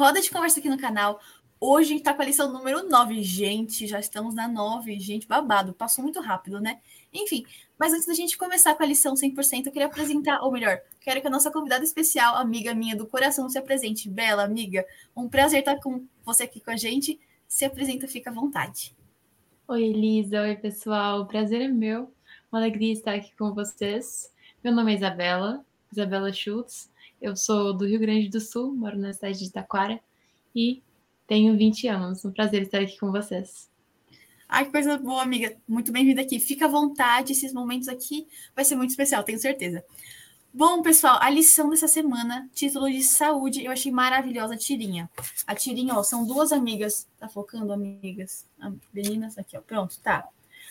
Roda 0.00 0.18
de 0.18 0.30
Conversa 0.30 0.60
aqui 0.60 0.68
no 0.70 0.78
canal. 0.78 1.20
Hoje 1.60 1.90
a 1.90 1.92
gente 1.92 2.02
tá 2.02 2.14
com 2.14 2.22
a 2.22 2.24
lição 2.24 2.50
número 2.50 2.88
9. 2.88 3.22
Gente, 3.22 3.86
já 3.86 4.00
estamos 4.00 4.34
na 4.34 4.48
9. 4.48 4.98
Gente, 4.98 5.28
babado. 5.28 5.74
Passou 5.74 6.02
muito 6.02 6.22
rápido, 6.22 6.58
né? 6.58 6.80
Enfim, 7.12 7.44
mas 7.78 7.92
antes 7.92 8.06
da 8.06 8.14
gente 8.14 8.38
começar 8.38 8.74
com 8.74 8.82
a 8.82 8.86
lição 8.86 9.12
100%, 9.12 9.66
eu 9.66 9.72
queria 9.72 9.88
apresentar, 9.88 10.40
ou 10.40 10.50
melhor, 10.50 10.80
quero 11.02 11.20
que 11.20 11.26
a 11.26 11.30
nossa 11.30 11.50
convidada 11.50 11.84
especial, 11.84 12.36
amiga 12.36 12.74
minha 12.74 12.96
do 12.96 13.06
coração, 13.06 13.46
se 13.50 13.58
apresente. 13.58 14.08
Bela, 14.08 14.42
amiga, 14.42 14.86
um 15.14 15.28
prazer 15.28 15.58
estar 15.58 15.76
com 15.76 16.06
você 16.24 16.44
aqui 16.44 16.60
com 16.60 16.70
a 16.70 16.78
gente. 16.78 17.20
Se 17.46 17.66
apresenta, 17.66 18.08
fica 18.08 18.30
à 18.30 18.32
vontade. 18.32 18.96
Oi, 19.68 19.82
Elisa. 19.82 20.40
Oi, 20.40 20.56
pessoal. 20.56 21.20
O 21.20 21.26
prazer 21.26 21.60
é 21.60 21.68
meu. 21.68 22.10
Uma 22.50 22.58
alegria 22.58 22.94
estar 22.94 23.16
aqui 23.16 23.36
com 23.36 23.52
vocês. 23.52 24.32
Meu 24.64 24.72
nome 24.72 24.94
é 24.94 24.96
Isabela, 24.96 25.62
Isabela 25.92 26.32
Schultz. 26.32 26.90
Eu 27.20 27.36
sou 27.36 27.74
do 27.74 27.86
Rio 27.86 28.00
Grande 28.00 28.30
do 28.30 28.40
Sul, 28.40 28.74
moro 28.74 28.98
na 28.98 29.12
cidade 29.12 29.38
de 29.38 29.52
Taquara 29.52 30.00
e 30.56 30.82
tenho 31.26 31.54
20 31.54 31.86
anos. 31.86 32.24
Um 32.24 32.32
prazer 32.32 32.62
estar 32.62 32.78
aqui 32.80 32.98
com 32.98 33.12
vocês. 33.12 33.68
Ai, 34.48 34.64
que 34.64 34.72
coisa 34.72 34.96
boa, 34.96 35.22
amiga. 35.22 35.54
Muito 35.68 35.92
bem-vinda 35.92 36.22
aqui. 36.22 36.40
Fica 36.40 36.64
à 36.64 36.68
vontade, 36.68 37.32
esses 37.32 37.52
momentos 37.52 37.88
aqui 37.88 38.26
vai 38.56 38.64
ser 38.64 38.74
muito 38.74 38.90
especial, 38.90 39.22
tenho 39.22 39.38
certeza. 39.38 39.84
Bom, 40.52 40.80
pessoal, 40.80 41.18
a 41.20 41.28
lição 41.28 41.68
dessa 41.68 41.86
semana, 41.86 42.48
título 42.54 42.90
de 42.90 43.02
saúde, 43.02 43.62
eu 43.62 43.70
achei 43.70 43.92
maravilhosa 43.92 44.54
a 44.54 44.58
tirinha. 44.58 45.08
A 45.46 45.54
tirinha, 45.54 45.94
ó, 45.94 46.02
são 46.02 46.26
duas 46.26 46.52
amigas. 46.52 47.06
Tá 47.18 47.28
focando, 47.28 47.70
amigas? 47.70 48.46
Meninas, 48.94 49.36
aqui, 49.36 49.58
ó. 49.58 49.60
Pronto, 49.60 50.00
tá. 50.00 50.26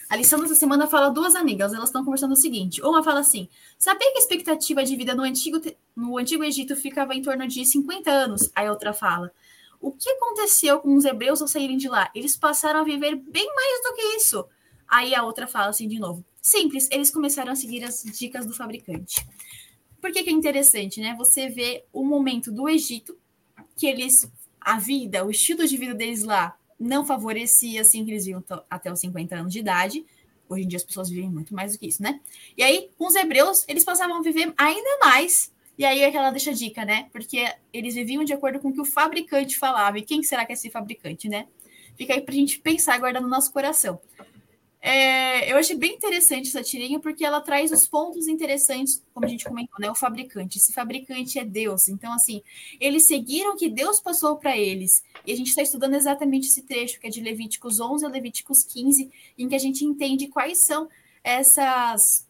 A 0.09 0.15
lição 0.15 0.39
dessa 0.39 0.55
semana 0.55 0.87
fala 0.87 1.11
duas 1.11 1.35
amigas, 1.35 1.71
elas 1.71 1.89
estão 1.89 2.03
conversando 2.03 2.31
o 2.31 2.35
seguinte. 2.35 2.81
Uma 2.81 3.03
fala 3.03 3.19
assim: 3.19 3.47
sabia 3.77 4.11
que 4.11 4.17
a 4.17 4.21
expectativa 4.21 4.83
de 4.83 4.95
vida 4.95 5.13
no 5.13 5.21
antigo, 5.21 5.61
no 5.95 6.17
antigo 6.17 6.43
Egito 6.43 6.75
ficava 6.75 7.13
em 7.13 7.21
torno 7.21 7.47
de 7.47 7.63
50 7.63 8.09
anos? 8.09 8.49
Aí 8.55 8.65
a 8.65 8.71
outra 8.71 8.91
fala: 8.91 9.31
o 9.79 9.91
que 9.91 10.09
aconteceu 10.09 10.79
com 10.79 10.95
os 10.95 11.05
hebreus 11.05 11.43
ao 11.43 11.47
saírem 11.47 11.77
de 11.77 11.87
lá? 11.87 12.09
Eles 12.15 12.35
passaram 12.35 12.79
a 12.79 12.83
viver 12.83 13.15
bem 13.17 13.45
mais 13.53 13.83
do 13.83 13.93
que 13.93 14.01
isso. 14.17 14.43
Aí 14.87 15.13
a 15.13 15.23
outra 15.23 15.45
fala 15.45 15.69
assim 15.69 15.87
de 15.87 15.99
novo: 15.99 16.25
simples, 16.41 16.89
eles 16.91 17.11
começaram 17.11 17.51
a 17.51 17.55
seguir 17.55 17.83
as 17.83 18.01
dicas 18.03 18.47
do 18.47 18.53
fabricante. 18.55 19.23
Por 20.01 20.11
que, 20.11 20.23
que 20.23 20.29
é 20.31 20.33
interessante, 20.33 20.99
né? 20.99 21.13
Você 21.19 21.49
vê 21.49 21.85
o 21.93 22.03
momento 22.03 22.51
do 22.51 22.67
Egito, 22.67 23.15
que 23.75 23.85
eles, 23.85 24.27
a 24.59 24.79
vida, 24.79 25.23
o 25.23 25.29
estilo 25.29 25.67
de 25.67 25.77
vida 25.77 25.93
deles 25.93 26.23
lá 26.23 26.57
não 26.79 27.05
favorecia 27.05 27.81
assim 27.81 28.05
que 28.05 28.11
eles 28.11 28.25
viam 28.25 28.43
até 28.69 28.91
os 28.91 28.99
50 28.99 29.35
anos 29.35 29.51
de 29.51 29.59
idade. 29.59 30.05
Hoje 30.47 30.63
em 30.63 30.67
dia 30.67 30.77
as 30.77 30.83
pessoas 30.83 31.09
vivem 31.09 31.29
muito 31.29 31.53
mais 31.53 31.73
do 31.73 31.79
que 31.79 31.87
isso, 31.87 32.01
né? 32.01 32.19
E 32.57 32.63
aí, 32.63 32.89
com 32.97 33.05
os 33.07 33.15
hebreus, 33.15 33.65
eles 33.67 33.83
passavam 33.83 34.17
a 34.17 34.21
viver 34.21 34.53
ainda 34.57 34.97
mais. 35.03 35.53
E 35.77 35.85
aí 35.85 36.01
é 36.01 36.11
que 36.11 36.17
ela 36.17 36.31
deixa 36.31 36.51
a 36.51 36.53
dica, 36.53 36.83
né? 36.83 37.07
Porque 37.11 37.47
eles 37.71 37.95
viviam 37.95 38.23
de 38.23 38.33
acordo 38.33 38.59
com 38.59 38.69
o 38.69 38.73
que 38.73 38.81
o 38.81 38.85
fabricante 38.85 39.57
falava. 39.57 39.99
E 39.99 40.01
quem 40.01 40.23
será 40.23 40.45
que 40.45 40.51
é 40.51 40.55
esse 40.55 40.69
fabricante, 40.69 41.29
né? 41.29 41.47
Fica 41.95 42.13
aí 42.13 42.21
pra 42.21 42.33
gente 42.33 42.59
pensar 42.59 42.95
e 42.95 42.99
guardar 42.99 43.21
no 43.21 43.27
nosso 43.27 43.51
coração. 43.51 43.99
É, 44.81 45.51
eu 45.51 45.57
achei 45.57 45.75
bem 45.75 45.95
interessante 45.95 46.47
essa 46.47 46.63
tirinha 46.63 46.99
porque 46.99 47.25
ela 47.25 47.41
traz 47.41 47.69
os 47.71 47.85
pontos 47.85 48.29
interessantes, 48.29 49.03
como 49.13 49.25
a 49.25 49.29
gente 49.29 49.43
comentou, 49.43 49.77
né? 49.79 49.91
O 49.91 49.95
fabricante. 49.95 50.57
Esse 50.57 50.71
fabricante 50.71 51.37
é 51.37 51.43
Deus. 51.43 51.89
Então, 51.89 52.13
assim, 52.13 52.41
eles 52.79 53.05
seguiram 53.05 53.53
o 53.53 53.57
que 53.57 53.69
Deus 53.69 53.99
passou 53.99 54.37
para 54.37 54.55
eles. 54.57 55.03
E 55.25 55.33
a 55.33 55.35
gente 55.35 55.49
está 55.49 55.61
estudando 55.61 55.95
exatamente 55.95 56.47
esse 56.47 56.61
trecho, 56.61 56.99
que 56.99 57.07
é 57.07 57.09
de 57.09 57.19
Levíticos 57.19 57.79
11 57.79 58.05
a 58.05 58.09
Levíticos 58.09 58.63
15, 58.63 59.11
em 59.37 59.49
que 59.49 59.55
a 59.55 59.59
gente 59.59 59.83
entende 59.83 60.27
quais 60.27 60.63
são 60.65 60.87
essas 61.23 62.25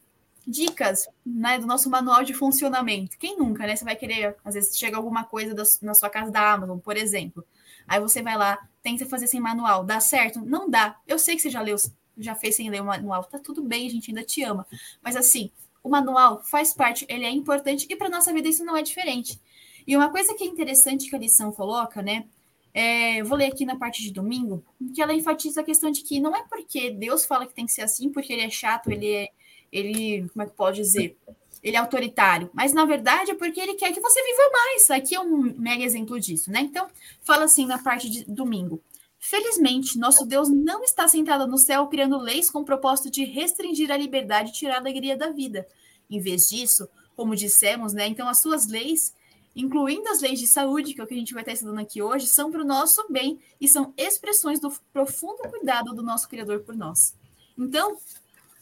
dicas 0.47 1.07
né, 1.23 1.59
do 1.59 1.67
nosso 1.67 1.87
manual 1.87 2.23
de 2.23 2.33
funcionamento. 2.33 3.17
Quem 3.19 3.37
nunca, 3.37 3.67
né? 3.67 3.75
Você 3.75 3.85
vai 3.85 3.95
querer, 3.95 4.35
às 4.43 4.55
vezes, 4.55 4.75
chega 4.75 4.97
alguma 4.97 5.23
coisa 5.23 5.53
da, 5.53 5.63
na 5.83 5.93
sua 5.93 6.09
casa 6.09 6.31
da 6.31 6.51
Amazon, 6.51 6.79
por 6.79 6.97
exemplo. 6.97 7.45
Aí 7.87 7.99
você 7.99 8.23
vai 8.23 8.35
lá, 8.35 8.57
tenta 8.81 9.05
fazer 9.05 9.27
sem 9.27 9.39
manual. 9.39 9.83
Dá 9.83 9.99
certo? 9.99 10.41
Não 10.43 10.67
dá. 10.67 10.97
Eu 11.07 11.19
sei 11.19 11.35
que 11.35 11.43
você 11.43 11.49
já 11.51 11.61
leu 11.61 11.77
já 12.19 12.35
fez 12.35 12.55
sem 12.55 12.69
ler 12.69 12.81
o 12.81 12.85
manual, 12.85 13.23
tá 13.23 13.39
tudo 13.39 13.63
bem, 13.63 13.87
a 13.87 13.89
gente 13.89 14.11
ainda 14.11 14.23
te 14.23 14.43
ama. 14.43 14.65
Mas 15.01 15.15
assim, 15.15 15.51
o 15.83 15.89
manual 15.89 16.43
faz 16.43 16.73
parte, 16.73 17.05
ele 17.09 17.25
é 17.25 17.31
importante 17.31 17.87
e 17.89 17.95
para 17.95 18.09
nossa 18.09 18.33
vida 18.33 18.47
isso 18.47 18.63
não 18.63 18.75
é 18.75 18.81
diferente. 18.81 19.39
E 19.87 19.95
uma 19.95 20.09
coisa 20.09 20.33
que 20.35 20.43
é 20.43 20.47
interessante 20.47 21.09
que 21.09 21.15
a 21.15 21.19
lição 21.19 21.51
coloca, 21.51 22.01
né? 22.01 22.25
É, 22.73 23.19
eu 23.19 23.25
vou 23.25 23.37
ler 23.37 23.47
aqui 23.47 23.65
na 23.65 23.75
parte 23.75 24.03
de 24.03 24.11
domingo, 24.11 24.63
que 24.93 25.01
ela 25.01 25.13
enfatiza 25.13 25.61
a 25.61 25.63
questão 25.63 25.89
de 25.89 26.03
que 26.03 26.19
não 26.19 26.35
é 26.35 26.43
porque 26.43 26.91
Deus 26.91 27.25
fala 27.25 27.47
que 27.47 27.53
tem 27.53 27.65
que 27.65 27.71
ser 27.71 27.81
assim, 27.81 28.11
porque 28.11 28.31
ele 28.31 28.43
é 28.43 28.49
chato, 28.49 28.91
ele 28.91 29.11
é, 29.11 29.29
ele, 29.71 30.29
como 30.29 30.43
é 30.43 30.45
que 30.45 30.55
pode 30.55 30.81
dizer? 30.81 31.17
Ele 31.61 31.75
é 31.75 31.79
autoritário, 31.79 32.49
mas 32.53 32.71
na 32.71 32.85
verdade 32.85 33.31
é 33.31 33.35
porque 33.35 33.59
ele 33.59 33.73
quer 33.73 33.91
que 33.91 33.99
você 33.99 34.23
viva 34.23 34.49
mais. 34.51 34.89
Aqui 34.91 35.15
é 35.15 35.19
um 35.19 35.53
mega 35.57 35.83
exemplo 35.83 36.19
disso, 36.19 36.51
né? 36.51 36.61
Então, 36.61 36.87
fala 37.21 37.45
assim 37.45 37.65
na 37.65 37.79
parte 37.79 38.09
de 38.09 38.23
domingo. 38.25 38.81
Felizmente, 39.19 39.99
nosso 39.99 40.25
Deus 40.25 40.49
não 40.49 40.81
está 40.81 41.07
sentado 41.07 41.45
no 41.45 41.57
céu 41.57 41.87
criando 41.87 42.17
leis 42.17 42.49
com 42.49 42.59
o 42.59 42.65
propósito 42.65 43.11
de 43.11 43.25
restringir 43.25 43.91
a 43.91 43.97
liberdade 43.97 44.49
e 44.49 44.53
tirar 44.53 44.75
a 44.75 44.79
alegria 44.79 45.17
da 45.17 45.29
vida. 45.29 45.67
Em 46.09 46.19
vez 46.21 46.47
disso, 46.47 46.87
como 47.15 47.35
dissemos, 47.35 47.91
né, 47.93 48.07
então 48.07 48.29
as 48.29 48.41
suas 48.41 48.67
leis, 48.67 49.13
incluindo 49.53 50.07
as 50.07 50.21
leis 50.21 50.39
de 50.39 50.47
saúde, 50.47 50.93
que 50.93 51.01
é 51.01 51.03
o 51.03 51.07
que 51.07 51.13
a 51.13 51.17
gente 51.17 51.33
vai 51.33 51.43
estar 51.43 51.51
estudando 51.51 51.79
aqui 51.79 52.01
hoje, 52.01 52.27
são 52.27 52.49
para 52.49 52.61
o 52.61 52.65
nosso 52.65 53.05
bem 53.09 53.39
e 53.59 53.67
são 53.67 53.93
expressões 53.97 54.59
do 54.59 54.71
profundo 54.93 55.49
cuidado 55.49 55.93
do 55.93 56.01
nosso 56.01 56.29
Criador 56.29 56.61
por 56.61 56.75
nós. 56.75 57.13
Então, 57.57 57.97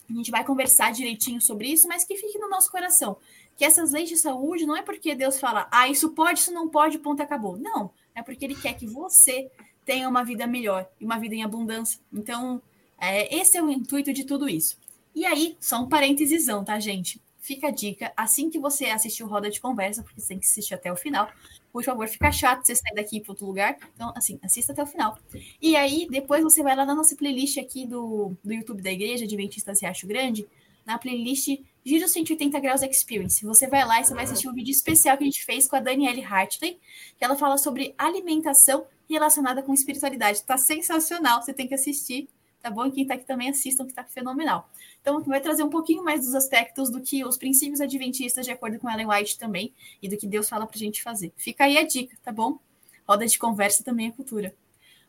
a 0.10 0.14
gente 0.14 0.32
vai 0.32 0.44
conversar 0.44 0.92
direitinho 0.92 1.40
sobre 1.40 1.68
isso, 1.68 1.88
mas 1.88 2.04
que 2.04 2.18
fique 2.18 2.40
no 2.40 2.50
nosso 2.50 2.72
coração. 2.72 3.18
Que 3.56 3.64
essas 3.64 3.92
leis 3.92 4.10
de 4.10 4.18
saúde 4.18 4.66
não 4.66 4.76
é 4.76 4.82
porque 4.82 5.14
Deus 5.14 5.40
fala, 5.40 5.68
ah, 5.72 5.88
isso 5.88 6.10
pode, 6.10 6.40
isso 6.40 6.52
não 6.52 6.68
pode, 6.68 6.98
ponto, 6.98 7.22
acabou. 7.22 7.58
Não, 7.58 7.92
é 8.16 8.24
porque 8.24 8.44
Ele 8.44 8.56
quer 8.56 8.74
que 8.74 8.88
você 8.88 9.52
tenha 9.88 10.08
uma 10.10 10.22
vida 10.22 10.46
melhor 10.46 10.86
e 11.00 11.06
uma 11.06 11.18
vida 11.18 11.34
em 11.34 11.44
abundância. 11.44 12.00
Então, 12.12 12.62
é, 13.00 13.34
esse 13.34 13.58
é 13.58 13.64
o 13.64 13.72
intuito 13.72 14.12
de 14.12 14.26
tudo 14.26 14.50
isso. 14.50 14.78
E 15.16 15.26
aí, 15.26 15.56
só 15.62 15.82
um 15.82 15.88
parênteses, 15.88 16.46
tá, 16.66 16.78
gente? 16.78 17.22
Fica 17.40 17.70
a 17.70 17.72
dica, 17.72 18.12
assim 18.18 18.50
que 18.50 18.60
você 18.60 18.88
assistir 18.88 19.24
o 19.24 19.28
Roda 19.28 19.50
de 19.50 19.62
Conversa, 19.62 20.04
porque 20.04 20.20
você 20.20 20.28
tem 20.28 20.40
que 20.40 20.46
assistir 20.46 20.74
até 20.74 20.92
o 20.92 20.98
final, 20.98 21.32
por 21.72 21.82
favor, 21.82 22.06
fica 22.10 22.30
chato 22.30 22.66
você 22.66 22.76
sair 22.76 22.94
daqui 22.94 23.22
para 23.22 23.32
outro 23.32 23.46
lugar. 23.46 23.78
Então, 23.96 24.12
assim, 24.14 24.38
assista 24.44 24.74
até 24.74 24.84
o 24.84 24.86
final. 24.86 25.18
E 25.62 25.78
aí, 25.78 26.06
depois 26.12 26.44
você 26.44 26.62
vai 26.62 26.76
lá 26.76 26.86
na 26.86 26.94
nossa 26.94 27.16
playlist 27.16 27.58
aqui 27.58 27.88
do, 27.88 28.36
do 28.44 28.54
YouTube 28.54 28.82
da 28.82 28.92
Igreja 28.92 29.24
Adventistas 29.24 29.82
Riacho 29.82 30.06
Grande, 30.06 30.46
na 30.86 30.98
playlist 30.98 31.62
Giro 31.86 32.06
180 32.06 32.60
Graus 32.60 32.82
Experience. 32.82 33.46
Você 33.46 33.68
vai 33.68 33.86
lá 33.86 34.02
e 34.02 34.04
você 34.04 34.14
vai 34.14 34.26
assistir 34.26 34.50
um 34.50 34.54
vídeo 34.54 34.72
especial 34.72 35.18
que 35.18 35.24
a 35.24 35.28
gente 35.28 35.46
fez 35.46 35.66
com 35.68 35.78
a 35.78 35.80
Danielle 35.80 36.24
Hartley, 36.24 36.78
que 37.18 37.24
ela 37.24 37.38
fala 37.38 37.58
sobre 37.58 37.96
alimentação 37.98 38.86
relacionada 39.10 39.62
com 39.62 39.74
espiritualidade. 39.74 40.44
Tá 40.44 40.58
sensacional, 40.58 41.42
você 41.42 41.54
tem 41.54 41.68
que 41.68 41.74
assistir, 41.74 42.30
tá 42.62 42.70
bom? 42.70 42.86
E 42.86 42.92
quem 42.92 43.06
tá 43.06 43.14
aqui 43.14 43.26
também 43.26 43.50
assistam, 43.50 43.86
que 43.86 43.94
tá 43.94 44.04
fenomenal. 44.04 44.70
Então, 45.02 45.22
vai 45.24 45.40
trazer 45.40 45.64
um 45.64 45.70
pouquinho 45.70 46.04
mais 46.04 46.26
dos 46.26 46.36
aspectos 46.36 46.90
do 46.90 47.02
que 47.02 47.24
os 47.24 47.38
princípios 47.38 47.80
adventistas, 47.80 48.46
de 48.46 48.52
acordo 48.52 48.78
com 48.80 48.90
Ellen 48.90 49.08
White 49.08 49.38
também, 49.38 49.74
e 50.02 50.10
do 50.10 50.18
que 50.18 50.28
Deus 50.28 50.50
fala 50.50 50.68
pra 50.68 50.78
gente 50.78 51.02
fazer. 51.02 51.32
Fica 51.38 51.64
aí 51.64 51.78
a 51.78 51.84
dica, 51.84 52.18
tá 52.24 52.32
bom? 52.32 52.60
Roda 53.08 53.26
de 53.26 53.38
conversa 53.38 53.84
também 53.84 54.08
é 54.08 54.12
cultura. 54.12 54.54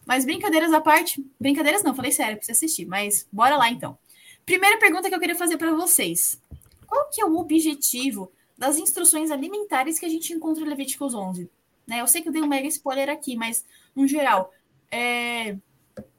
Mas 0.06 0.25
brincadeiras 0.25 0.72
à 0.72 0.80
parte, 0.80 1.25
brincadeiras 1.38 1.82
não, 1.82 1.94
falei 1.94 2.12
sério, 2.12 2.36
precisa 2.36 2.56
assistir, 2.56 2.86
mas 2.86 3.26
bora 3.30 3.56
lá 3.56 3.69
então. 3.70 3.98
Primeira 4.47 4.78
pergunta 4.78 5.09
que 5.09 5.15
eu 5.15 5.20
queria 5.20 5.36
fazer 5.36 5.59
para 5.59 5.75
vocês. 5.75 6.41
Qual 6.86 7.10
que 7.10 7.20
é 7.20 7.26
o 7.26 7.36
objetivo 7.36 8.32
das 8.56 8.78
instruções 8.78 9.30
alimentares 9.30 9.98
que 9.98 10.06
a 10.06 10.09
gente 10.09 10.32
encontra 10.32 10.65
em 10.65 10.69
Levíticos 10.69 11.15
11? 11.15 11.50
Né? 11.88 12.00
Eu 12.00 12.06
sei 12.06 12.21
que 12.21 12.28
eu 12.28 12.32
dei 12.32 12.43
um 12.43 12.47
mega 12.47 12.69
spoiler 12.69 13.09
aqui, 13.09 13.34
mas, 13.34 13.65
no 13.97 14.06
geral, 14.06 14.53
é... 14.91 15.56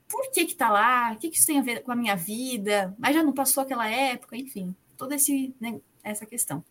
por 0.07 0.31
que 0.31 0.46
que 0.46 0.56
tá 0.56 0.69
lá? 0.69 1.13
O 1.13 1.18
que, 1.18 1.30
que 1.30 1.38
isso 1.38 1.46
tem 1.46 1.59
a 1.59 1.63
ver 1.63 1.84
com 1.84 1.91
a 1.91 1.96
minha 1.96 2.16
vida? 2.16 2.96
Mas 2.97 3.16
já 3.16 3.24
não 3.24 3.31
passou 3.31 3.62
aquela 3.62 3.88
época? 3.88 4.35
Enfim, 4.35 4.76
toda 4.97 5.16
né, 5.61 5.79
essa 6.03 6.26
questão. 6.26 6.64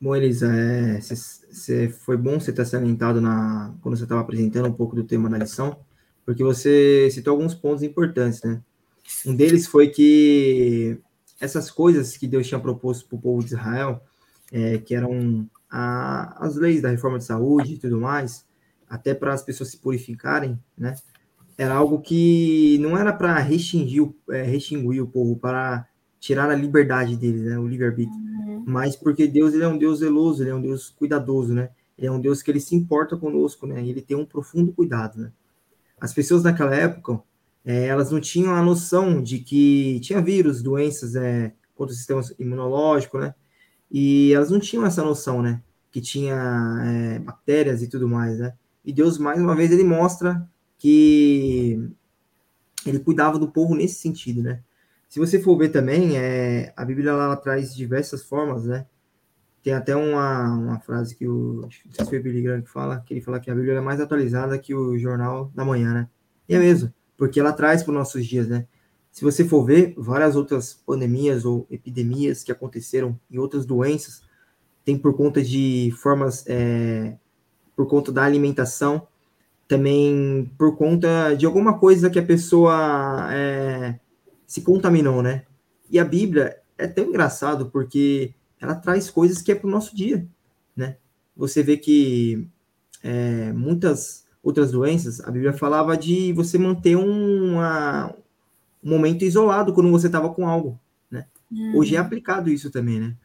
Bom, 0.00 0.14
Elisa, 0.14 0.52
é, 0.54 1.00
foi 1.88 2.16
bom 2.18 2.38
você 2.38 2.52
ter 2.52 2.66
salientado 2.66 3.22
na, 3.22 3.74
quando 3.80 3.96
você 3.96 4.02
estava 4.02 4.20
apresentando 4.20 4.68
um 4.68 4.72
pouco 4.72 4.94
do 4.94 5.04
tema 5.04 5.30
da 5.30 5.38
lição, 5.38 5.78
porque 6.26 6.44
você 6.44 7.08
citou 7.10 7.32
alguns 7.32 7.54
pontos 7.54 7.82
importantes, 7.82 8.42
né? 8.42 8.60
Um 9.24 9.34
deles 9.34 9.66
foi 9.66 9.88
que 9.88 10.98
essas 11.40 11.70
coisas 11.70 12.18
que 12.18 12.26
Deus 12.26 12.46
tinha 12.46 12.60
proposto 12.60 13.06
para 13.08 13.16
o 13.16 13.20
povo 13.20 13.40
de 13.40 13.54
Israel, 13.54 14.02
é, 14.52 14.76
que 14.78 14.94
eram 14.94 15.48
a, 15.76 16.46
as 16.46 16.54
leis 16.54 16.80
da 16.80 16.88
reforma 16.88 17.18
de 17.18 17.24
saúde 17.24 17.74
e 17.74 17.78
tudo 17.78 18.00
mais, 18.00 18.46
até 18.88 19.12
para 19.12 19.34
as 19.34 19.42
pessoas 19.42 19.72
se 19.72 19.76
purificarem, 19.76 20.56
né? 20.78 20.94
Era 21.58 21.74
algo 21.74 22.00
que 22.00 22.78
não 22.78 22.96
era 22.96 23.12
para 23.12 23.36
restringir, 23.40 24.08
é, 24.30 24.42
restringir 24.42 25.02
o 25.02 25.06
povo, 25.06 25.36
para 25.36 25.84
tirar 26.20 26.48
a 26.48 26.54
liberdade 26.54 27.16
deles, 27.16 27.42
né? 27.42 27.58
O 27.58 27.66
livre-arbítrio. 27.66 28.16
Uhum. 28.16 28.62
Mas 28.64 28.94
porque 28.94 29.26
Deus 29.26 29.52
ele 29.52 29.64
é 29.64 29.68
um 29.68 29.76
Deus 29.76 29.98
zeloso, 29.98 30.44
ele 30.44 30.50
é 30.50 30.54
um 30.54 30.62
Deus 30.62 30.90
cuidadoso, 30.90 31.52
né? 31.52 31.70
Ele 31.98 32.06
é 32.06 32.10
um 32.10 32.20
Deus 32.20 32.40
que 32.40 32.52
ele 32.52 32.60
se 32.60 32.76
importa 32.76 33.16
conosco, 33.16 33.66
né? 33.66 33.84
Ele 33.84 34.00
tem 34.00 34.16
um 34.16 34.24
profundo 34.24 34.72
cuidado, 34.72 35.20
né? 35.20 35.32
As 36.00 36.12
pessoas 36.12 36.44
naquela 36.44 36.74
época, 36.74 37.20
é, 37.64 37.86
elas 37.86 38.12
não 38.12 38.20
tinham 38.20 38.54
a 38.54 38.62
noção 38.62 39.20
de 39.20 39.40
que 39.40 39.98
tinha 40.00 40.22
vírus, 40.22 40.62
doenças 40.62 41.16
é, 41.16 41.52
contra 41.74 41.92
o 41.92 41.96
sistema 41.96 42.22
imunológico, 42.38 43.18
né? 43.18 43.34
E 43.90 44.32
elas 44.32 44.50
não 44.50 44.58
tinham 44.58 44.84
essa 44.84 45.02
noção, 45.02 45.42
né? 45.42 45.62
que 45.94 46.00
tinha 46.00 46.34
é, 46.84 47.18
bactérias 47.20 47.80
e 47.80 47.88
tudo 47.88 48.08
mais, 48.08 48.40
né? 48.40 48.52
E 48.84 48.92
Deus, 48.92 49.16
mais 49.16 49.40
uma 49.40 49.54
vez, 49.54 49.70
ele 49.70 49.84
mostra 49.84 50.44
que 50.76 51.88
ele 52.84 52.98
cuidava 52.98 53.38
do 53.38 53.52
povo 53.52 53.76
nesse 53.76 54.00
sentido, 54.00 54.42
né? 54.42 54.60
Se 55.08 55.20
você 55.20 55.40
for 55.40 55.56
ver 55.56 55.68
também, 55.68 56.18
é, 56.18 56.72
a 56.76 56.84
Bíblia 56.84 57.10
ela 57.10 57.36
traz 57.36 57.72
diversas 57.72 58.24
formas, 58.24 58.64
né? 58.64 58.84
Tem 59.62 59.72
até 59.72 59.94
uma, 59.94 60.56
uma 60.56 60.80
frase 60.80 61.14
que 61.14 61.28
o, 61.28 61.68
que 61.68 62.04
foi 62.04 62.18
Billy 62.18 62.42
Graham 62.42 62.62
que 62.62 62.70
fala, 62.70 62.98
que 62.98 63.14
ele 63.14 63.20
fala 63.20 63.38
que 63.38 63.48
a 63.48 63.54
Bíblia 63.54 63.74
é 63.74 63.80
mais 63.80 64.00
atualizada 64.00 64.58
que 64.58 64.74
o 64.74 64.98
jornal 64.98 65.52
da 65.54 65.64
manhã, 65.64 65.94
né? 65.94 66.08
E 66.48 66.56
é 66.56 66.58
mesmo, 66.58 66.92
porque 67.16 67.38
ela 67.38 67.52
traz 67.52 67.84
para 67.84 67.92
os 67.92 67.98
nossos 67.98 68.26
dias, 68.26 68.48
né? 68.48 68.66
Se 69.14 69.22
você 69.22 69.44
for 69.44 69.64
ver, 69.64 69.94
várias 69.96 70.34
outras 70.34 70.74
pandemias 70.74 71.44
ou 71.44 71.68
epidemias 71.70 72.42
que 72.42 72.50
aconteceram 72.50 73.16
e 73.30 73.38
outras 73.38 73.64
doenças, 73.64 74.24
tem 74.84 74.98
por 74.98 75.16
conta 75.16 75.40
de 75.40 75.94
formas, 76.02 76.44
é, 76.48 77.16
por 77.76 77.86
conta 77.86 78.10
da 78.10 78.24
alimentação, 78.24 79.06
também 79.68 80.50
por 80.58 80.76
conta 80.76 81.32
de 81.34 81.46
alguma 81.46 81.78
coisa 81.78 82.10
que 82.10 82.18
a 82.18 82.24
pessoa 82.24 83.28
é, 83.32 84.00
se 84.48 84.62
contaminou, 84.62 85.22
né? 85.22 85.44
E 85.88 85.96
a 86.00 86.04
Bíblia 86.04 86.58
é 86.76 86.88
tão 86.88 87.04
engraçado 87.04 87.70
porque 87.70 88.34
ela 88.60 88.74
traz 88.74 89.10
coisas 89.10 89.40
que 89.40 89.52
é 89.52 89.54
para 89.54 89.68
o 89.68 89.70
nosso 89.70 89.94
dia, 89.94 90.26
né? 90.76 90.96
Você 91.36 91.62
vê 91.62 91.76
que 91.76 92.48
é, 93.00 93.52
muitas 93.52 94.26
outras 94.42 94.72
doenças, 94.72 95.20
a 95.20 95.30
Bíblia 95.30 95.52
falava 95.52 95.96
de 95.96 96.32
você 96.32 96.58
manter 96.58 96.96
uma, 96.96 98.12
um 98.84 98.90
momento 98.90 99.24
isolado 99.24 99.72
quando 99.72 99.90
você 99.90 100.06
estava 100.06 100.28
com 100.32 100.46
algo, 100.46 100.78
né? 101.10 101.26
Uhum. 101.50 101.76
Hoje 101.76 101.96
é 101.96 101.98
aplicado 101.98 102.50
isso 102.50 102.70
também, 102.70 103.00
né? 103.00 103.16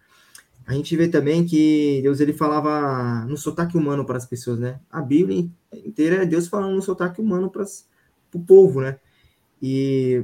A 0.66 0.74
gente 0.74 0.96
vê 0.96 1.08
também 1.08 1.46
que 1.46 2.00
Deus 2.04 2.20
ele 2.20 2.32
falava 2.32 3.26
no 3.26 3.36
sotaque 3.36 3.76
humano 3.76 4.06
para 4.06 4.18
as 4.18 4.26
pessoas, 4.26 4.60
né? 4.60 4.80
A 4.90 5.02
Bíblia 5.02 5.50
inteira 5.74 6.24
é 6.24 6.26
Deus 6.26 6.48
falando 6.48 6.76
no 6.76 6.82
sotaque 6.82 7.20
humano 7.20 7.50
para 7.50 7.66
o 8.34 8.40
povo, 8.40 8.80
né? 8.80 9.00
E 9.62 10.24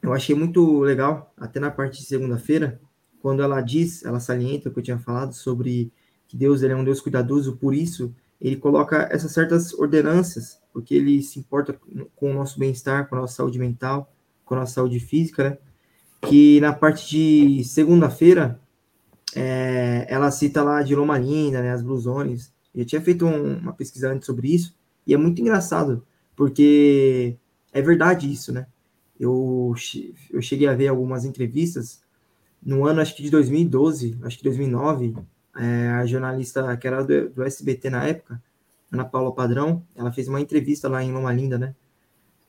eu 0.00 0.12
achei 0.12 0.36
muito 0.36 0.80
legal, 0.80 1.34
até 1.36 1.58
na 1.58 1.70
parte 1.70 1.98
de 1.98 2.06
segunda-feira, 2.06 2.80
quando 3.20 3.42
ela 3.42 3.60
diz, 3.60 4.04
ela 4.04 4.20
salienta 4.20 4.68
o 4.68 4.72
que 4.72 4.78
eu 4.78 4.84
tinha 4.84 4.98
falado 4.98 5.32
sobre 5.34 5.92
que 6.28 6.36
Deus 6.36 6.62
ele 6.62 6.72
é 6.72 6.76
um 6.76 6.84
Deus 6.84 7.00
cuidadoso, 7.00 7.56
por 7.56 7.74
isso 7.74 8.14
ele 8.40 8.56
coloca 8.56 9.08
essas 9.10 9.32
certas 9.32 9.74
ordenanças, 9.74 10.60
porque 10.72 10.94
ele 10.94 11.22
se 11.22 11.40
importa 11.40 11.78
com 12.14 12.30
o 12.30 12.34
nosso 12.34 12.58
bem-estar, 12.58 13.08
com 13.08 13.16
a 13.16 13.20
nossa 13.22 13.34
saúde 13.34 13.58
mental, 13.58 14.12
com 14.46 14.54
a 14.54 14.60
nossa 14.60 14.74
saúde 14.74 14.98
física, 14.98 15.50
né? 15.50 15.58
Que 16.22 16.58
na 16.60 16.72
parte 16.72 17.06
de 17.10 17.64
segunda-feira, 17.64 18.58
é, 19.34 20.06
ela 20.08 20.30
cita 20.30 20.62
lá 20.62 20.82
de 20.82 20.94
Loma 20.94 21.18
Linda, 21.18 21.60
né, 21.60 21.72
as 21.72 21.82
blusones. 21.82 22.50
Eu 22.74 22.86
tinha 22.86 23.02
feito 23.02 23.26
um, 23.26 23.58
uma 23.58 23.74
pesquisa 23.74 24.10
antes 24.10 24.24
sobre 24.24 24.54
isso, 24.54 24.74
e 25.06 25.12
é 25.12 25.16
muito 25.16 25.40
engraçado, 25.42 26.06
porque 26.34 27.36
é 27.72 27.82
verdade 27.82 28.32
isso, 28.32 28.52
né? 28.52 28.66
Eu, 29.18 29.74
eu 30.30 30.42
cheguei 30.42 30.68
a 30.68 30.74
ver 30.74 30.88
algumas 30.88 31.24
entrevistas 31.24 32.02
no 32.62 32.86
ano, 32.86 33.00
acho 33.00 33.14
que 33.14 33.22
de 33.22 33.30
2012, 33.30 34.18
acho 34.22 34.38
que 34.38 34.44
2009, 34.44 35.16
é, 35.56 35.88
a 35.88 36.06
jornalista 36.06 36.76
que 36.76 36.86
era 36.86 37.02
do, 37.02 37.30
do, 37.30 37.44
SBT 37.44 37.90
na 37.90 38.04
época, 38.04 38.42
Ana 38.90 39.04
Paula 39.04 39.34
Padrão, 39.34 39.82
ela 39.94 40.12
fez 40.12 40.28
uma 40.28 40.40
entrevista 40.40 40.88
lá 40.88 41.02
em 41.02 41.12
Loma 41.12 41.32
Linda, 41.32 41.58
né? 41.58 41.74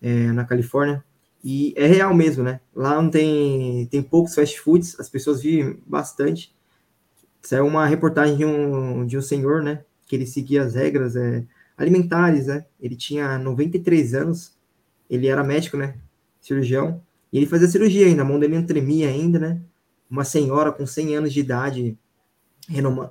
É, 0.01 0.31
na 0.31 0.45
Califórnia. 0.45 1.03
E 1.49 1.73
é 1.77 1.87
real 1.87 2.13
mesmo, 2.13 2.43
né? 2.43 2.59
Lá 2.75 3.01
não 3.01 3.09
tem, 3.09 3.85
tem 3.85 4.03
poucos 4.03 4.35
fast 4.35 4.59
foods, 4.59 4.99
as 4.99 5.07
pessoas 5.07 5.41
vivem 5.41 5.81
bastante. 5.87 6.53
Saiu 7.41 7.65
uma 7.65 7.85
reportagem 7.85 8.35
de 8.35 8.43
um, 8.43 9.05
de 9.05 9.17
um 9.17 9.21
senhor, 9.21 9.63
né? 9.63 9.85
Que 10.05 10.17
ele 10.17 10.25
seguia 10.25 10.63
as 10.63 10.75
regras 10.75 11.15
é, 11.15 11.45
alimentares, 11.77 12.47
né? 12.47 12.65
Ele 12.77 12.97
tinha 12.97 13.37
93 13.37 14.13
anos, 14.13 14.57
ele 15.09 15.25
era 15.25 15.41
médico, 15.41 15.77
né? 15.77 15.97
Cirurgião. 16.41 17.01
E 17.31 17.37
ele 17.37 17.45
fazia 17.45 17.69
cirurgia 17.69 18.07
ainda, 18.07 18.23
a 18.23 18.25
mão 18.25 18.37
dele 18.37 18.55
não 18.55 18.65
tremia 18.65 19.07
ainda, 19.07 19.39
né? 19.39 19.61
Uma 20.09 20.25
senhora 20.25 20.69
com 20.73 20.85
100 20.85 21.15
anos 21.15 21.33
de 21.33 21.39
idade 21.39 21.97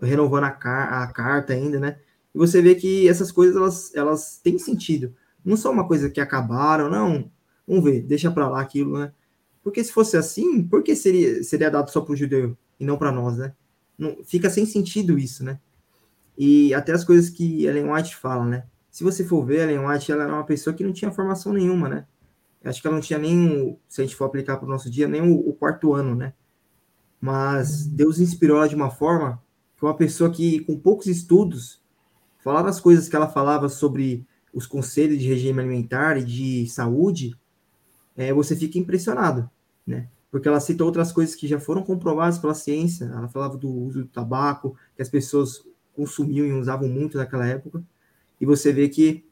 renovando 0.03 0.45
a, 0.45 0.51
car 0.51 0.93
a 0.93 1.07
carta 1.07 1.55
ainda, 1.55 1.81
né? 1.81 1.97
E 2.35 2.39
você 2.39 2.61
vê 2.61 2.75
que 2.75 3.09
essas 3.09 3.33
coisas, 3.33 3.57
elas, 3.57 3.95
elas 3.95 4.41
têm 4.45 4.59
sentido. 4.59 5.15
Não 5.43 5.57
são 5.57 5.73
uma 5.73 5.89
coisa 5.89 6.11
que 6.11 6.21
acabaram, 6.21 6.91
não. 6.91 7.31
Vamos 7.67 7.85
ver, 7.85 8.03
deixa 8.03 8.31
para 8.31 8.49
lá 8.49 8.61
aquilo, 8.61 8.99
né? 8.99 9.13
Porque 9.63 9.83
se 9.83 9.93
fosse 9.93 10.17
assim, 10.17 10.63
por 10.63 10.83
que 10.83 10.95
seria, 10.95 11.43
seria 11.43 11.71
dado 11.71 11.91
só 11.91 12.01
para 12.01 12.13
o 12.13 12.17
judeu 12.17 12.57
e 12.79 12.85
não 12.85 12.97
para 12.97 13.11
nós, 13.11 13.37
né? 13.37 13.53
Não, 13.99 14.23
fica 14.25 14.49
sem 14.49 14.65
sentido 14.65 15.19
isso, 15.19 15.43
né? 15.43 15.59
E 16.39 16.73
até 16.75 16.93
as 16.93 17.05
coisas 17.05 17.31
que 17.31 17.65
Ellen 17.65 17.91
White 17.91 18.15
fala, 18.17 18.45
né? 18.45 18.67
Se 18.91 19.03
você 19.03 19.25
for 19.25 19.45
ver, 19.45 19.69
Ellen 19.69 19.87
White, 19.87 20.13
ela 20.13 20.25
era 20.25 20.33
uma 20.33 20.45
pessoa 20.45 20.75
que 20.75 20.85
não 20.85 20.93
tinha 20.93 21.11
formação 21.11 21.53
nenhuma, 21.53 21.89
né? 21.89 22.07
Acho 22.65 22.81
que 22.81 22.87
ela 22.87 22.97
não 22.97 23.03
tinha 23.03 23.19
nem, 23.19 23.79
se 23.89 24.01
a 24.01 24.05
gente 24.05 24.17
for 24.17 24.25
aplicar 24.25 24.57
para 24.57 24.67
o 24.67 24.71
nosso 24.71 24.91
dia, 24.91 25.07
nem 25.07 25.23
o, 25.23 25.49
o, 25.49 25.53
quarto 25.53 25.93
ano, 25.93 26.15
né? 26.15 26.35
Mas 27.21 27.87
Deus 27.87 28.19
inspirou 28.19 28.59
ela 28.59 28.69
de 28.69 28.75
uma 28.75 28.91
forma 28.91 29.43
que 29.77 29.85
uma 29.85 29.97
pessoa 29.97 30.31
que, 30.31 30.61
com 30.61 30.79
poucos 30.79 31.07
estudos, 31.07 31.83
falava 32.39 32.69
as 32.69 32.81
coisas 32.81 33.09
que 33.09 33.17
ela 33.17 33.29
falava 33.29 33.69
sobre 33.69 34.27
os 34.53 34.67
conselhos 34.67 35.19
de 35.19 35.29
regime 35.29 35.61
alimentar 35.61 36.17
e 36.17 36.25
de 36.25 36.67
saúde, 36.69 37.39
é, 38.17 38.33
você 38.33 38.57
fica 38.57 38.79
impressionado, 38.79 39.49
né? 39.87 40.09
Porque 40.31 40.49
ela 40.49 40.61
cita 40.61 40.85
outras 40.85 41.13
coisas 41.13 41.35
que 41.35 41.47
já 41.47 41.59
foram 41.59 41.83
comprovadas 41.83 42.39
pela 42.39 42.55
ciência. 42.55 43.05
Ela 43.05 43.29
falava 43.29 43.57
do 43.57 43.71
uso 43.71 44.03
do 44.03 44.09
tabaco, 44.09 44.77
que 44.95 45.03
as 45.03 45.09
pessoas 45.09 45.65
consumiam 45.95 46.47
e 46.47 46.53
usavam 46.53 46.89
muito 46.89 47.17
naquela 47.17 47.47
época. 47.47 47.83
E 48.41 48.45
você 48.45 48.73
vê 48.73 48.89
que 48.89 49.25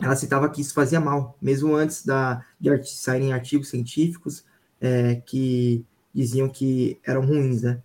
ela 0.00 0.16
citava 0.16 0.48
que 0.48 0.60
isso 0.60 0.72
fazia 0.72 1.00
mal, 1.00 1.36
mesmo 1.42 1.74
antes 1.74 2.04
da, 2.04 2.44
de 2.60 2.88
saírem 2.88 3.32
artigos 3.32 3.68
científicos 3.68 4.44
é, 4.80 5.16
que 5.16 5.84
diziam 6.14 6.48
que 6.48 6.98
eram 7.04 7.26
ruins, 7.26 7.62
né? 7.62 7.82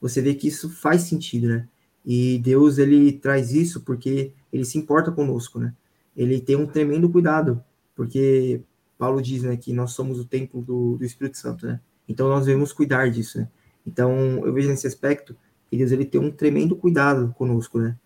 Você 0.00 0.22
vê 0.22 0.34
que 0.34 0.48
isso 0.48 0.70
faz 0.70 1.02
sentido, 1.02 1.48
né? 1.48 1.68
E 2.04 2.38
Deus, 2.38 2.78
ele 2.78 3.12
traz 3.12 3.52
isso 3.52 3.80
porque 3.80 4.32
ele 4.52 4.64
se 4.64 4.78
importa 4.78 5.10
conosco, 5.10 5.58
né? 5.58 5.74
Ele 6.16 6.40
tem 6.40 6.56
um 6.56 6.66
tremendo 6.66 7.10
cuidado, 7.10 7.62
porque 7.94 8.62
Paulo 8.98 9.20
diz, 9.20 9.42
né, 9.42 9.56
que 9.56 9.72
nós 9.72 9.92
somos 9.92 10.18
o 10.18 10.24
templo 10.24 10.62
do, 10.62 10.96
do 10.96 11.04
Espírito 11.04 11.36
Santo, 11.36 11.66
né? 11.66 11.80
Então 12.08 12.28
nós 12.28 12.46
devemos 12.46 12.72
cuidar 12.72 13.10
disso, 13.10 13.38
né? 13.38 13.48
Então 13.86 14.44
eu 14.44 14.52
vejo 14.52 14.68
nesse 14.68 14.86
aspecto 14.86 15.36
que 15.70 15.76
Deus 15.76 15.92
ele 15.92 16.04
tem 16.04 16.20
um 16.20 16.30
tremendo 16.30 16.76
cuidado 16.76 17.34
conosco, 17.36 17.78
né? 17.78 17.96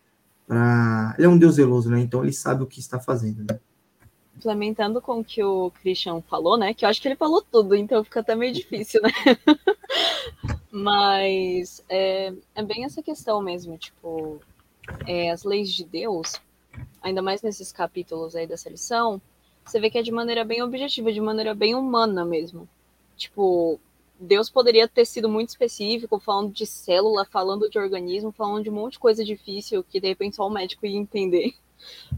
Pra... 0.47 1.15
Ele 1.17 1.27
é 1.27 1.31
um 1.31 1.39
Deus 1.39 1.55
zeloso, 1.55 1.91
né? 1.91 2.01
Então 2.01 2.23
ele 2.23 2.33
sabe 2.33 2.63
o 2.63 2.67
que 2.67 2.81
está 2.81 2.99
fazendo, 2.99 3.45
né? 3.45 3.61
Complementando 4.35 5.01
com 5.01 5.21
o 5.21 5.25
que 5.25 5.45
o 5.45 5.71
Christian 5.71 6.23
falou, 6.23 6.57
né? 6.57 6.73
Que 6.73 6.85
eu 6.85 6.89
acho 6.89 7.01
que 7.01 7.09
ele 7.09 7.17
falou 7.17 7.43
tudo, 7.43 7.77
então 7.77 8.03
fica 8.03 8.21
até 8.21 8.35
meio 8.35 8.53
difícil, 8.53 9.01
né? 9.03 9.11
Mas 10.73 11.85
é, 11.89 12.33
é 12.55 12.63
bem 12.63 12.85
essa 12.85 13.03
questão 13.03 13.43
mesmo, 13.43 13.77
tipo, 13.77 14.41
é, 15.07 15.31
as 15.31 15.45
leis 15.45 15.73
de 15.73 15.85
Deus, 15.85 16.41
ainda 17.03 17.21
mais 17.21 17.43
nesses 17.43 17.71
capítulos 17.71 18.35
aí 18.35 18.47
dessa 18.47 18.71
lição, 18.71 19.21
você 19.65 19.81
vê 19.81 19.91
que 19.91 19.99
é 19.99 20.03
de 20.03 20.11
maneira 20.11 20.45
bem 20.45 20.63
objetiva, 20.63 21.13
de 21.13 21.21
maneira 21.21 21.55
bem 21.55 21.75
humana 21.75 22.25
mesmo. 22.25 22.69
Tipo, 23.17 23.79
Deus 24.19 24.51
poderia 24.51 24.87
ter 24.87 25.07
sido 25.07 25.29
muito 25.29 25.49
específico, 25.49 26.19
falando 26.19 26.53
de 26.53 26.67
célula, 26.67 27.25
falando 27.25 27.71
de 27.71 27.79
organismo, 27.79 28.31
falando 28.33 28.65
de 28.65 28.71
um 28.71 28.75
monte 28.75 28.93
de 28.93 28.99
coisa 28.99 29.25
difícil 29.25 29.83
que 29.83 29.99
de 29.99 30.09
repente 30.09 30.37
só 30.37 30.47
o 30.47 30.51
médico 30.51 30.85
ia 30.85 30.97
entender. 30.97 31.55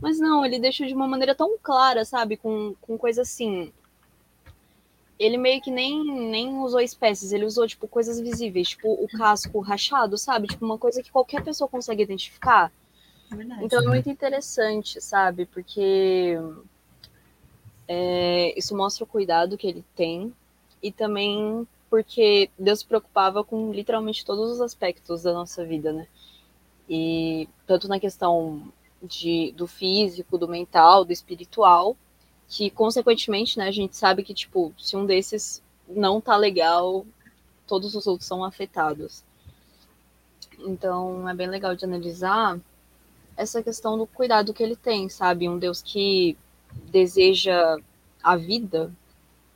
Mas 0.01 0.19
não, 0.19 0.45
ele 0.45 0.59
deixou 0.59 0.87
de 0.87 0.95
uma 0.95 1.07
maneira 1.07 1.35
tão 1.35 1.57
clara, 1.63 2.05
sabe? 2.05 2.37
Com, 2.37 2.75
com 2.81 2.99
coisa 2.99 3.23
assim. 3.23 3.73
Ele 5.19 5.37
meio 5.37 5.63
que 5.63 5.71
nem, 5.71 6.05
nem 6.31 6.59
usou 6.59 6.81
espécies, 6.81 7.33
ele 7.33 7.45
usou, 7.45 7.69
tipo, 7.69 7.87
coisas 7.87 8.19
visíveis, 8.19 8.71
tipo 8.71 8.93
o 8.93 9.07
casco 9.07 9.61
rachado, 9.61 10.19
sabe? 10.19 10.49
Tipo, 10.49 10.65
uma 10.65 10.79
coisa 10.79 11.01
que 11.01 11.13
qualquer 11.13 11.45
pessoa 11.45 11.69
consegue 11.69 12.03
identificar. 12.03 12.73
Verdade, 13.31 13.65
então 13.65 13.81
é 13.81 13.87
muito 13.87 14.11
interessante, 14.11 15.01
sabe? 15.01 15.47
Porque 15.47 16.37
é, 17.89 18.57
isso 18.59 18.77
mostra 18.77 19.05
o 19.05 19.07
cuidado 19.07 19.57
que 19.57 19.67
ele 19.67 19.85
tem 19.95 20.33
e 20.83 20.91
também 20.91 21.67
porque 21.91 22.51
Deus 22.59 22.79
se 22.79 22.87
preocupava 22.87 23.45
com 23.45 23.71
literalmente 23.71 24.25
todos 24.25 24.51
os 24.51 24.61
aspectos 24.61 25.23
da 25.23 25.33
nossa 25.33 25.65
vida, 25.65 25.93
né? 25.93 26.07
E 26.89 27.49
tanto 27.67 27.87
na 27.87 28.01
questão 28.01 28.73
de, 29.03 29.53
do 29.53 29.67
físico, 29.67 30.39
do 30.39 30.49
mental, 30.49 31.05
do 31.05 31.13
espiritual, 31.13 31.97
que 32.49 32.71
consequentemente, 32.71 33.59
né, 33.59 33.69
a 33.69 33.73
gente 33.73 33.97
sabe 33.97 34.23
que 34.23 34.33
tipo, 34.33 34.73
se 34.79 34.97
um 34.97 35.05
desses 35.05 35.63
não 35.87 36.21
tá 36.21 36.37
legal, 36.37 37.05
todos 37.67 37.95
os 37.95 38.07
outros 38.07 38.27
são 38.27 38.45
afetados. 38.45 39.23
Então, 40.59 41.29
é 41.29 41.35
bem 41.35 41.49
legal 41.49 41.75
de 41.75 41.85
analisar 41.85 42.59
essa 43.37 43.63
questão 43.63 43.99
do 43.99 44.07
cuidado 44.07 44.55
que 44.55 44.63
ele 44.63 44.77
tem, 44.77 45.09
sabe? 45.09 45.49
Um 45.49 45.59
Deus 45.59 45.83
que 45.83 46.37
deseja 46.91 47.77
a 48.23 48.37
vida, 48.37 48.93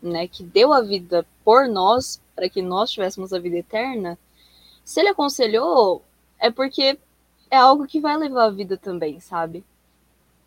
né, 0.03 0.27
que 0.27 0.43
deu 0.43 0.73
a 0.73 0.81
vida 0.81 1.27
por 1.45 1.69
nós, 1.69 2.21
para 2.35 2.49
que 2.49 2.61
nós 2.61 2.91
tivéssemos 2.91 3.33
a 3.33 3.39
vida 3.39 3.57
eterna, 3.57 4.19
se 4.85 5.01
ele 5.01 5.09
aconselhou, 5.09 6.03
é 6.39 6.51
porque 6.51 6.99
é 7.51 7.57
algo 7.57 7.87
que 7.87 8.01
vai 8.01 8.17
levar 8.17 8.45
a 8.45 8.51
vida 8.51 8.77
também, 8.77 9.19
sabe? 9.21 9.65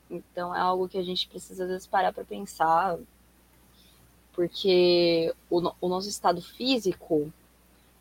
Então 0.09 0.55
é 0.55 0.59
algo 0.59 0.87
que 0.87 0.97
a 0.97 1.03
gente 1.03 1.27
precisa 1.27 1.63
às 1.63 1.69
vezes 1.69 1.87
parar 1.87 2.13
para 2.13 2.23
pensar, 2.23 2.97
porque 4.33 5.33
o, 5.49 5.61
o 5.81 5.89
nosso 5.89 6.09
estado 6.09 6.41
físico 6.41 7.31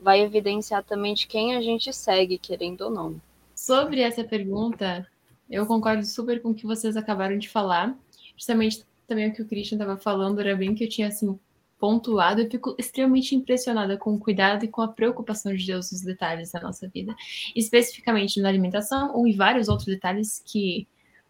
vai 0.01 0.21
evidenciar 0.21 0.85
também 0.85 1.15
de 1.15 1.27
quem 1.27 1.57
a 1.57 1.61
gente 1.61 1.93
segue, 1.93 2.39
querendo 2.39 2.83
ou 2.83 2.91
não. 2.91 3.21
Sobre 3.55 4.01
essa 4.01 4.23
pergunta, 4.23 5.07
eu 5.51 5.67
concordo 5.67 6.05
super 6.05 6.41
com 6.41 6.51
o 6.51 6.55
que 6.55 6.67
vocês 6.67 6.97
acabaram 6.97 7.37
de 7.37 7.49
falar. 7.49 7.97
Justamente 8.39 8.85
também 9.07 9.29
o 9.29 9.35
que 9.35 9.43
o 9.43 9.47
Christian 9.47 9.77
estava 9.77 9.99
falando 9.99 10.41
era 10.41 10.57
bem 10.57 10.75
que 10.75 10.85
eu 10.85 10.89
tinha 10.89 11.09
assim 11.09 11.39
pontuado. 11.79 12.41
Eu 12.41 12.51
fico 12.51 12.75
extremamente 12.79 13.35
impressionada 13.35 13.97
com 13.97 14.15
o 14.15 14.19
cuidado 14.19 14.65
e 14.65 14.69
com 14.69 14.81
a 14.81 14.89
preocupação 14.89 15.55
de 15.55 15.67
Deus 15.67 15.93
nos 15.93 16.03
detalhes 16.03 16.53
da 16.53 16.61
nossa 16.61 16.89
vida, 16.89 17.15
especificamente 17.55 18.41
na 18.41 18.49
alimentação 18.49 19.15
ou 19.15 19.27
em 19.27 19.37
vários 19.37 19.69
outros 19.69 19.87
detalhes 19.87 20.43
que, 20.47 20.87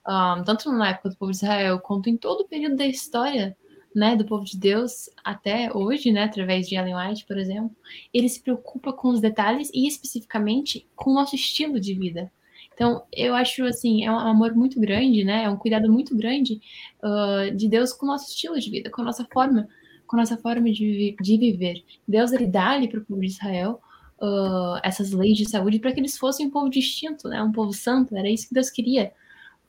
um, 0.06 0.44
tanto 0.44 0.70
na 0.70 0.90
época 0.90 1.10
do 1.10 1.16
povo 1.16 1.32
de 1.32 1.38
Israel 1.38 1.80
quanto 1.80 2.08
em 2.08 2.16
todo 2.16 2.42
o 2.42 2.48
período 2.48 2.76
da 2.76 2.86
história 2.86 3.56
né, 3.94 4.14
do 4.14 4.24
povo 4.24 4.44
de 4.44 4.56
Deus 4.56 5.08
até 5.24 5.72
hoje, 5.74 6.12
né, 6.12 6.24
através 6.24 6.68
de 6.68 6.76
Ellen 6.76 6.94
White, 6.94 7.26
por 7.26 7.38
exemplo, 7.38 7.74
ele 8.12 8.28
se 8.28 8.40
preocupa 8.40 8.92
com 8.92 9.08
os 9.08 9.20
detalhes 9.20 9.70
e 9.72 9.86
especificamente 9.88 10.86
com 10.94 11.10
o 11.10 11.14
nosso 11.14 11.34
estilo 11.34 11.80
de 11.80 11.94
vida. 11.94 12.30
Então, 12.78 13.02
eu 13.12 13.34
acho 13.34 13.64
assim, 13.64 14.04
é 14.04 14.12
um 14.12 14.16
amor 14.16 14.54
muito 14.54 14.78
grande, 14.78 15.24
né? 15.24 15.42
É 15.42 15.50
um 15.50 15.56
cuidado 15.56 15.90
muito 15.90 16.16
grande 16.16 16.60
uh, 17.02 17.52
de 17.56 17.68
Deus 17.68 17.92
com 17.92 18.06
o 18.06 18.08
nosso 18.08 18.30
estilo 18.30 18.56
de 18.56 18.70
vida, 18.70 18.88
com 18.88 19.02
a 19.02 19.04
nossa 19.04 19.26
forma, 19.32 19.66
com 20.06 20.14
a 20.14 20.20
nossa 20.20 20.36
forma 20.36 20.70
de, 20.70 21.16
de 21.20 21.36
viver. 21.36 21.82
Deus 22.06 22.30
ele 22.30 22.46
dá 22.46 22.78
para 22.88 23.00
o 23.00 23.04
povo 23.04 23.20
de 23.20 23.26
Israel 23.26 23.80
uh, 24.22 24.78
essas 24.84 25.10
leis 25.10 25.36
de 25.36 25.50
saúde 25.50 25.80
para 25.80 25.92
que 25.92 25.98
eles 25.98 26.16
fossem 26.16 26.46
um 26.46 26.50
povo 26.50 26.70
distinto, 26.70 27.26
né? 27.26 27.42
Um 27.42 27.50
povo 27.50 27.72
santo. 27.72 28.16
Era 28.16 28.30
isso 28.30 28.46
que 28.46 28.54
Deus 28.54 28.70
queria 28.70 29.12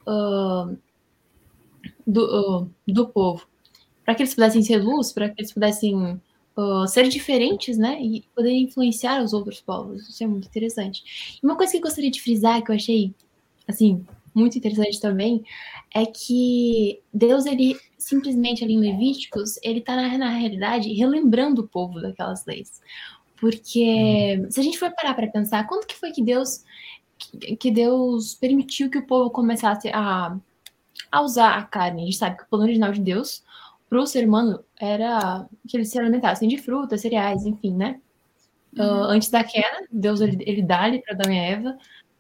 uh, 0.06 0.78
do, 2.06 2.70
do 2.88 3.08
povo 3.08 3.48
para 4.06 4.14
que 4.14 4.22
eles 4.22 4.36
pudessem 4.36 4.62
ser 4.62 4.78
luz, 4.78 5.12
para 5.12 5.30
que 5.30 5.42
eles 5.42 5.52
pudessem 5.52 6.22
uh, 6.60 6.88
ser 6.88 7.08
diferentes, 7.08 7.78
né? 7.78 8.02
E 8.02 8.24
poderem 8.36 8.64
influenciar 8.64 9.24
os 9.24 9.34
outros 9.34 9.62
povos. 9.62 10.08
Isso 10.10 10.24
é 10.24 10.28
muito 10.28 10.48
interessante. 10.48 11.40
E 11.42 11.46
uma 11.46 11.56
coisa 11.56 11.72
que 11.72 11.78
eu 11.78 11.82
gostaria 11.82 12.12
de 12.12 12.22
frisar, 12.22 12.62
que 12.64 12.72
eu 12.72 12.76
achei, 12.76 13.14
assim, 13.68 14.06
muito 14.34 14.58
interessante 14.58 15.00
também, 15.00 15.44
é 15.94 16.06
que 16.06 17.00
Deus, 17.14 17.46
ele 17.46 17.78
simplesmente 17.98 18.64
ali 18.64 18.74
em 18.74 18.80
Levíticos, 18.80 19.58
ele 19.64 19.80
está 19.80 19.96
na, 19.96 20.18
na 20.18 20.30
realidade 20.30 20.94
relembrando 20.94 21.62
o 21.62 21.68
povo 21.68 22.02
daquelas 22.02 22.46
leis. 22.46 22.82
Porque 23.40 24.46
se 24.50 24.60
a 24.60 24.64
gente 24.64 24.78
for 24.78 24.92
parar 24.94 25.14
para 25.14 25.28
pensar, 25.28 25.66
quando 25.68 25.86
que 25.86 25.96
foi 25.96 26.12
que 26.12 26.22
Deus 26.22 26.64
que 27.60 27.70
Deus 27.70 28.34
permitiu 28.34 28.90
que 28.90 28.98
o 28.98 29.06
povo 29.06 29.30
começasse 29.30 29.90
a, 29.90 30.38
a 31.12 31.22
usar 31.22 31.58
a 31.58 31.64
carne? 31.64 32.04
A 32.04 32.06
gente 32.06 32.18
sabe 32.18 32.38
que 32.38 32.44
o 32.44 32.48
plano 32.48 32.64
original 32.64 32.94
de 32.94 33.02
Deus 33.02 33.44
para 33.90 34.02
o 34.02 34.06
ser 34.06 34.28
humano 34.28 34.64
era 34.80 35.48
que 35.68 35.76
eles 35.76 35.90
se 35.90 36.00
alimentassem 36.00 36.48
de 36.48 36.58
frutas, 36.58 37.02
cereais, 37.02 37.46
enfim, 37.46 37.76
né? 37.76 38.00
Ah, 38.78 38.84
uhum. 38.84 39.02
Uh, 39.02 39.04
antes 39.06 39.30
da 39.30 39.44
queda, 39.44 39.88
Deus 39.92 40.22
ele, 40.22 40.44
ele 40.46 40.62
dá-lhe 40.62 41.02
para 41.02 41.16
Adão 41.16 41.34
e 41.34 41.38
Eva 41.38 41.78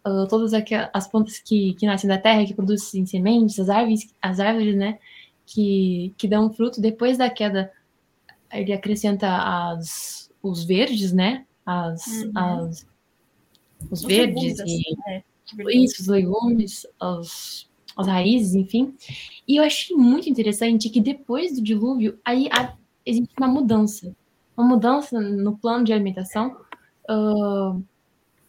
uh, 0.07 0.27
todas 0.27 0.51
as 0.93 1.07
plantas 1.07 1.39
que, 1.39 1.75
que 1.75 1.85
nascem 1.85 2.07
da 2.07 2.17
terra, 2.17 2.45
que 2.45 2.55
produzem 2.55 3.05
sementes, 3.05 3.59
as 3.59 3.69
árvores, 3.69 4.13
as 4.21 4.39
árvores, 4.39 4.75
né? 4.75 4.97
Que, 5.45 6.13
que 6.17 6.27
dão 6.27 6.51
fruto. 6.51 6.81
Depois 6.81 7.17
da 7.17 7.29
queda, 7.29 7.71
ele 8.51 8.73
acrescenta 8.73 9.27
as, 9.29 10.31
os 10.41 10.63
verdes, 10.63 11.13
né? 11.13 11.45
As, 11.65 12.05
uhum. 12.07 12.31
as, 12.35 12.87
os, 13.91 13.91
os 13.91 14.03
verdes 14.03 14.57
legumes, 14.57 14.59
e 14.65 15.11
é, 15.11 15.23
isso, 15.77 16.01
os 16.01 16.07
legumes, 16.07 16.87
os 16.99 17.68
as 17.99 18.07
raízes, 18.07 18.55
enfim. 18.55 18.95
E 19.47 19.57
eu 19.57 19.63
achei 19.63 19.95
muito 19.95 20.29
interessante 20.29 20.89
que 20.89 21.01
depois 21.01 21.55
do 21.55 21.61
dilúvio, 21.61 22.17
aí 22.23 22.47
há, 22.51 22.73
existe 23.05 23.33
uma 23.37 23.47
mudança. 23.47 24.15
Uma 24.55 24.67
mudança 24.67 25.19
no 25.19 25.57
plano 25.57 25.83
de 25.83 25.91
alimentação 25.91 26.55
uh, 27.09 27.83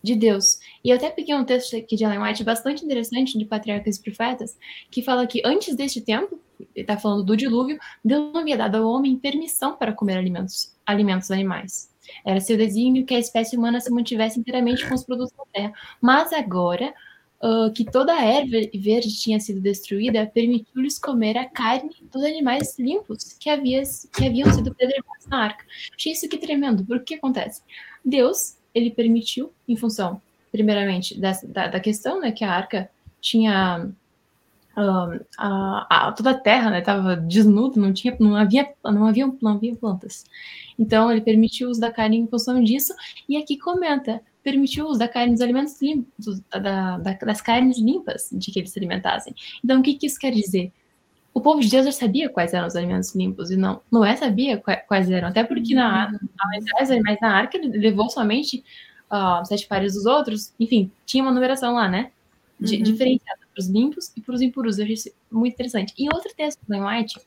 de 0.02 0.14
Deus. 0.14 0.60
E 0.84 0.90
eu 0.90 0.96
até 0.96 1.10
peguei 1.10 1.34
um 1.34 1.44
texto 1.44 1.76
aqui 1.76 1.96
de 1.96 2.04
Ellen 2.04 2.22
White 2.22 2.44
bastante 2.44 2.84
interessante, 2.84 3.36
de 3.36 3.44
Patriarcas 3.44 3.96
e 3.96 4.02
Profetas, 4.02 4.56
que 4.90 5.02
fala 5.02 5.26
que 5.26 5.42
antes 5.44 5.74
deste 5.74 6.00
tempo, 6.00 6.38
ele 6.74 6.84
está 6.84 6.96
falando 6.96 7.24
do 7.24 7.36
dilúvio, 7.36 7.78
Deus 8.04 8.32
não 8.32 8.40
havia 8.40 8.56
dado 8.56 8.76
ao 8.76 8.88
homem 8.88 9.16
permissão 9.16 9.76
para 9.76 9.92
comer 9.92 10.16
alimentos, 10.16 10.76
alimentos 10.86 11.30
animais. 11.30 11.90
Era 12.24 12.40
seu 12.40 12.56
desígnio 12.56 13.04
que 13.04 13.14
a 13.14 13.18
espécie 13.18 13.56
humana 13.56 13.80
se 13.80 13.90
mantivesse 13.90 14.38
inteiramente 14.38 14.86
com 14.88 14.94
os 14.94 15.04
produtos 15.04 15.36
da 15.36 15.44
terra. 15.52 15.72
Mas 16.00 16.32
agora, 16.32 16.94
uh, 17.42 17.72
que 17.72 17.84
toda 17.84 18.12
a 18.12 18.24
erva 18.24 18.68
verde 18.74 19.16
tinha 19.18 19.40
sido 19.40 19.60
destruída, 19.60 20.26
permitiu-lhes 20.26 20.98
comer 20.98 21.36
a 21.36 21.48
carne 21.48 21.90
dos 22.12 22.22
animais 22.22 22.78
limpos 22.78 23.36
que, 23.38 23.48
havia, 23.48 23.82
que 24.12 24.26
haviam 24.26 24.52
sido 24.52 24.74
preservados 24.74 25.26
na 25.26 25.44
arca. 25.44 25.64
Achei 25.96 26.12
isso 26.12 26.28
que 26.28 26.38
tremendo, 26.38 26.84
porque 26.84 27.02
o 27.02 27.04
que 27.04 27.14
acontece? 27.14 27.62
Deus, 28.04 28.56
ele 28.74 28.90
permitiu, 28.90 29.52
em 29.68 29.76
função, 29.76 30.20
primeiramente, 30.52 31.18
da, 31.18 31.32
da 31.68 31.80
questão, 31.80 32.20
né, 32.20 32.32
que 32.32 32.44
a 32.44 32.52
arca 32.52 32.90
tinha 33.20 33.90
Uh, 34.76 35.26
a, 35.36 36.08
a, 36.08 36.12
toda 36.12 36.30
a 36.30 36.38
terra 36.38 36.78
estava 36.78 37.16
né, 37.16 37.22
desnuda, 37.26 37.78
não 37.78 37.92
tinha, 37.92 38.16
não 38.20 38.36
havia, 38.36 38.72
não 38.84 39.04
havia, 39.04 39.26
não 39.42 39.52
havia 39.52 39.74
plantas. 39.74 40.24
Então 40.78 41.10
ele 41.10 41.20
permitiu 41.20 41.66
o 41.68 41.70
uso 41.72 41.80
da 41.80 41.90
carne 41.90 42.16
em 42.16 42.26
função 42.26 42.62
disso. 42.62 42.94
E 43.28 43.36
aqui 43.36 43.58
comenta 43.58 44.22
permitiu 44.42 44.86
o 44.86 44.88
uso 44.90 44.98
da 44.98 45.08
carne 45.08 45.32
dos 45.32 45.42
alimentos 45.42 45.80
limpos, 45.80 46.40
da, 46.50 46.98
da, 46.98 47.12
das 47.12 47.40
carnes 47.40 47.78
limpas 47.78 48.28
de 48.32 48.50
que 48.50 48.58
eles 48.58 48.70
se 48.70 48.78
alimentassem. 48.78 49.34
Então, 49.64 49.80
o 49.80 49.82
que, 49.82 49.94
que 49.94 50.06
isso 50.06 50.18
quer 50.18 50.32
dizer? 50.32 50.72
O 51.32 51.40
povo 51.40 51.60
de 51.60 51.70
Deus 51.70 51.86
já 51.86 51.92
sabia 51.92 52.28
quais 52.28 52.52
eram 52.52 52.66
os 52.66 52.74
alimentos 52.74 53.14
limpos 53.14 53.50
e 53.50 53.56
não 53.56 53.80
Noé 53.90 54.16
sabia 54.16 54.60
quais 54.86 55.10
eram, 55.10 55.28
até 55.28 55.44
porque 55.44 55.74
na, 55.74 56.12
os 56.82 56.90
animais 56.90 57.18
na 57.20 57.36
arca, 57.36 57.56
ele 57.56 57.78
levou 57.78 58.10
somente 58.10 58.64
uh, 59.10 59.44
sete 59.44 59.66
pares 59.66 59.94
dos 59.94 60.06
outros, 60.06 60.52
enfim, 60.58 60.90
tinha 61.06 61.22
uma 61.22 61.32
numeração 61.32 61.74
lá, 61.74 61.88
né? 61.88 62.10
De, 62.58 62.76
uhum. 62.76 62.82
Diferenciada 62.82 63.40
para 63.54 63.60
os 63.60 63.68
limpos 63.68 64.12
e 64.16 64.20
para 64.20 64.34
os 64.34 64.42
impuros. 64.42 64.78
Eu 64.78 64.84
achei 64.84 64.94
isso 64.94 65.10
muito 65.30 65.54
interessante. 65.54 65.94
E 65.96 66.08
outro 66.12 66.30
texto 66.36 66.60
do 66.68 66.86
White 66.86 67.18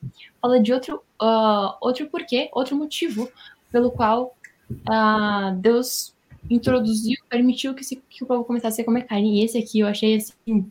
fala 0.41 0.60
de 0.60 0.72
outro, 0.72 1.01
uh, 1.22 1.75
outro 1.82 2.08
porquê, 2.08 2.50
outro 2.53 2.75
motivo 2.75 3.32
pelo 3.72 3.89
qual 3.89 4.36
uh, 4.70 5.55
Deus 5.58 6.13
introduziu, 6.50 7.18
permitiu 7.30 7.74
que, 7.74 7.84
se, 7.84 8.02
que 8.10 8.24
o 8.24 8.28
povo 8.28 8.44
começasse 8.44 8.82
a 8.82 8.86
comer 8.86 9.04
carne. 9.04 9.40
E 9.40 9.46
esse 9.46 9.58
aqui 9.58 9.80
eu 9.80 9.88
achei 9.88 10.16
assim 10.16 10.70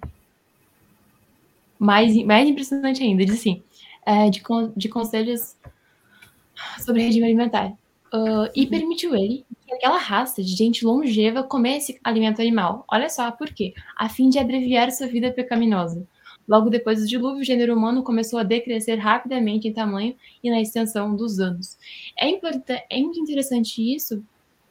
mais, 1.79 2.17
mais 2.25 2.49
impressionante 2.49 3.02
ainda. 3.02 3.25
Diz 3.25 3.35
assim: 3.35 3.62
é, 4.07 4.31
de, 4.31 4.43
de 4.76 4.88
conselhos 4.88 5.57
sobre 6.81 7.02
regime 7.02 7.26
alimentar. 7.26 7.73
Uh, 8.14 8.45
e 8.55 8.67
permitiu 8.67 9.14
ele 9.14 9.47
que 9.67 9.75
aquela 9.75 9.97
raça 9.97 10.43
de 10.43 10.55
gente 10.55 10.85
longeva 10.85 11.43
comesse 11.43 11.99
alimento 12.05 12.43
animal. 12.43 12.85
Olha 12.93 13.09
só 13.09 13.31
por 13.31 13.49
quê? 13.49 13.73
A 13.97 14.09
fim 14.09 14.29
de 14.29 14.38
abreviar 14.38 14.93
sua 14.93 15.07
vida 15.07 15.33
pecaminosa. 15.33 16.07
Logo 16.47 16.69
depois 16.69 17.00
do 17.00 17.07
dilúvio, 17.07 17.41
o 17.41 17.45
gênero 17.45 17.75
humano 17.75 18.02
começou 18.02 18.38
a 18.38 18.43
decrescer 18.43 18.99
rapidamente 18.99 19.67
em 19.67 19.73
tamanho 19.73 20.14
e 20.43 20.50
na 20.50 20.61
extensão 20.61 21.17
dos 21.17 21.41
anos. 21.41 21.79
É, 22.19 22.29
é 22.91 23.00
muito 23.00 23.19
interessante 23.19 23.81
isso, 23.81 24.23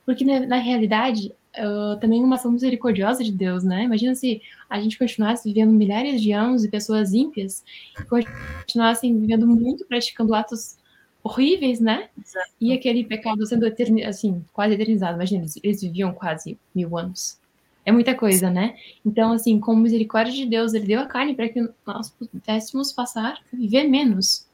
porque 0.05 0.25
na, 0.25 0.46
na 0.46 0.58
realidade, 0.58 1.34
uh, 1.58 2.00
também 2.00 2.24
uma 2.24 2.36
ação 2.36 2.51
misericordiosa 2.51 3.24
de 3.24 3.31
Deus, 3.31 3.63
né? 3.63 3.84
Imagina 3.84 4.15
se 4.15 4.41
a 4.70 4.79
gente 4.79 4.98
continuasse 4.98 5.48
vivendo 5.48 5.72
milhares 5.72 6.22
de 6.22 6.31
anos 6.31 6.63
e 6.63 6.70
pessoas 6.70 7.13
ímpias 7.13 7.63
continuassem 8.10 9.20
vivendo 9.20 9.48
muito, 9.48 9.86
praticando 9.86 10.34
atos 10.34 10.77
horríveis, 11.24 11.79
né? 11.79 12.10
Exato. 12.17 12.51
E 12.60 12.74
aquele 12.74 13.03
pecado 13.03 13.46
sendo 13.46 13.65
eterni 13.65 14.03
assim, 14.03 14.43
quase 14.53 14.74
eternizado. 14.74 15.15
Imagina, 15.15 15.41
eles, 15.41 15.60
eles 15.63 15.81
viviam 15.81 16.13
quase 16.13 16.58
mil 16.74 16.98
anos. 16.98 17.39
É 17.84 17.91
muita 17.91 18.13
coisa, 18.13 18.50
né? 18.50 18.75
Então, 19.03 19.31
assim, 19.34 19.60
com 19.60 19.75
misericórdia 19.75 20.34
de 20.34 20.46
Deus, 20.46 20.74
ele 20.74 20.86
deu 20.86 21.00
a 21.00 21.05
carne 21.05 21.36
para 21.36 21.50
que 21.50 21.67
nós 21.86 22.12
pudéssemos 22.12 22.91
passar 22.91 23.41
a 23.51 23.55
viver 23.55 23.86
menos, 23.86 24.48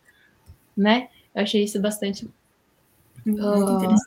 né? 0.76 1.10
Eu 1.36 1.44
achei 1.44 1.64
isso 1.64 1.80
bastante 1.82 2.26
uh, 3.26 3.30
interessante 3.30 4.07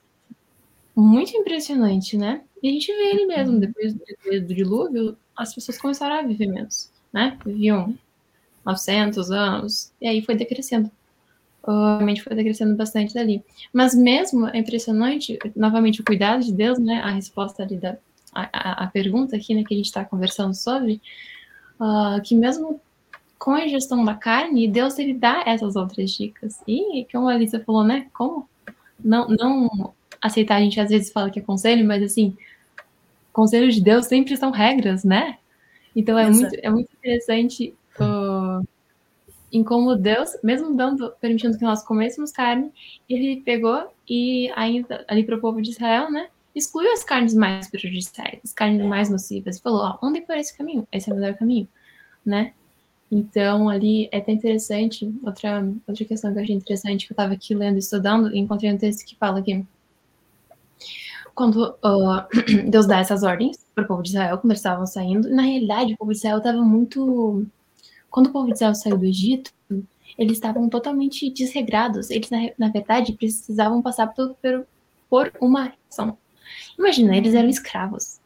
muito 0.94 1.36
impressionante, 1.36 2.16
né? 2.16 2.42
E 2.62 2.68
a 2.68 2.72
gente 2.72 2.92
vê 2.92 3.10
ele 3.10 3.26
mesmo, 3.26 3.54
uhum. 3.54 3.60
depois 3.60 3.94
do, 3.94 4.54
dilúvio, 4.54 5.16
as 5.36 5.54
pessoas 5.54 5.78
começaram 5.78 6.16
a 6.16 6.22
viver 6.22 6.46
menos, 6.46 6.90
né? 7.12 7.38
Viviam 7.44 7.96
900 8.64 9.30
anos, 9.30 9.92
e 10.00 10.06
aí 10.06 10.22
foi 10.22 10.34
decrescendo. 10.34 10.90
Obviamente 11.62 12.22
foi 12.22 12.34
decrescendo 12.34 12.74
bastante 12.74 13.14
dali. 13.14 13.44
Mas 13.72 13.94
mesmo 13.94 14.48
é 14.48 14.58
impressionante, 14.58 15.38
novamente, 15.54 16.00
o 16.00 16.04
cuidado 16.04 16.42
de 16.42 16.52
Deus, 16.52 16.78
né? 16.78 17.00
A 17.02 17.10
resposta 17.10 17.62
ali 17.62 17.76
da 17.76 17.96
a, 18.32 18.48
a, 18.52 18.84
a 18.84 18.86
pergunta 18.86 19.36
aqui, 19.36 19.54
né, 19.54 19.64
que 19.64 19.74
a 19.74 19.76
gente 19.76 19.86
está 19.86 20.04
conversando 20.04 20.54
sobre, 20.54 21.00
uh, 21.80 22.20
que 22.22 22.34
mesmo 22.34 22.80
com 23.38 23.52
a 23.52 23.66
gestão 23.66 24.04
da 24.04 24.14
carne, 24.14 24.68
Deus 24.68 24.98
ele 24.98 25.14
dá 25.14 25.42
essas 25.46 25.74
outras 25.74 26.10
dicas. 26.10 26.60
E 26.68 27.06
como 27.10 27.28
a 27.28 27.32
Alisa 27.32 27.58
falou, 27.60 27.82
né? 27.82 28.06
Como 28.12 28.46
não, 29.02 29.28
não 29.28 29.94
aceitar, 30.20 30.56
a 30.56 30.60
gente 30.60 30.80
às 30.80 30.90
vezes 30.90 31.12
fala 31.12 31.30
que 31.30 31.38
é 31.38 31.42
conselho, 31.42 31.86
mas 31.86 32.02
assim, 32.02 32.36
conselhos 33.32 33.74
de 33.74 33.82
Deus 33.82 34.06
sempre 34.06 34.36
são 34.36 34.50
regras, 34.50 35.04
né? 35.04 35.38
Então 35.94 36.18
é 36.18 36.28
Exato. 36.28 36.40
muito, 36.40 36.60
é 36.62 36.70
muito 36.70 36.90
interessante 36.92 37.74
uh, 37.98 38.66
em 39.52 39.64
como 39.64 39.96
Deus, 39.96 40.36
mesmo 40.42 40.74
dando, 40.76 41.12
permitindo 41.20 41.58
que 41.58 41.64
nós 41.64 41.82
comêssemos 41.82 42.30
carne, 42.30 42.70
ele 43.08 43.42
pegou 43.42 43.92
e 44.08 44.50
ainda 44.54 45.04
ali 45.08 45.24
para 45.24 45.36
o 45.36 45.40
povo 45.40 45.60
de 45.60 45.70
Israel, 45.70 46.10
né? 46.10 46.28
Excluiu 46.54 46.92
as 46.92 47.04
carnes 47.04 47.34
mais 47.34 47.68
prejudiciais, 47.68 48.40
as 48.44 48.52
carnes 48.52 48.84
mais 48.84 49.08
nocivas, 49.08 49.56
e 49.56 49.62
falou: 49.62 49.82
ó, 49.82 50.06
andem 50.06 50.22
por 50.22 50.36
esse 50.36 50.56
caminho, 50.56 50.86
esse 50.92 51.10
é 51.10 51.12
o 51.12 51.16
melhor 51.16 51.34
caminho, 51.34 51.68
né? 52.24 52.52
Então, 53.10 53.68
ali 53.68 54.08
é 54.12 54.18
até 54.18 54.30
interessante, 54.30 55.12
outra, 55.24 55.66
outra 55.86 56.04
questão 56.04 56.32
que 56.32 56.38
eu 56.38 56.42
achei 56.44 56.54
interessante, 56.54 57.06
que 57.06 57.12
eu 57.12 57.14
estava 57.14 57.34
aqui 57.34 57.54
lendo, 57.54 57.76
estudando, 57.76 58.32
e 58.32 58.38
encontrei 58.38 58.72
um 58.72 58.78
texto 58.78 59.04
que 59.04 59.16
fala 59.16 59.42
que 59.42 59.64
quando 61.34 61.70
uh, 61.82 62.26
Deus 62.68 62.86
dá 62.86 62.98
essas 62.98 63.22
ordens 63.22 63.64
para 63.74 63.84
o 63.84 63.86
povo 63.86 64.02
de 64.02 64.10
Israel, 64.10 64.36
quando 64.38 64.50
eles 64.50 64.58
estavam 64.58 64.86
saindo, 64.86 65.28
na 65.30 65.42
realidade, 65.42 65.94
o 65.94 65.96
povo 65.96 66.12
de 66.12 66.18
Israel 66.18 66.38
estava 66.38 66.60
muito. 66.62 67.46
Quando 68.10 68.26
o 68.26 68.32
povo 68.32 68.48
de 68.48 68.54
Israel 68.54 68.74
saiu 68.74 68.98
do 68.98 69.06
Egito, 69.06 69.52
eles 70.18 70.32
estavam 70.32 70.68
totalmente 70.68 71.30
desregrados. 71.30 72.10
Eles, 72.10 72.28
na, 72.28 72.50
na 72.58 72.68
verdade, 72.68 73.12
precisavam 73.12 73.80
passar 73.80 74.08
por, 74.08 74.34
por, 74.34 74.66
por 75.08 75.32
uma 75.40 75.72
ação. 75.88 76.18
Imagina, 76.78 77.16
eles 77.16 77.34
eram 77.34 77.48
escravos. 77.48 78.18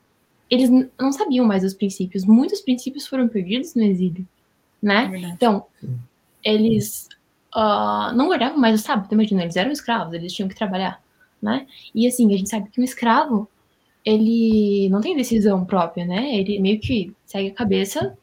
Eles 0.51 0.71
não 0.99 1.13
sabiam 1.13 1.47
mais 1.47 1.63
os 1.63 1.75
princípios. 1.75 2.25
Muitos 2.25 2.61
princípios 2.61 3.07
foram 3.07 3.29
perdidos 3.29 3.75
no 3.75 3.83
exílio, 3.83 4.27
né? 4.83 5.11
É 5.13 5.19
então, 5.29 5.67
eles 6.43 7.09
uh, 7.55 8.15
não 8.15 8.29
guardavam 8.29 8.59
mais 8.59 8.81
o 8.81 8.83
sábado. 8.83 9.13
Imagina, 9.13 9.43
eles 9.43 9.57
eram 9.57 9.71
escravos, 9.71 10.15
eles 10.15 10.33
tinham 10.33 10.49
que 10.49 10.55
trabalhar 10.55 11.04
né? 11.45 11.67
E 11.95 12.07
assim, 12.07 12.33
a 12.35 12.37
gente 12.37 12.49
sabe 12.49 12.71
que 12.71 12.81
um 12.81 12.85
escravo, 12.85 13.47
ele 14.05 14.89
não 14.89 15.01
tem 15.01 15.15
decisão 15.15 15.65
própria, 15.65 16.05
né? 16.07 16.37
Ele 16.37 16.59
meio 16.59 16.81
que 16.81 17.15
segue 17.27 17.51
a 17.51 17.55
cabeça 17.55 18.17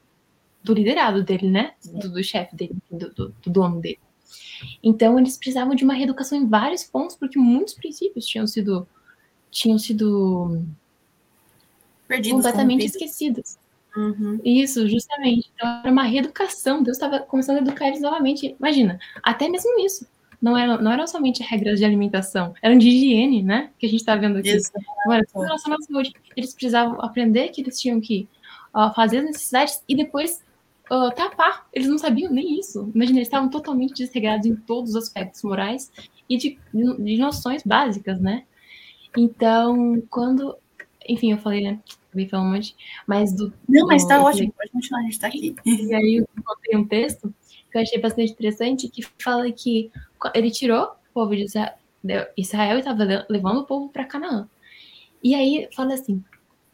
do 0.64 0.74
liderado 0.74 1.24
dele, 1.24 1.50
né? 1.50 1.74
Do, 1.86 2.10
do 2.10 2.24
chefe 2.24 2.56
dele, 2.56 2.76
do, 2.90 3.14
do, 3.14 3.36
do, 3.44 3.50
dono 3.50 3.80
dele. 3.80 4.00
Então, 4.84 5.20
eles 5.20 5.38
precisavam 5.38 5.76
de 5.76 5.84
uma 5.84 5.94
reeducação 5.94 6.38
em 6.38 6.48
vários 6.48 6.84
pontos, 6.84 7.16
porque 7.16 7.38
muitos 7.38 7.76
princípios 7.76 8.26
tinham 8.26 8.48
sido 8.48 8.88
tinham 9.50 9.78
sido 9.78 10.64
Perdidos, 12.08 12.44
completamente 12.44 12.86
esquecidos. 12.86 13.58
Uhum. 13.96 14.40
Isso, 14.46 14.88
justamente. 14.88 15.52
Então, 15.54 15.68
era 15.82 15.92
uma 15.92 16.04
reeducação. 16.04 16.82
Deus 16.82 16.96
estava 16.96 17.20
começando 17.20 17.58
a 17.58 17.62
educar 17.62 17.88
eles 17.88 18.02
novamente. 18.02 18.56
Imagina, 18.58 18.98
até 19.22 19.50
mesmo 19.50 19.78
isso 19.80 20.08
não 20.42 20.58
eram, 20.58 20.82
não 20.82 20.92
eram 20.92 21.06
somente 21.06 21.44
regras 21.44 21.78
de 21.80 21.86
alimentação, 21.86 22.54
eram 22.62 22.78
de 22.78 22.90
higiene, 22.90 23.44
né? 23.44 23.70
Que 23.78 23.86
a 23.86 23.90
gente 23.90 24.00
está 24.00 24.16
vendo 24.16 24.40
aqui. 24.40 24.56
Isso. 24.56 24.72
Tudo 24.74 25.44
relacionado 25.44 25.80
à 25.80 25.84
saúde. 25.84 26.14
Eles 26.36 26.54
precisavam 26.54 27.00
aprender 27.00 27.50
que 27.50 27.62
eles 27.62 27.80
tinham 27.80 28.02
que 28.02 28.28
uh, 28.76 28.94
fazer 28.96 29.20
as 29.20 29.26
necessidades 29.26 29.84
e 29.88 29.96
depois 29.96 30.44
uh, 30.92 31.14
tapar. 31.16 31.68
Eles 31.72 31.88
não 31.88 31.98
sabiam 32.00 32.34
nem 32.34 32.60
isso. 32.60 32.92
Imagina, 32.96 33.20
eles 33.20 33.28
estavam 33.28 33.50
totalmente 33.50 33.94
desregrados 33.94 34.48
em 34.48 34.56
todos 34.56 34.92
os 34.92 34.96
aspectos 34.96 35.44
morais 35.44 35.92
e 36.28 36.38
de, 36.38 36.60
de 36.74 37.18
noções 37.18 37.62
básicas, 37.64 38.20
né? 38.20 38.44
Então, 39.16 40.02
quando. 40.10 40.58
Enfim, 41.08 41.32
eu 41.32 41.38
falei, 41.38 41.62
né? 41.62 41.80
Acabei 42.08 42.28
falando 42.28 42.48
um 42.48 42.52
monte, 42.54 42.76
mas 43.08 43.32
do. 43.32 43.54
Não, 43.70 43.88
mas 43.88 44.06
tá 44.06 44.18
do, 44.18 44.26
ótimo, 44.26 44.54
pode 44.54 44.72
continuar, 44.72 45.00
a 45.00 45.04
gente 45.04 45.20
tá 45.20 45.28
aqui. 45.28 45.56
E 45.66 45.94
aí 45.94 46.16
eu 46.16 46.44
contei 46.44 46.78
um 46.78 46.86
texto 46.86 47.34
que 47.72 47.78
eu 47.78 47.82
achei 47.82 48.00
bastante 48.00 48.32
interessante, 48.34 48.90
que 48.90 49.02
fala 49.18 49.50
que 49.52 49.90
ele 50.34 50.52
tirou 50.52 50.84
o 50.84 51.14
povo 51.14 51.36
de 51.36 51.44
Israel 51.44 51.78
e 52.38 52.42
estava 52.80 53.26
levando 53.30 53.60
o 53.60 53.66
povo 53.66 53.90
para 53.90 54.06
Canaã. 54.06 54.48
E 55.24 55.36
aí 55.36 55.68
fala 55.76 55.94
assim: 55.94 56.24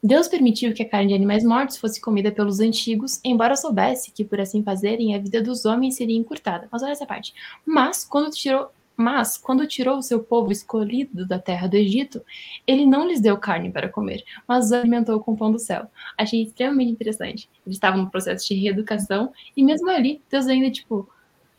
Deus 0.02 0.28
permitiu 0.28 0.74
que 0.74 0.84
a 0.84 0.90
carne 0.90 1.10
de 1.10 1.14
animais 1.16 1.44
mortos 1.44 1.78
fosse 1.78 2.00
comida 2.00 2.32
pelos 2.32 2.60
antigos, 2.60 3.20
embora 3.24 3.56
soubesse 3.56 4.12
que 4.12 4.24
por 4.24 4.40
assim 4.40 4.64
fazerem 4.64 5.16
a 5.16 5.20
vida 5.20 5.42
dos 5.42 5.66
homens 5.66 5.96
seria 5.96 6.18
encurtada. 6.18 6.68
Mas 6.72 6.84
olha 6.84 6.92
essa 6.92 7.06
parte. 7.06 7.34
Mas 7.66 8.06
quando 8.06 8.32
tirou 8.32 8.70
mas, 9.00 9.38
quando 9.38 9.68
tirou 9.68 10.00
o 10.00 10.02
seu 10.02 10.24
povo 10.24 10.52
escolhido 10.52 11.24
da 11.24 11.38
terra 11.38 11.68
do 11.68 11.76
Egito, 11.76 12.20
ele 12.66 12.84
não 12.84 13.08
lhes 13.08 13.22
deu 13.22 13.38
carne 13.38 13.72
para 13.72 13.88
comer, 13.88 14.24
mas 14.48 14.66
os 14.66 14.72
alimentou 14.72 15.20
com 15.20 15.36
pão 15.36 15.52
do 15.52 15.60
céu. 15.60 15.86
Achei 16.18 16.42
extremamente 16.42 16.94
interessante. 16.94 17.48
Eles 17.64 17.76
estavam 17.76 18.02
no 18.02 18.10
processo 18.10 18.48
de 18.48 18.56
reeducação, 18.56 19.32
e 19.56 19.64
mesmo 19.64 19.88
ali, 19.92 20.20
Deus 20.32 20.48
ainda, 20.48 20.72
tipo, 20.72 21.08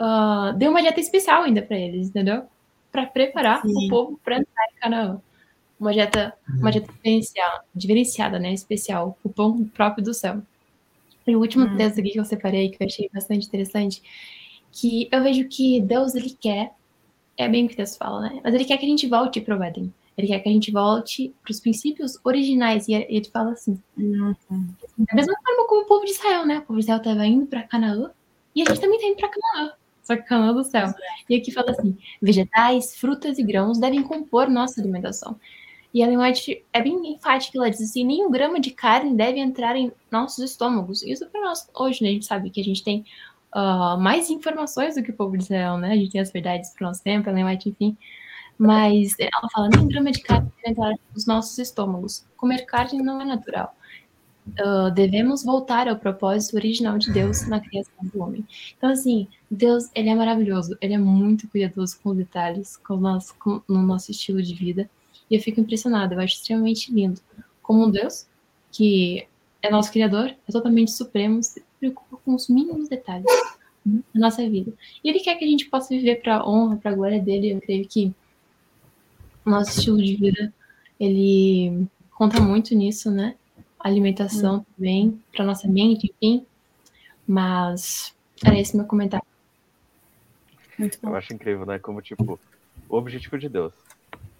uh, 0.00 0.56
deu 0.56 0.70
uma 0.70 0.80
dieta 0.80 1.00
especial 1.00 1.42
ainda 1.42 1.62
para 1.62 1.76
eles, 1.76 2.08
entendeu? 2.08 2.44
Para 2.90 3.06
preparar 3.06 3.62
Sim. 3.62 3.86
o 3.86 3.88
povo 3.88 4.20
para 4.24 4.38
entrar 4.38 4.64
em 4.72 4.80
Canaã. 4.80 5.20
Uma 5.78 5.92
dieta, 5.92 6.34
uhum. 6.48 6.60
uma 6.60 6.72
dieta 6.72 6.92
diferenciada, 6.92 7.64
diferenciada, 7.74 8.38
né? 8.38 8.52
Especial, 8.52 9.16
o 9.22 9.28
pão 9.28 9.64
próprio 9.64 10.04
do 10.04 10.12
céu. 10.12 10.42
E 11.26 11.36
o 11.36 11.40
último 11.40 11.66
uhum. 11.66 11.76
texto 11.76 12.00
aqui 12.00 12.10
que 12.10 12.20
eu 12.20 12.24
separei, 12.24 12.70
que 12.70 12.82
eu 12.82 12.86
achei 12.86 13.08
bastante 13.12 13.46
interessante, 13.46 14.02
que 14.72 15.08
eu 15.12 15.22
vejo 15.22 15.46
que 15.48 15.80
Deus, 15.80 16.14
ele 16.14 16.30
quer 16.30 16.72
é 17.38 17.48
bem 17.48 17.66
o 17.66 17.68
que 17.68 17.76
Deus 17.76 17.96
fala, 17.96 18.22
né? 18.22 18.40
Mas 18.42 18.52
ele 18.52 18.64
quer 18.64 18.76
que 18.76 18.84
a 18.84 18.88
gente 18.88 19.06
volte 19.06 19.40
para 19.40 19.56
o 19.56 19.62
Éden. 19.62 19.94
Ele 20.16 20.26
quer 20.26 20.40
que 20.40 20.48
a 20.48 20.52
gente 20.52 20.72
volte 20.72 21.32
para 21.40 21.52
os 21.52 21.60
princípios 21.60 22.18
originais. 22.24 22.88
E 22.88 22.94
ele 22.94 23.30
fala 23.32 23.52
assim: 23.52 23.80
uhum. 23.96 24.34
da 24.50 25.14
mesma 25.14 25.34
forma 25.46 25.66
como 25.68 25.82
o 25.82 25.86
povo 25.86 26.04
de 26.04 26.10
Israel, 26.10 26.44
né? 26.44 26.58
O 26.58 26.62
povo 26.62 26.80
de 26.80 26.84
Israel 26.84 26.98
estava 26.98 27.24
indo 27.24 27.46
para 27.46 27.62
Canaã 27.62 28.10
e 28.54 28.62
a 28.62 28.64
gente 28.64 28.80
também 28.80 28.96
está 28.96 29.08
indo 29.08 29.16
para 29.16 29.28
Canaã. 29.28 29.72
Canaã 30.16 30.54
do 30.54 30.64
céu. 30.64 30.92
E 31.28 31.36
aqui 31.36 31.52
fala 31.52 31.70
assim: 31.70 31.96
vegetais, 32.20 32.96
frutas 32.96 33.38
e 33.38 33.42
grãos 33.42 33.78
devem 33.78 34.02
compor 34.02 34.48
nossa 34.48 34.80
alimentação. 34.80 35.38
E 35.92 36.02
Ellen 36.02 36.18
White 36.18 36.64
é 36.72 36.82
bem 36.82 37.12
enfática, 37.12 37.58
ela 37.58 37.70
diz 37.70 37.80
assim: 37.80 38.04
nenhum 38.04 38.30
grama 38.30 38.60
de 38.60 38.70
carne 38.70 39.14
deve 39.14 39.38
entrar 39.38 39.76
em 39.76 39.92
nossos 40.10 40.38
estômagos. 40.38 41.02
Isso 41.02 41.26
para 41.28 41.40
nós 41.40 41.68
hoje, 41.74 42.02
né? 42.02 42.10
A 42.10 42.12
gente 42.12 42.26
sabe 42.26 42.50
que 42.50 42.60
a 42.60 42.64
gente 42.64 42.84
tem 42.84 43.04
uh, 43.54 43.98
mais 43.98 44.30
informações 44.30 44.94
do 44.94 45.02
que 45.02 45.10
o 45.10 45.16
povo 45.16 45.36
de 45.36 45.44
Israel, 45.44 45.78
né? 45.78 45.92
A 45.92 45.96
gente 45.96 46.12
tem 46.12 46.20
as 46.20 46.30
verdades 46.30 46.70
para 46.70 46.84
o 46.84 46.88
nosso 46.88 47.02
tempo, 47.02 47.28
Ellen 47.28 47.44
White, 47.46 47.68
enfim. 47.70 47.96
Mas 48.58 49.14
ela 49.18 49.48
fala, 49.52 49.68
nem 49.68 49.86
grama 49.86 50.10
de 50.10 50.20
carne 50.20 50.50
deve 50.62 50.72
entrar 50.72 50.94
nos 51.14 51.26
nossos 51.26 51.56
estômagos. 51.58 52.26
Comer 52.36 52.66
carne 52.66 53.00
não 53.00 53.20
é 53.20 53.24
natural. 53.24 53.74
Uh, 54.48 54.90
devemos 54.90 55.44
voltar 55.44 55.88
ao 55.88 55.96
propósito 55.96 56.56
original 56.56 56.98
de 56.98 57.12
Deus 57.12 57.46
na 57.46 57.60
criação 57.60 57.94
do 58.02 58.20
homem. 58.20 58.44
Então, 58.76 58.90
assim, 58.90 59.28
Deus, 59.50 59.90
ele 59.94 60.10
é 60.10 60.14
maravilhoso, 60.14 60.76
ele 60.80 60.94
é 60.94 60.98
muito 60.98 61.48
cuidadoso 61.48 61.98
com 62.02 62.10
os 62.10 62.16
detalhes, 62.16 62.76
com 62.76 62.94
o 62.94 63.00
nosso, 63.00 63.34
com, 63.38 63.62
no 63.66 63.82
nosso 63.82 64.10
estilo 64.10 64.42
de 64.42 64.54
vida. 64.54 64.88
E 65.30 65.36
eu 65.36 65.40
fico 65.40 65.60
impressionada, 65.60 66.14
eu 66.14 66.20
acho 66.20 66.34
extremamente 66.34 66.92
lindo. 66.92 67.20
Como 67.62 67.86
um 67.86 67.90
Deus 67.90 68.26
que 68.70 69.26
é 69.62 69.70
nosso 69.70 69.90
Criador, 69.90 70.34
é 70.46 70.52
totalmente 70.52 70.90
supremo, 70.92 71.42
se 71.42 71.62
preocupa 71.80 72.18
com 72.24 72.34
os 72.34 72.48
mínimos 72.48 72.88
detalhes 72.88 73.26
da 73.84 74.20
nossa 74.20 74.48
vida. 74.48 74.72
E 75.02 75.08
Ele 75.08 75.20
quer 75.20 75.36
que 75.36 75.44
a 75.44 75.48
gente 75.48 75.66
possa 75.66 75.88
viver 75.88 76.20
para 76.20 76.36
a 76.36 76.48
honra, 76.48 76.76
para 76.76 76.90
a 76.90 76.94
glória 76.94 77.20
dele. 77.20 77.52
Eu 77.52 77.60
creio 77.60 77.86
que 77.88 78.12
o 79.44 79.50
nosso 79.50 79.78
estilo 79.78 80.02
de 80.02 80.14
vida, 80.14 80.52
ele 81.00 81.86
conta 82.10 82.40
muito 82.40 82.74
nisso, 82.74 83.10
né? 83.10 83.34
Alimentação 83.80 84.56
hum. 84.56 84.64
também, 84.76 85.22
para 85.32 85.44
nossa 85.44 85.66
mente, 85.66 86.12
enfim. 86.20 86.44
Mas 87.26 88.14
era 88.44 88.58
esse 88.58 88.76
meu 88.76 88.86
comentário. 88.86 89.26
Muito 90.78 90.98
bom. 91.00 91.10
Eu 91.10 91.16
acho 91.16 91.34
incrível, 91.34 91.66
né? 91.66 91.78
Como, 91.78 92.00
tipo, 92.00 92.38
o 92.88 92.96
objetivo 92.96 93.36
de 93.36 93.48
Deus. 93.48 93.72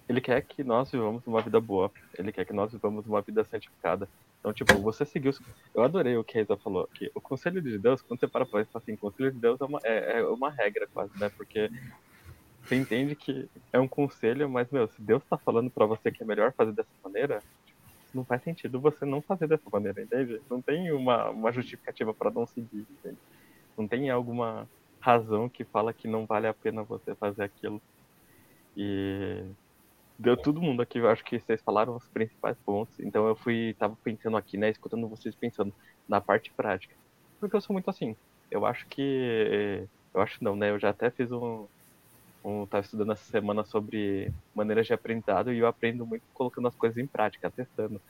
Ele 0.09 0.20
quer 0.20 0.40
que 0.42 0.62
nós 0.64 0.90
vivamos 0.90 1.27
uma 1.27 1.42
vida 1.42 1.61
boa. 1.61 1.90
Ele 2.16 2.33
quer 2.33 2.44
que 2.44 2.53
nós 2.53 2.72
vivamos 2.72 3.07
uma 3.07 3.20
vida 3.20 3.44
santificada. 3.44 4.09
Então, 4.38 4.53
tipo, 4.53 4.79
você 4.79 5.05
seguiu. 5.05 5.33
Eu 5.74 5.83
adorei 5.83 6.16
o 6.16 6.24
que 6.24 6.38
a 6.38 6.42
Isa 6.42 6.57
falou. 6.57 6.88
Que 6.94 7.11
o 7.14 7.20
conselho 7.20 7.61
de 7.61 7.77
Deus, 7.77 8.01
quando 8.01 8.20
você 8.20 8.29
para 8.29 8.46
pra 8.46 8.61
pensar 8.61 8.79
assim, 8.79 8.92
o 8.92 8.98
conselho 8.98 9.33
de 9.33 9.38
Deus 9.38 9.61
é 9.61 9.64
uma, 9.64 9.81
é, 9.83 10.20
é 10.20 10.24
uma 10.27 10.51
regra 10.51 10.87
quase, 10.87 11.18
né? 11.18 11.29
Porque 11.37 11.70
você 12.62 12.77
entende 12.77 13.16
que 13.16 13.48
é 13.72 13.81
um 13.81 13.88
conselho, 13.88 14.48
mas, 14.48 14.70
meu, 14.70 14.87
se 14.88 15.03
Deus 15.03 15.22
tá 15.24 15.37
falando 15.37 15.70
para 15.70 15.87
você 15.87 16.12
que 16.12 16.22
é 16.22 16.27
melhor 16.27 16.53
fazer 16.53 16.72
dessa 16.72 16.88
maneira, 17.03 17.42
não 18.14 18.24
faz 18.24 18.42
sentido 18.42 18.81
você 18.81 19.05
não 19.05 19.20
fazer 19.20 19.46
dessa 19.46 19.68
maneira, 19.70 20.03
entende? 20.03 20.40
Não 20.48 20.62
tem 20.62 20.92
uma, 20.92 21.31
uma 21.31 21.53
justificativa 21.53 22.14
para 22.14 22.31
não 22.31 22.46
seguir, 22.46 22.87
entende? 22.90 23.18
Não 23.77 23.87
tem 23.87 24.11
alguma 24.11 24.68
razão 25.09 25.49
que 25.49 25.64
fala 25.64 25.92
que 25.92 26.07
não 26.07 26.27
vale 26.27 26.47
a 26.47 26.55
pena 26.55 26.83
você 26.83 27.14
fazer 27.14 27.42
aquilo. 27.44 27.81
E 28.77 29.44
deu 30.18 30.37
todo 30.37 30.61
mundo 30.61 30.83
aqui, 30.83 30.99
eu 30.99 31.09
acho 31.09 31.25
que 31.25 31.38
vocês 31.40 31.62
falaram 31.62 31.97
os 31.97 32.07
principais 32.09 32.57
pontos. 32.59 32.99
Então 33.01 33.27
eu 33.27 33.35
fui, 33.37 33.75
tava 33.79 33.97
pensando 34.05 34.37
aqui, 34.37 34.57
né, 34.59 34.71
escutando 34.71 35.09
vocês 35.09 35.35
pensando 35.35 35.73
na 36.09 36.21
parte 36.21 36.53
prática. 36.53 36.94
Porque 37.40 37.57
eu 37.57 37.61
sou 37.61 37.73
muito 37.75 37.88
assim. 37.90 38.16
Eu 38.51 38.66
acho 38.66 38.87
que 38.88 39.87
eu 40.14 40.21
acho 40.21 40.42
não, 40.42 40.57
né? 40.57 40.71
Eu 40.71 40.79
já 40.79 40.90
até 40.90 41.11
fiz 41.11 41.31
um 41.33 41.66
um 42.44 42.66
tava 42.66 42.85
estudando 42.85 43.12
essa 43.12 43.25
semana 43.31 43.64
sobre 43.64 44.33
maneiras 44.55 44.87
de 44.87 44.92
aprendizado 44.94 45.53
e 45.53 45.59
eu 45.59 45.66
aprendo 45.66 46.07
muito 46.07 46.23
colocando 46.33 46.68
as 46.68 46.75
coisas 46.75 46.97
em 46.99 47.07
prática, 47.07 47.51
testando. 47.51 48.01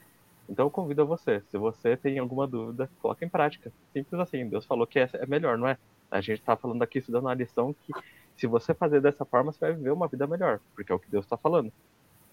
Então 0.48 0.66
eu 0.66 0.70
convido 0.70 1.02
a 1.02 1.04
você, 1.04 1.42
se 1.50 1.58
você 1.58 1.96
tem 1.96 2.18
alguma 2.18 2.46
dúvida, 2.46 2.90
coloque 3.00 3.24
em 3.24 3.28
prática. 3.28 3.72
Simples 3.92 4.20
assim, 4.20 4.48
Deus 4.48 4.64
falou 4.66 4.86
que 4.86 4.98
é 4.98 5.08
melhor, 5.26 5.58
não 5.58 5.68
é? 5.68 5.78
A 6.10 6.20
gente 6.20 6.40
está 6.40 6.56
falando 6.56 6.82
aqui 6.82 6.98
estudando 6.98 7.24
uma 7.24 7.34
lição 7.34 7.74
que 7.84 7.92
se 8.36 8.46
você 8.46 8.72
fazer 8.72 9.00
dessa 9.00 9.24
forma, 9.24 9.52
você 9.52 9.58
vai 9.60 9.72
viver 9.74 9.90
uma 9.90 10.08
vida 10.08 10.26
melhor, 10.26 10.60
porque 10.74 10.92
é 10.92 10.94
o 10.94 10.98
que 10.98 11.10
Deus 11.10 11.24
está 11.24 11.36
falando. 11.36 11.72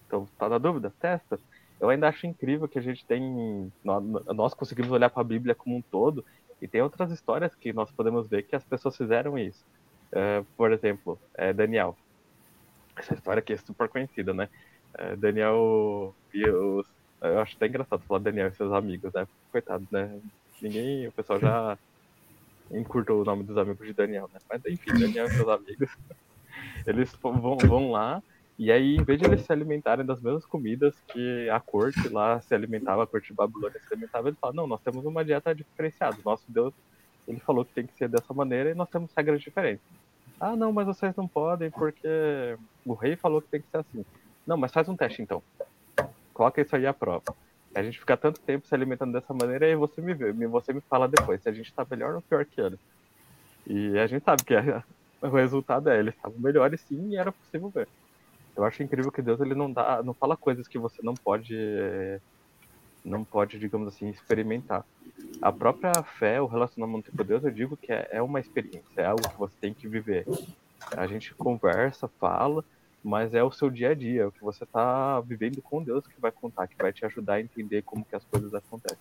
Então, 0.06 0.26
tá 0.38 0.48
na 0.48 0.58
dúvida? 0.58 0.92
Testa. 1.00 1.38
eu 1.80 1.90
ainda 1.90 2.08
acho 2.08 2.26
incrível 2.26 2.68
que 2.68 2.78
a 2.78 2.82
gente 2.82 3.04
tem. 3.04 3.72
Nós 3.84 4.54
conseguimos 4.54 4.90
olhar 4.92 5.10
para 5.10 5.20
a 5.20 5.24
Bíblia 5.24 5.54
como 5.54 5.76
um 5.76 5.82
todo 5.82 6.24
e 6.62 6.68
tem 6.68 6.80
outras 6.80 7.10
histórias 7.10 7.54
que 7.54 7.72
nós 7.72 7.90
podemos 7.90 8.28
ver 8.28 8.44
que 8.44 8.56
as 8.56 8.64
pessoas 8.64 8.96
fizeram 8.96 9.36
isso. 9.36 9.64
Uh, 10.12 10.44
por 10.56 10.72
exemplo, 10.72 11.18
é 11.34 11.52
Daniel. 11.52 11.96
Essa 12.96 13.14
história 13.14 13.40
aqui 13.40 13.52
é 13.52 13.56
super 13.56 13.88
conhecida, 13.88 14.32
né? 14.32 14.48
Uh, 14.94 15.16
Daniel 15.16 16.14
e 16.32 16.48
os. 16.48 16.86
Eu 17.20 17.40
acho 17.40 17.56
até 17.56 17.66
engraçado 17.66 18.02
falar 18.02 18.20
Daniel 18.20 18.48
e 18.48 18.52
seus 18.52 18.72
amigos, 18.72 19.12
né? 19.12 19.26
Coitado, 19.50 19.86
né? 19.90 20.20
Ninguém. 20.62 21.08
O 21.08 21.12
pessoal 21.12 21.40
já 21.40 21.76
encurtou 22.70 23.22
o 23.22 23.24
nome 23.24 23.44
dos 23.44 23.56
amigos 23.56 23.86
de 23.86 23.92
Daniel, 23.92 24.28
né? 24.32 24.40
Mas 24.48 24.64
enfim, 24.66 24.92
Daniel 24.98 25.26
e 25.26 25.30
seus 25.30 25.48
amigos. 25.48 25.90
Eles 26.86 27.12
vão, 27.20 27.56
vão 27.58 27.90
lá 27.90 28.22
e 28.58 28.72
aí, 28.72 28.96
em 28.96 29.02
vez 29.02 29.20
de 29.20 29.26
eles 29.26 29.42
se 29.42 29.52
alimentarem 29.52 30.04
das 30.04 30.20
mesmas 30.20 30.46
comidas 30.46 30.94
que 31.08 31.48
a 31.50 31.60
corte 31.60 32.08
lá 32.08 32.40
se 32.40 32.54
alimentava, 32.54 33.02
a 33.02 33.06
corte 33.06 33.28
de 33.28 33.34
Babilônia 33.34 33.78
se 33.78 33.92
alimentava, 33.92 34.28
eles 34.28 34.38
falam, 34.38 34.56
não, 34.56 34.66
nós 34.66 34.80
temos 34.80 35.04
uma 35.04 35.22
dieta 35.22 35.54
diferenciada. 35.54 36.16
Nosso 36.24 36.44
Deus, 36.48 36.72
ele 37.28 37.38
falou 37.38 37.66
que 37.66 37.74
tem 37.74 37.86
que 37.86 37.94
ser 37.94 38.08
dessa 38.08 38.32
maneira 38.32 38.70
e 38.70 38.74
nós 38.74 38.88
temos 38.88 39.12
regras 39.14 39.42
diferentes. 39.42 39.84
Ah, 40.40 40.56
não, 40.56 40.72
mas 40.72 40.86
vocês 40.86 41.14
não 41.16 41.28
podem 41.28 41.70
porque 41.70 42.56
o 42.84 42.94
rei 42.94 43.14
falou 43.14 43.42
que 43.42 43.48
tem 43.48 43.60
que 43.60 43.68
ser 43.70 43.78
assim. 43.78 44.04
Não, 44.46 44.56
mas 44.56 44.72
faz 44.72 44.88
um 44.88 44.96
teste 44.96 45.20
então. 45.20 45.42
Coloca 46.32 46.60
isso 46.60 46.74
aí 46.74 46.86
à 46.86 46.94
prova. 46.94 47.34
A 47.76 47.82
gente 47.82 47.98
fica 47.98 48.16
tanto 48.16 48.40
tempo 48.40 48.66
se 48.66 48.74
alimentando 48.74 49.12
dessa 49.12 49.34
maneira 49.34 49.68
e 49.68 49.76
você 49.76 50.00
me 50.00 50.14
vê, 50.14 50.32
você 50.32 50.72
me 50.72 50.80
fala 50.80 51.06
depois 51.06 51.42
se 51.42 51.48
a 51.50 51.52
gente 51.52 51.74
tá 51.74 51.86
melhor 51.90 52.14
ou 52.14 52.22
pior 52.22 52.42
que 52.46 52.58
eles. 52.58 52.80
E 53.66 53.98
a 53.98 54.06
gente 54.06 54.24
sabe 54.24 54.42
que 54.44 54.54
o 55.20 55.28
resultado 55.28 55.90
é, 55.90 55.98
eles 55.98 56.14
estavam 56.14 56.38
melhores 56.38 56.80
sim 56.80 57.10
e 57.10 57.18
era 57.18 57.30
possível 57.30 57.68
ver. 57.68 57.86
Eu 58.56 58.64
acho 58.64 58.82
incrível 58.82 59.12
que 59.12 59.20
Deus 59.20 59.38
ele 59.42 59.54
não 59.54 59.70
dá, 59.70 60.02
não 60.02 60.14
fala 60.14 60.38
coisas 60.38 60.66
que 60.66 60.78
você 60.78 61.02
não 61.02 61.12
pode, 61.12 61.54
não 63.04 63.22
pode, 63.22 63.58
digamos 63.58 63.88
assim, 63.88 64.08
experimentar. 64.08 64.82
A 65.42 65.52
própria 65.52 66.02
fé, 66.02 66.40
o 66.40 66.46
relacionamento 66.46 67.12
com 67.14 67.24
Deus, 67.24 67.44
eu 67.44 67.50
digo 67.50 67.76
que 67.76 67.92
é, 67.92 68.08
é 68.10 68.22
uma 68.22 68.40
experiência, 68.40 69.02
é 69.02 69.04
algo 69.04 69.28
que 69.28 69.38
você 69.38 69.54
tem 69.60 69.74
que 69.74 69.86
viver. 69.86 70.26
A 70.96 71.06
gente 71.06 71.34
conversa, 71.34 72.08
fala, 72.08 72.64
mas 73.06 73.34
é 73.34 73.42
o 73.44 73.52
seu 73.52 73.70
dia 73.70 73.90
a 73.90 73.94
dia, 73.94 74.22
é 74.22 74.26
o 74.26 74.32
que 74.32 74.42
você 74.42 74.64
está 74.64 75.20
vivendo 75.20 75.62
com 75.62 75.80
Deus 75.80 76.04
que 76.04 76.20
vai 76.20 76.32
contar, 76.32 76.66
que 76.66 76.76
vai 76.76 76.92
te 76.92 77.06
ajudar 77.06 77.34
a 77.34 77.40
entender 77.40 77.82
como 77.82 78.04
que 78.04 78.16
as 78.16 78.24
coisas 78.24 78.52
acontecem. 78.52 78.98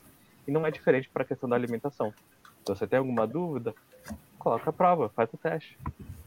E 0.48 0.52
não 0.52 0.64
é 0.64 0.70
diferente 0.70 1.10
para 1.10 1.24
a 1.24 1.26
questão 1.26 1.50
da 1.50 1.56
alimentação. 1.56 2.14
Se 2.64 2.68
você 2.68 2.86
tem 2.86 3.00
alguma 3.00 3.26
dúvida, 3.26 3.74
coloca 4.38 4.70
a 4.70 4.74
prova, 4.74 5.10
faz 5.10 5.34
o 5.34 5.38
teste. 5.38 5.76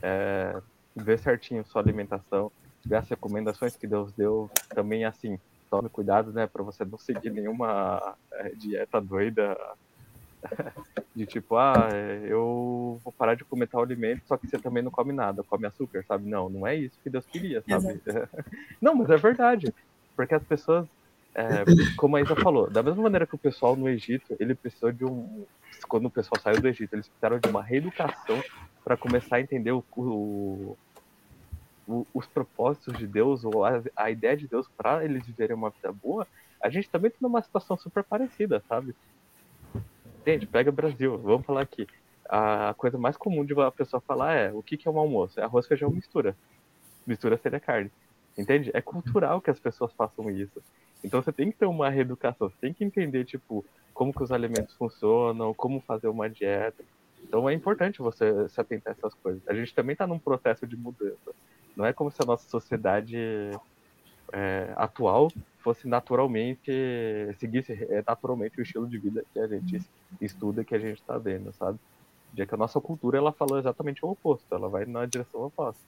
É, 0.03 0.61
vê 0.97 1.17
certinho 1.17 1.65
sua 1.65 1.81
alimentação, 1.81 2.51
as 2.91 3.09
recomendações 3.09 3.77
que 3.77 3.87
Deus 3.87 4.11
deu 4.13 4.51
também 4.71 5.05
assim 5.05 5.39
tome 5.71 5.89
cuidado 5.89 6.33
né 6.33 6.47
para 6.47 6.63
você 6.63 6.85
não 6.85 6.97
seguir 6.97 7.31
nenhuma 7.31 8.17
é, 8.33 8.49
dieta 8.57 9.01
doida 9.01 9.57
de 11.15 11.27
tipo 11.27 11.57
ah 11.57 11.89
eu 12.25 13.01
vou 13.03 13.13
parar 13.13 13.35
de 13.35 13.45
comer 13.45 13.67
tal 13.67 13.83
alimento 13.83 14.23
só 14.27 14.37
que 14.37 14.47
você 14.47 14.59
também 14.59 14.83
não 14.83 14.91
come 14.91 15.13
nada 15.13 15.43
come 15.43 15.67
açúcar 15.67 16.05
sabe? 16.07 16.29
Não 16.29 16.49
não 16.49 16.67
é 16.67 16.77
isso 16.77 16.99
que 17.03 17.11
Deus 17.11 17.27
queria 17.27 17.63
sabe? 17.69 18.01
Não 18.81 18.95
mas 18.95 19.11
é 19.11 19.17
verdade 19.17 19.75
porque 20.17 20.35
as 20.35 20.43
pessoas 20.45 20.87
é, 21.35 21.65
como 21.97 22.17
a 22.17 22.21
Isa 22.21 22.37
falou 22.37 22.71
da 22.71 22.83
mesma 22.83 23.03
maneira 23.03 23.27
que 23.27 23.35
o 23.35 23.39
pessoal 23.39 23.77
no 23.77 23.89
Egito 23.89 24.37
ele 24.39 24.55
precisou 24.55 24.93
de 24.93 25.05
um 25.05 25.45
quando 25.89 26.07
o 26.07 26.11
pessoal 26.11 26.41
saiu 26.41 26.61
do 26.61 26.69
Egito 26.69 26.95
eles 26.95 27.09
precisaram 27.09 27.39
de 27.39 27.49
uma 27.49 27.63
reeducação 27.63 28.43
para 28.85 28.97
começar 28.97 29.37
a 29.37 29.41
entender 29.41 29.73
o, 29.73 29.85
o 29.97 30.77
os 32.13 32.27
propósitos 32.27 32.99
de 32.99 33.07
Deus 33.07 33.45
ou 33.45 33.65
a, 33.65 33.83
a 33.97 34.11
ideia 34.11 34.37
de 34.37 34.47
Deus 34.47 34.69
para 34.77 35.05
eles 35.05 35.27
viverem 35.27 35.57
uma 35.57 35.71
vida 35.71 35.91
boa, 35.91 36.27
a 36.63 36.69
gente 36.69 36.89
também 36.91 37.11
tem 37.11 37.27
uma 37.27 37.43
situação 37.43 37.77
super 37.77 38.05
parecida, 38.05 38.63
sabe? 38.69 38.95
Gente, 40.29 40.47
pega 40.47 40.71
Brasil, 40.71 41.17
vamos 41.17 41.47
falar 41.47 41.63
aqui. 41.63 41.87
A 42.29 42.75
coisa 42.77 42.99
mais 42.99 43.17
comum 43.17 43.47
de 43.47 43.55
uma 43.55 43.73
pessoa 43.73 43.99
falar 43.99 44.35
é 44.35 44.53
o 44.53 44.63
que, 44.63 44.77
que 44.77 44.87
é 44.87 44.91
um 44.91 44.99
almoço? 44.99 45.41
É 45.41 45.43
arroz, 45.43 45.67
feijão, 45.67 45.89
mistura. 45.89 46.37
Mistura 47.07 47.39
seria 47.39 47.59
carne. 47.59 47.91
Entende? 48.37 48.71
É 48.75 48.83
cultural 48.83 49.41
que 49.41 49.49
as 49.49 49.59
pessoas 49.59 49.91
façam 49.95 50.31
isso. 50.31 50.63
Então 51.03 51.23
você 51.23 51.33
tem 51.33 51.51
que 51.51 51.57
ter 51.57 51.65
uma 51.65 51.89
reeducação, 51.89 52.51
você 52.51 52.57
tem 52.61 52.75
que 52.75 52.85
entender, 52.85 53.25
tipo, 53.25 53.65
como 53.95 54.13
que 54.13 54.23
os 54.23 54.31
alimentos 54.31 54.75
funcionam, 54.75 55.55
como 55.55 55.81
fazer 55.81 56.09
uma 56.09 56.29
dieta. 56.29 56.85
Então 57.23 57.49
é 57.49 57.55
importante 57.55 58.01
você 58.01 58.51
se 58.51 58.61
atentar 58.61 58.93
a 58.93 58.97
essas 58.99 59.15
coisas. 59.15 59.41
A 59.49 59.55
gente 59.55 59.75
também 59.75 59.95
está 59.95 60.07
num 60.07 60.19
processo 60.19 60.67
de 60.67 60.77
mudança. 60.77 61.33
Não 61.75 61.87
é 61.87 61.95
como 61.95 62.11
se 62.11 62.23
a 62.23 62.27
nossa 62.27 62.47
sociedade 62.51 63.17
é, 64.33 64.73
atual 64.77 65.31
fosse 65.59 65.87
naturalmente, 65.89 66.71
seguisse 67.39 67.73
é, 67.73 68.03
naturalmente 68.07 68.59
o 68.59 68.63
estilo 68.63 68.87
de 68.87 68.99
vida 68.99 69.25
que 69.33 69.39
a 69.39 69.47
gente 69.47 69.83
estuda, 70.21 70.65
que 70.65 70.75
a 70.75 70.79
gente 70.79 71.01
está 71.01 71.19
vendo, 71.19 71.53
sabe? 71.53 71.79
Já 72.35 72.47
que 72.47 72.55
a 72.55 72.59
nossa 72.59 72.81
cultura, 72.81 73.19
ela 73.19 73.33
falou 73.33 73.59
exatamente 73.59 74.05
o 74.05 74.11
oposto, 74.11 74.55
ela 74.55 74.69
vai 74.69 74.87
na 74.87 75.05
direção 75.07 75.45
oposta. 75.45 75.83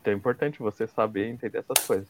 Então 0.00 0.12
é 0.12 0.16
importante 0.16 0.58
você 0.58 0.86
saber 0.86 1.28
entender 1.28 1.58
essas 1.58 1.86
coisas. 1.86 2.08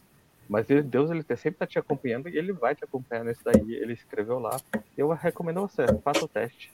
Mas 0.49 0.66
Deus, 0.66 1.11
ele 1.11 1.23
sempre 1.23 1.51
está 1.51 1.66
te 1.66 1.79
acompanhando 1.79 2.29
e 2.29 2.37
ele 2.37 2.53
vai 2.53 2.75
te 2.75 2.83
acompanhar 2.83 3.25
nisso 3.25 3.40
daí. 3.44 3.73
Ele 3.73 3.92
escreveu 3.92 4.40
lá. 4.40 4.61
Eu 4.99 5.09
recomendo 5.11 5.61
você, 5.61 5.87
faça 6.03 6.25
o 6.25 6.29
teste. 6.29 6.73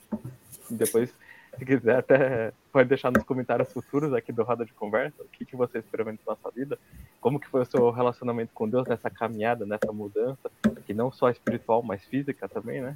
Depois 0.67 1.13
se 1.57 1.65
quiser, 1.65 1.97
até 1.97 2.53
pode 2.71 2.89
deixar 2.89 3.11
nos 3.11 3.23
comentários 3.23 3.71
futuros 3.71 4.13
aqui 4.13 4.31
do 4.31 4.43
Roda 4.43 4.65
de 4.65 4.73
Conversa 4.73 5.21
o 5.21 5.27
que, 5.27 5.45
que 5.45 5.55
você 5.55 5.79
experimentou 5.79 6.33
na 6.33 6.41
sua 6.41 6.51
vida, 6.51 6.77
como 7.19 7.39
que 7.39 7.47
foi 7.47 7.61
o 7.61 7.65
seu 7.65 7.89
relacionamento 7.89 8.51
com 8.53 8.69
Deus 8.69 8.87
nessa 8.87 9.09
caminhada, 9.09 9.65
nessa 9.65 9.91
mudança, 9.91 10.51
que 10.85 10.93
não 10.93 11.11
só 11.11 11.29
espiritual, 11.29 11.81
mas 11.81 12.03
física 12.03 12.47
também, 12.47 12.81
né? 12.81 12.95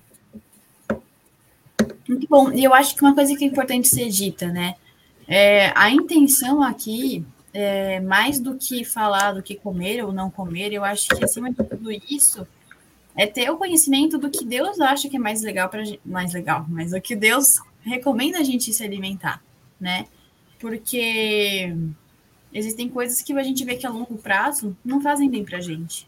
Muito 2.08 2.28
bom. 2.28 2.52
E 2.52 2.64
eu 2.64 2.74
acho 2.74 2.96
que 2.96 3.02
uma 3.02 3.16
coisa 3.16 3.36
que 3.36 3.44
é 3.44 3.48
importante 3.48 3.88
ser 3.88 4.10
dita, 4.10 4.48
né? 4.48 4.76
É, 5.28 5.72
a 5.76 5.90
intenção 5.90 6.62
aqui, 6.62 7.26
é, 7.54 8.00
mais 8.00 8.40
do 8.40 8.56
que 8.56 8.84
falar 8.84 9.34
do 9.34 9.44
que 9.44 9.56
comer 9.56 10.04
ou 10.04 10.12
não 10.12 10.30
comer, 10.30 10.74
eu 10.74 10.84
acho 10.84 11.08
que 11.10 11.24
acima 11.24 11.52
de 11.52 11.64
tudo 11.64 11.92
isso 11.92 12.48
é 13.16 13.28
ter 13.28 13.50
o 13.50 13.58
conhecimento 13.58 14.18
do 14.18 14.30
que 14.30 14.46
Deus 14.46 14.80
acha 14.80 15.10
que 15.10 15.18
é 15.18 15.20
mais 15.20 15.42
legal 15.42 15.70
para 15.70 15.84
mais 16.06 16.34
legal, 16.34 16.66
mas 16.70 16.94
o 16.94 17.02
que 17.02 17.16
Deus 17.16 17.60
recomenda 17.84 18.40
a 18.40 18.44
gente 18.44 18.72
se 18.74 18.84
alimentar, 18.84 19.44
né? 19.80 20.06
Porque 20.60 21.76
existem 22.54 22.90
coisas 22.90 23.22
que 23.22 23.34
a 23.34 23.44
gente 23.44 23.64
vê 23.66 23.76
que 23.76 23.88
a 23.88 23.90
longo 23.90 24.18
prazo 24.18 24.76
não 24.84 25.02
fazem 25.02 25.30
bem 25.30 25.44
pra 25.44 25.60
gente. 25.60 26.08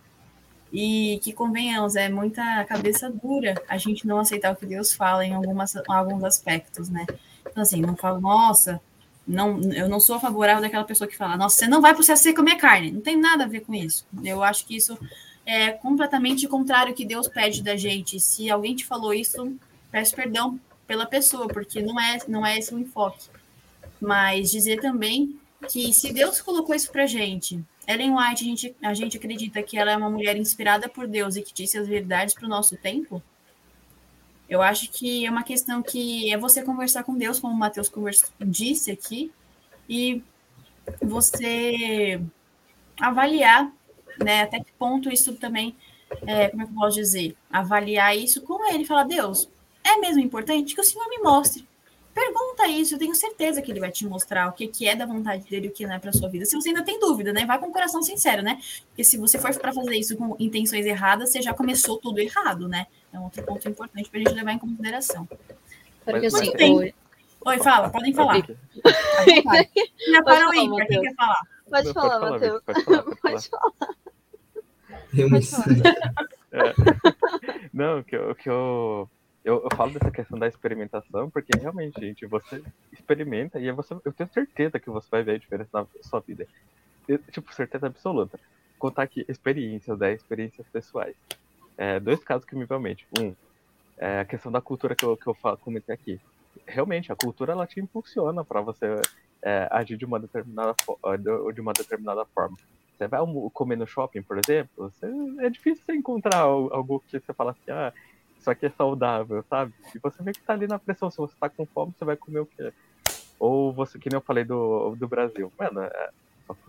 E 0.72 1.20
que, 1.24 1.32
convenhamos, 1.32 1.96
é 1.96 2.10
muita 2.10 2.66
cabeça 2.66 3.10
dura 3.10 3.62
a 3.68 3.78
gente 3.78 4.08
não 4.08 4.20
aceitar 4.20 4.54
o 4.54 4.56
que 4.56 4.66
Deus 4.66 4.94
fala 4.94 5.24
em 5.24 5.34
algumas, 5.34 5.76
alguns 5.88 6.24
aspectos, 6.24 6.90
né? 6.90 7.06
Então, 7.48 7.62
assim, 7.62 7.80
não 7.80 7.96
falo, 7.96 8.20
nossa, 8.20 8.82
não, 9.28 9.62
eu 9.72 9.88
não 9.88 10.00
sou 10.00 10.20
favorável 10.20 10.64
daquela 10.64 10.84
pessoa 10.84 11.08
que 11.08 11.16
fala, 11.16 11.38
nossa, 11.38 11.58
você 11.58 11.68
não 11.68 11.80
vai 11.80 11.94
pro 11.94 12.04
CSC 12.04 12.34
comer 12.34 12.56
carne. 12.56 12.92
Não 12.92 13.02
tem 13.02 13.16
nada 13.16 13.44
a 13.44 13.48
ver 13.48 13.62
com 13.62 13.74
isso. 13.74 14.06
Eu 14.24 14.42
acho 14.42 14.66
que 14.66 14.76
isso 14.76 14.98
é 15.46 15.72
completamente 15.72 16.48
contrário 16.48 16.90
ao 16.90 16.96
que 16.96 17.06
Deus 17.06 17.28
pede 17.28 17.62
da 17.62 17.78
gente. 17.78 18.20
Se 18.20 18.50
alguém 18.50 18.76
te 18.76 18.86
falou 18.86 19.14
isso, 19.14 19.56
peço 19.92 20.16
perdão 20.16 20.60
pela 20.94 21.08
pessoa, 21.08 21.48
porque 21.48 21.82
não 21.82 22.00
é, 22.00 22.20
não 22.28 22.46
é 22.46 22.60
esse 22.60 22.74
o 22.74 22.78
enfoque. 22.78 23.28
Mas 24.00 24.52
dizer 24.52 24.80
também 24.80 25.40
que 25.68 25.92
se 25.92 26.14
Deus 26.14 26.40
colocou 26.40 26.76
isso 26.76 26.92
pra 26.92 27.08
gente, 27.08 27.60
Ellen 27.88 28.16
White, 28.16 28.44
a 28.44 28.48
gente, 28.48 28.76
a 28.84 28.94
gente 28.94 29.18
acredita 29.18 29.64
que 29.64 29.76
ela 29.76 29.92
é 29.92 29.98
uma 29.98 30.10
mulher 30.10 30.38
inspirada 30.38 30.88
por 30.88 31.08
Deus 31.08 31.36
e 31.36 31.42
que 31.42 31.52
disse 31.52 31.80
as 31.80 31.88
verdades 31.88 32.36
para 32.36 32.46
o 32.46 32.50
nosso 32.50 32.78
tempo, 32.78 33.24
eu 34.48 34.62
acho 34.62 34.92
que 34.92 35.26
é 35.26 35.32
uma 35.32 35.42
questão 35.42 35.82
que 35.82 36.32
é 36.32 36.38
você 36.38 36.62
conversar 36.62 37.04
com 37.04 37.18
Deus, 37.18 37.40
como 37.40 37.56
o 37.56 37.58
Matheus 37.58 37.92
disse 38.40 38.92
aqui, 38.92 39.32
e 39.90 40.22
você 41.02 42.22
avaliar 43.02 43.72
né, 44.24 44.44
até 44.44 44.60
que 44.60 44.72
ponto 44.74 45.10
isso 45.10 45.34
também, 45.38 45.76
é, 46.28 46.50
como 46.50 46.62
é 46.62 46.66
que 46.66 46.72
eu 46.72 46.76
posso 46.76 46.98
dizer, 46.98 47.36
avaliar 47.52 48.16
isso 48.16 48.44
com 48.44 48.64
ele, 48.72 48.86
falar, 48.86 49.06
Deus, 49.06 49.50
é 49.84 49.98
mesmo 49.98 50.22
importante 50.22 50.74
que 50.74 50.82
o 50.82 50.84
Senhor 50.84 51.08
me 51.10 51.20
mostre. 51.20 51.68
Pergunta 52.14 52.68
isso, 52.68 52.94
eu 52.94 53.00
tenho 53.00 53.16
certeza 53.16 53.60
que 53.60 53.72
ele 53.72 53.80
vai 53.80 53.90
te 53.90 54.06
mostrar 54.06 54.48
o 54.48 54.52
que, 54.52 54.68
que 54.68 54.88
é 54.88 54.96
da 54.96 55.04
vontade 55.04 55.50
dele 55.50 55.66
e 55.66 55.70
o 55.70 55.74
que 55.74 55.88
não 55.88 55.96
é 55.96 56.00
para 56.00 56.14
sua 56.14 56.30
vida. 56.30 56.46
Se 56.46 56.56
você 56.56 56.70
ainda 56.70 56.84
tem 56.84 57.00
dúvida, 57.00 57.34
né? 57.34 57.44
Vai 57.44 57.58
com 57.58 57.68
o 57.68 57.72
coração 57.72 58.04
sincero, 58.04 58.44
né? 58.44 58.60
Porque 58.88 59.04
se 59.04 59.18
você 59.18 59.40
for 59.40 59.52
para 59.58 59.74
fazer 59.74 59.96
isso 59.96 60.16
com 60.16 60.36
intenções 60.40 60.86
erradas, 60.86 61.32
você 61.32 61.42
já 61.42 61.56
começou 61.56 61.98
tudo 61.98 62.20
errado, 62.20 62.68
né? 62.68 62.86
É 63.12 63.18
um 63.18 63.24
outro 63.24 63.44
ponto 63.44 63.68
importante 63.68 64.10
para 64.12 64.20
a 64.20 64.24
gente 64.24 64.36
levar 64.36 64.54
em 64.54 64.60
consideração. 64.60 65.28
Porque 66.06 66.28
assim, 66.28 66.52
oi... 66.76 66.94
oi, 67.46 67.58
fala, 67.60 67.90
podem 67.90 68.14
falar. 68.14 68.46
Já 70.08 70.24
parou 70.24 70.52
aí, 70.52 70.70
para 70.70 70.86
quem 70.86 71.02
quer 71.02 71.16
falar? 71.16 71.42
Pode 71.68 71.94
falar, 71.94 72.20
Matheus. 72.20 72.62
Pode 72.64 72.84
falar. 72.84 73.04
Pode 73.04 73.50
falar. 73.50 73.74
Pode 75.30 75.48
falar. 75.48 76.34
É. 76.52 76.74
Não, 77.74 78.04
que 78.04 78.16
eu, 78.16 78.36
que 78.36 78.48
eu 78.48 79.10
eu, 79.44 79.62
eu, 79.64 79.76
falo 79.76 79.92
dessa 79.92 80.10
questão 80.10 80.40
da 80.40 80.48
experimentação, 80.48 81.30
porque 81.30 81.58
realmente, 81.58 82.00
gente, 82.00 82.26
você 82.26 82.64
experimenta 82.92 83.60
e 83.60 83.72
você, 83.72 83.94
eu 84.06 84.14
tenho 84.14 84.30
certeza 84.32 84.80
que 84.80 84.90
você 84.90 85.08
vai 85.12 85.24
ver 85.24 85.36
a 85.36 85.38
diferença 85.38 85.70
na 85.74 85.86
sua 86.02 86.22
vida. 86.22 86.48
Eu, 87.08 87.20
tipo, 87.32 87.54
certeza 87.54 87.88
absoluta. 87.88 88.40
Contar 88.80 89.04
aqui 89.04 89.26
experiências, 89.28 90.00
né? 90.00 90.14
Experiências 90.14 90.66
pessoais. 90.68 91.16
é, 91.78 92.00
dois 92.00 92.24
casos 92.24 92.46
que 92.46 92.56
me 92.56 92.66
vêm 92.66 92.78
à 92.78 92.80
mente. 92.80 93.06
Um, 93.20 93.34
é 93.98 94.22
a 94.22 94.26
questão 94.26 94.52
da 94.52 94.62
cultura 94.62 94.96
que 94.96 95.06
eu, 95.06 95.18
que 95.18 95.28
eu 95.28 95.36
comentei 95.60 95.94
aqui. 95.94 96.20
Realmente, 96.66 97.12
a 97.12 97.16
cultura 97.16 97.52
ela 97.52 97.68
te 97.68 97.80
impulsiona 97.80 98.44
para 98.44 98.62
você 98.62 99.02
é, 99.42 99.68
agir 99.72 99.98
de 99.98 100.06
uma 100.06 100.20
determinada 100.20 100.74
de 101.54 101.62
uma 101.62 101.74
determinada 101.74 102.26
forma. 102.26 102.58
Você 102.98 103.08
vai 103.08 103.20
comer 103.54 103.76
no 103.76 103.88
shopping, 103.88 104.22
por 104.22 104.38
exemplo, 104.38 104.72
você, 104.78 105.06
é 105.40 105.50
difícil 105.50 105.84
você 105.86 105.94
encontrar 105.94 106.40
algo 106.40 107.04
que 107.08 107.20
você 107.20 107.34
fala 107.34 107.52
assim, 107.52 107.72
ah, 107.72 107.92
isso 108.44 108.52
aqui 108.52 108.66
é 108.66 108.70
saudável, 108.70 109.44
sabe? 109.50 109.74
E 109.96 110.00
você 110.00 110.22
vê 110.22 110.34
que 110.34 110.42
tá 110.42 110.52
ali 110.52 110.68
na 110.68 110.78
pressão, 110.78 111.10
se 111.10 111.18
você 111.18 111.34
tá 111.40 111.50
com 111.50 111.66
fome, 111.66 111.94
você 111.98 112.04
vai 112.04 112.18
comer 112.18 112.42
o 112.42 112.46
quê? 112.46 112.74
Ou 113.40 113.72
você, 113.72 113.98
que 113.98 114.10
nem 114.10 114.18
eu 114.18 114.22
falei 114.22 114.44
do, 114.44 114.96
do 114.96 115.08
Brasil. 115.08 115.52
Mano, 115.58 115.82
é, 115.82 116.10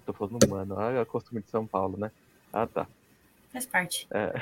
tô 0.06 0.12
falando 0.12 0.48
mano, 0.48 0.80
é 0.80 1.02
o 1.02 1.06
costume 1.06 1.42
de 1.42 1.50
São 1.50 1.66
Paulo, 1.66 1.98
né? 1.98 2.12
Ah, 2.52 2.66
tá. 2.66 2.87
Faz 3.52 3.66
parte. 3.66 4.06
É. 4.12 4.40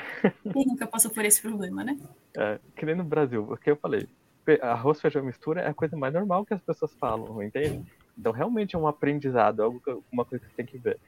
Quem 0.51 0.65
nunca 0.67 0.85
passou 0.85 1.09
por 1.09 1.25
esse 1.25 1.41
problema, 1.41 1.83
né? 1.83 1.97
É, 2.37 2.59
que 2.75 2.85
nem 2.85 2.95
no 2.95 3.03
Brasil, 3.03 3.51
o 3.51 3.57
que 3.57 3.71
eu 3.71 3.75
falei. 3.75 4.07
Arroz, 4.61 5.01
feijão, 5.01 5.23
mistura 5.23 5.61
é 5.61 5.69
a 5.69 5.73
coisa 5.73 5.95
mais 5.97 6.13
normal 6.13 6.45
que 6.45 6.53
as 6.53 6.61
pessoas 6.61 6.93
falam, 6.95 7.41
entende? 7.41 7.81
Então, 8.17 8.31
realmente 8.31 8.75
é 8.75 8.79
um 8.79 8.87
aprendizado, 8.87 9.61
é 9.61 9.65
algo, 9.65 9.81
uma 10.11 10.25
coisa 10.25 10.43
que 10.43 10.51
você 10.51 10.57
tem 10.57 10.65
que 10.65 10.77
ver. 10.77 10.99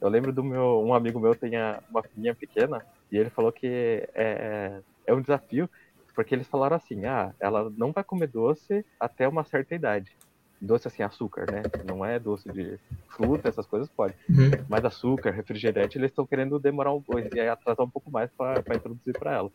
Eu 0.00 0.08
lembro 0.08 0.32
do 0.32 0.42
meu, 0.42 0.82
um 0.82 0.94
amigo 0.94 1.20
meu 1.20 1.34
tem 1.34 1.52
uma 1.90 2.02
filhinha 2.02 2.34
pequena 2.34 2.84
e 3.10 3.18
ele 3.18 3.30
falou 3.30 3.50
que 3.50 4.08
é, 4.14 4.80
é, 5.06 5.14
um 5.14 5.20
desafio 5.20 5.68
porque 6.14 6.34
eles 6.34 6.46
falaram 6.46 6.76
assim, 6.76 7.04
ah, 7.04 7.34
ela 7.40 7.68
não 7.76 7.92
vai 7.92 8.04
comer 8.04 8.28
doce 8.28 8.84
até 9.00 9.26
uma 9.26 9.44
certa 9.44 9.74
idade. 9.74 10.16
Doce 10.60 10.86
assim, 10.86 11.02
açúcar, 11.02 11.46
né? 11.48 11.64
Não 11.84 12.04
é 12.04 12.18
doce 12.18 12.48
de 12.50 12.78
fruta, 13.10 13.48
essas 13.48 13.66
coisas 13.66 13.88
pode. 13.90 14.14
Uhum. 14.28 14.50
Mas 14.68 14.84
açúcar, 14.84 15.32
refrigerante, 15.32 15.98
eles 15.98 16.10
estão 16.10 16.26
querendo 16.26 16.58
demorar 16.58 16.94
um 16.94 17.02
e 17.32 17.40
atrasar 17.40 17.84
um 17.84 17.90
pouco 17.90 18.10
mais 18.10 18.30
para 18.36 18.62
introduzir 18.74 19.14
para 19.18 19.34
ela. 19.34 19.50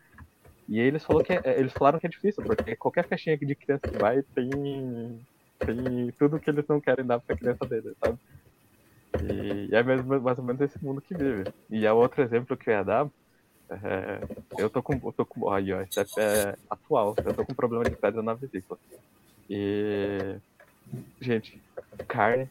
E 0.68 0.80
eles, 0.80 1.04
falou 1.04 1.24
que, 1.24 1.34
é, 1.34 1.42
eles 1.60 1.74
falaram 1.74 2.00
que 2.00 2.06
é 2.06 2.10
difícil, 2.10 2.44
porque 2.44 2.76
qualquer 2.76 3.08
festinha 3.08 3.38
de 3.38 3.56
criança 3.56 3.88
que 3.90 3.98
vai 3.98 4.22
tem, 4.36 4.50
tem 5.66 6.12
tudo 6.20 6.40
que 6.40 6.50
eles 6.50 6.68
não 6.68 6.80
querem 6.80 7.06
dar 7.06 7.20
para 7.20 7.34
a 7.34 7.38
criança 7.38 7.66
deles, 7.66 7.96
sabe? 8.00 8.18
E, 9.24 9.70
é 9.74 9.82
mesmo, 9.82 10.22
mais 10.22 10.38
ou 10.38 10.44
menos 10.44 10.62
esse 10.62 10.84
mundo 10.84 11.02
que 11.02 11.16
vive. 11.16 11.50
E 11.72 11.86
é 11.86 11.92
outro 11.92 12.22
exemplo 12.22 12.56
que 12.56 12.70
eu 12.70 12.74
ia 12.74 12.84
dar. 12.84 13.10
É, 13.70 14.20
eu 14.58 14.70
tô 14.70 14.82
com. 14.82 14.94
Eu 14.94 15.12
tô 15.14 15.26
com 15.26 15.52
aí, 15.52 15.72
ó, 15.72 15.82
isso 15.82 16.00
é, 16.00 16.06
é 16.18 16.58
atual. 16.70 17.16
Eu 17.24 17.34
tô 17.34 17.46
com 17.46 17.54
problema 17.54 17.84
de 17.84 17.96
pedra 17.96 18.22
na 18.22 18.34
vesícula. 18.34 18.80
E. 19.50 20.38
Gente, 21.22 21.62
carne 22.08 22.50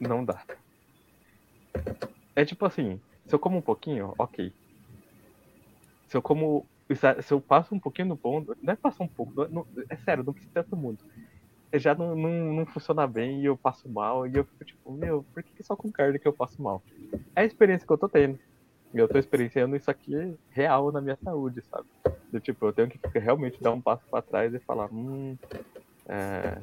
não 0.00 0.24
dá. 0.24 0.40
É 2.36 2.44
tipo 2.44 2.64
assim, 2.64 3.00
se 3.26 3.34
eu 3.34 3.38
como 3.38 3.58
um 3.58 3.62
pouquinho, 3.62 4.14
ok. 4.16 4.52
Se 6.08 6.16
eu 6.16 6.22
como. 6.22 6.66
Se 6.88 7.34
eu 7.34 7.40
passo 7.40 7.74
um 7.74 7.80
pouquinho 7.80 8.08
no 8.08 8.16
ponto, 8.16 8.56
não 8.62 8.72
é 8.72 8.76
passar 8.76 9.02
um 9.02 9.08
pouco, 9.08 9.48
não, 9.48 9.66
é 9.90 9.96
sério, 9.96 10.22
não 10.22 10.32
precisa 10.32 10.52
tanto 10.54 10.76
muito 10.76 11.04
já 11.78 11.94
não, 11.94 12.14
não, 12.14 12.52
não, 12.54 12.66
funciona 12.66 13.06
bem 13.06 13.40
e 13.40 13.46
eu 13.46 13.56
passo 13.56 13.88
mal. 13.88 14.26
E 14.26 14.36
eu 14.36 14.44
fico 14.44 14.64
tipo, 14.64 14.92
meu, 14.92 15.24
por 15.32 15.42
que 15.42 15.62
só 15.62 15.76
com 15.76 15.90
carne 15.90 16.18
que 16.18 16.26
eu 16.26 16.32
passo 16.32 16.60
mal? 16.60 16.82
É 17.34 17.42
a 17.42 17.44
experiência 17.44 17.86
que 17.86 17.92
eu 17.92 17.98
tô 17.98 18.08
tendo. 18.08 18.38
E 18.96 18.98
eu 18.98 19.06
tô 19.06 19.18
experienciando 19.18 19.76
isso 19.76 19.90
aqui 19.90 20.34
real 20.48 20.90
na 20.90 21.02
minha 21.02 21.18
saúde, 21.22 21.62
sabe? 21.70 21.86
Do 22.32 22.40
tipo, 22.40 22.64
eu 22.64 22.72
tenho 22.72 22.88
que 22.88 23.18
realmente 23.18 23.62
dar 23.62 23.72
um 23.72 23.80
passo 23.80 24.02
para 24.10 24.22
trás 24.22 24.54
e 24.54 24.58
falar, 24.58 24.88
hum. 24.90 25.36
É... 26.08 26.58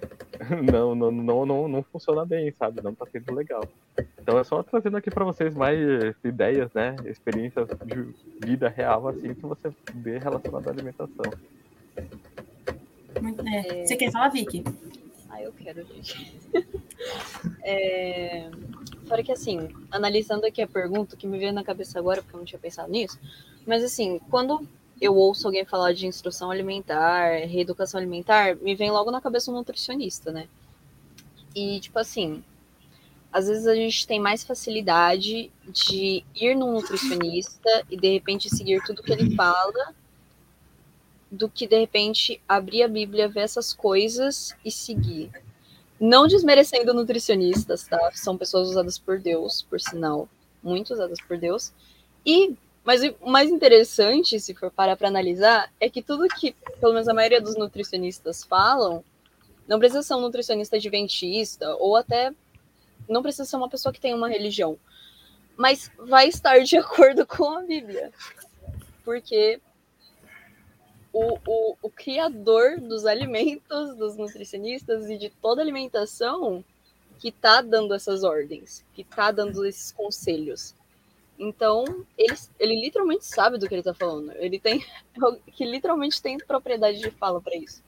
Não, 0.70 0.94
não, 0.94 1.10
não, 1.10 1.46
não, 1.46 1.68
não 1.68 1.82
funciona 1.82 2.22
bem, 2.24 2.52
sabe? 2.52 2.82
Não 2.82 2.94
tá 2.94 3.06
sendo 3.06 3.34
legal. 3.34 3.62
Então 4.20 4.38
é 4.38 4.44
só 4.44 4.62
trazendo 4.62 4.98
aqui 4.98 5.10
para 5.10 5.24
vocês 5.24 5.54
mais 5.54 5.78
ideias, 6.22 6.70
né? 6.74 6.94
Experiências 7.06 7.66
de 7.86 8.14
vida 8.46 8.68
real, 8.68 9.08
assim, 9.08 9.34
que 9.34 9.40
você 9.40 9.72
vê 9.94 10.18
relacionado 10.18 10.68
à 10.68 10.70
alimentação. 10.70 11.24
É. 13.46 13.86
Você 13.86 13.96
quer 13.96 14.12
falar, 14.12 14.28
Vicky? 14.28 14.62
Ah, 15.30 15.42
eu 15.42 15.52
quero, 15.52 15.82
gente. 15.86 16.38
é... 17.62 18.50
Fora 19.06 19.22
que, 19.22 19.32
assim, 19.32 19.68
analisando 19.90 20.46
aqui 20.46 20.60
a 20.60 20.66
pergunta, 20.66 21.16
que 21.16 21.26
me 21.26 21.38
veio 21.38 21.52
na 21.52 21.62
cabeça 21.62 21.98
agora, 21.98 22.22
porque 22.22 22.34
eu 22.34 22.38
não 22.38 22.46
tinha 22.46 22.58
pensado 22.58 22.90
nisso, 22.90 23.18
mas, 23.66 23.84
assim, 23.84 24.20
quando 24.30 24.66
eu 25.00 25.14
ouço 25.14 25.46
alguém 25.46 25.64
falar 25.64 25.92
de 25.92 26.06
instrução 26.06 26.50
alimentar, 26.50 27.46
reeducação 27.46 27.98
alimentar, 27.98 28.56
me 28.56 28.74
vem 28.74 28.90
logo 28.90 29.10
na 29.10 29.20
cabeça 29.20 29.50
um 29.50 29.54
nutricionista, 29.54 30.32
né? 30.32 30.48
E, 31.54 31.80
tipo 31.80 31.98
assim, 31.98 32.42
às 33.32 33.46
vezes 33.48 33.66
a 33.66 33.74
gente 33.74 34.06
tem 34.06 34.18
mais 34.18 34.42
facilidade 34.42 35.52
de 35.68 36.24
ir 36.34 36.54
num 36.54 36.72
nutricionista 36.72 37.84
e, 37.90 37.96
de 37.96 38.12
repente, 38.12 38.48
seguir 38.48 38.82
tudo 38.84 39.02
que 39.02 39.12
ele 39.12 39.34
fala 39.34 39.94
do 41.30 41.48
que 41.48 41.66
de 41.66 41.78
repente 41.78 42.40
abrir 42.48 42.82
a 42.82 42.88
Bíblia, 42.88 43.28
ver 43.28 43.40
essas 43.40 43.72
coisas 43.72 44.54
e 44.64 44.70
seguir. 44.70 45.30
Não 45.98 46.26
desmerecendo 46.26 46.92
nutricionistas, 46.92 47.86
tá? 47.86 48.10
São 48.12 48.36
pessoas 48.36 48.68
usadas 48.68 48.98
por 48.98 49.18
Deus, 49.18 49.62
por 49.62 49.80
sinal, 49.80 50.28
muito 50.62 50.92
usadas 50.92 51.18
por 51.26 51.38
Deus. 51.38 51.72
E 52.24 52.54
mas 52.86 53.02
o 53.20 53.28
mais 53.28 53.50
interessante, 53.50 54.38
se 54.38 54.54
for 54.54 54.70
parar 54.70 54.96
para 54.96 55.08
analisar, 55.08 55.72
é 55.80 55.90
que 55.90 56.00
tudo 56.00 56.28
que, 56.28 56.54
pelo 56.80 56.92
menos 56.92 57.08
a 57.08 57.14
maioria 57.14 57.40
dos 57.40 57.56
nutricionistas 57.56 58.44
falam, 58.44 59.02
não 59.66 59.80
precisa 59.80 60.04
ser 60.04 60.14
um 60.14 60.20
nutricionista 60.20 60.76
adventista 60.76 61.74
ou 61.80 61.96
até 61.96 62.32
não 63.08 63.22
precisa 63.22 63.44
ser 63.44 63.56
uma 63.56 63.68
pessoa 63.68 63.92
que 63.92 64.00
tem 64.00 64.14
uma 64.14 64.28
religião, 64.28 64.78
mas 65.56 65.90
vai 65.98 66.28
estar 66.28 66.60
de 66.60 66.76
acordo 66.78 67.26
com 67.26 67.58
a 67.58 67.62
Bíblia. 67.62 68.12
Porque 69.04 69.60
o, 71.16 71.38
o, 71.46 71.76
o 71.80 71.90
criador 71.90 72.78
dos 72.78 73.06
alimentos, 73.06 73.96
dos 73.96 74.18
nutricionistas 74.18 75.08
e 75.08 75.16
de 75.16 75.30
toda 75.30 75.62
alimentação 75.62 76.62
que 77.18 77.28
está 77.28 77.62
dando 77.62 77.94
essas 77.94 78.22
ordens, 78.22 78.84
que 78.92 79.00
está 79.00 79.30
dando 79.30 79.64
esses 79.64 79.90
conselhos. 79.92 80.74
Então, 81.38 81.84
ele, 82.18 82.34
ele 82.58 82.80
literalmente 82.82 83.24
sabe 83.24 83.56
do 83.56 83.66
que 83.66 83.72
ele 83.72 83.80
está 83.80 83.94
falando. 83.94 84.30
Ele 84.32 84.58
tem 84.58 84.84
que 85.54 85.64
literalmente 85.64 86.20
tem 86.20 86.36
propriedade 86.36 86.98
de 86.98 87.10
fala 87.10 87.40
para 87.40 87.56
isso. 87.56 87.82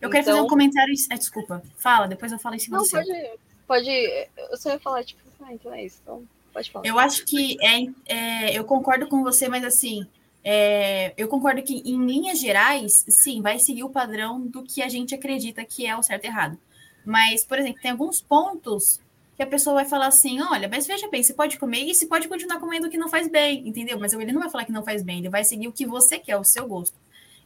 Eu 0.00 0.08
então, 0.08 0.10
quero 0.10 0.24
fazer 0.24 0.36
um 0.36 0.44
então 0.44 0.48
comentário. 0.48 0.94
Ah, 1.12 1.16
desculpa, 1.16 1.62
fala, 1.76 2.06
depois 2.06 2.32
eu 2.32 2.38
falo 2.38 2.54
em 2.54 2.60
cima 2.60 2.78
não, 2.78 2.84
do 2.84 2.90
pode. 2.90 3.30
Pode. 3.66 4.28
Você 4.50 4.70
vai 4.70 4.78
falar, 4.78 5.04
tipo, 5.04 5.20
ah, 5.42 5.52
então 5.52 5.74
é 5.74 5.84
isso. 5.84 5.98
Então, 6.02 6.26
pode 6.50 6.70
falar. 6.70 6.86
Eu 6.86 6.98
acho 6.98 7.26
que 7.26 7.58
é, 7.62 7.86
é, 8.06 8.58
eu 8.58 8.64
concordo 8.64 9.06
com 9.06 9.22
você, 9.22 9.48
mas 9.48 9.64
assim, 9.64 10.06
é, 10.44 11.14
eu 11.16 11.26
concordo 11.26 11.62
que, 11.62 11.82
em 11.86 12.04
linhas 12.04 12.38
gerais, 12.38 13.04
sim, 13.08 13.40
vai 13.40 13.58
seguir 13.58 13.82
o 13.82 13.88
padrão 13.88 14.46
do 14.46 14.62
que 14.62 14.82
a 14.82 14.88
gente 14.90 15.14
acredita 15.14 15.64
que 15.64 15.86
é 15.86 15.96
o 15.96 16.02
certo 16.02 16.24
e 16.24 16.26
errado. 16.26 16.58
Mas, 17.04 17.44
por 17.44 17.58
exemplo, 17.58 17.80
tem 17.80 17.90
alguns 17.90 18.20
pontos 18.20 19.00
que 19.36 19.42
a 19.42 19.46
pessoa 19.46 19.74
vai 19.74 19.86
falar 19.86 20.08
assim: 20.08 20.40
olha, 20.42 20.68
mas 20.68 20.86
veja 20.86 21.08
bem, 21.08 21.22
você 21.22 21.32
pode 21.32 21.58
comer 21.58 21.84
e 21.84 21.94
você 21.94 22.06
pode 22.06 22.28
continuar 22.28 22.60
comendo 22.60 22.86
o 22.86 22.90
que 22.90 22.98
não 22.98 23.08
faz 23.08 23.26
bem, 23.26 23.66
entendeu? 23.66 23.98
Mas 23.98 24.12
ele 24.12 24.32
não 24.32 24.40
vai 24.40 24.50
falar 24.50 24.66
que 24.66 24.72
não 24.72 24.84
faz 24.84 25.02
bem, 25.02 25.18
ele 25.20 25.30
vai 25.30 25.44
seguir 25.44 25.66
o 25.66 25.72
que 25.72 25.86
você 25.86 26.18
quer, 26.18 26.36
o 26.36 26.44
seu 26.44 26.68
gosto. 26.68 26.96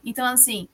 Então, 0.03 0.25
assim, 0.25 0.67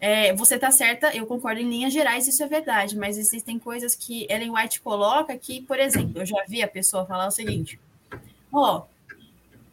é, 0.00 0.34
você 0.34 0.58
tá 0.58 0.72
certa, 0.72 1.14
eu 1.16 1.26
concordo 1.26 1.60
em 1.60 1.68
linhas 1.68 1.92
gerais, 1.92 2.26
isso 2.26 2.42
é 2.42 2.46
verdade, 2.48 2.96
mas 2.96 3.16
existem 3.16 3.58
coisas 3.58 3.94
que 3.94 4.26
Ellen 4.28 4.50
White 4.50 4.80
coloca 4.80 5.36
que, 5.38 5.62
por 5.62 5.78
exemplo, 5.78 6.20
eu 6.22 6.26
já 6.26 6.44
vi 6.48 6.60
a 6.60 6.68
pessoa 6.68 7.06
falar 7.06 7.28
o 7.28 7.32
seguinte: 7.32 7.78
ó. 8.52 8.78
Oh, 8.78 8.97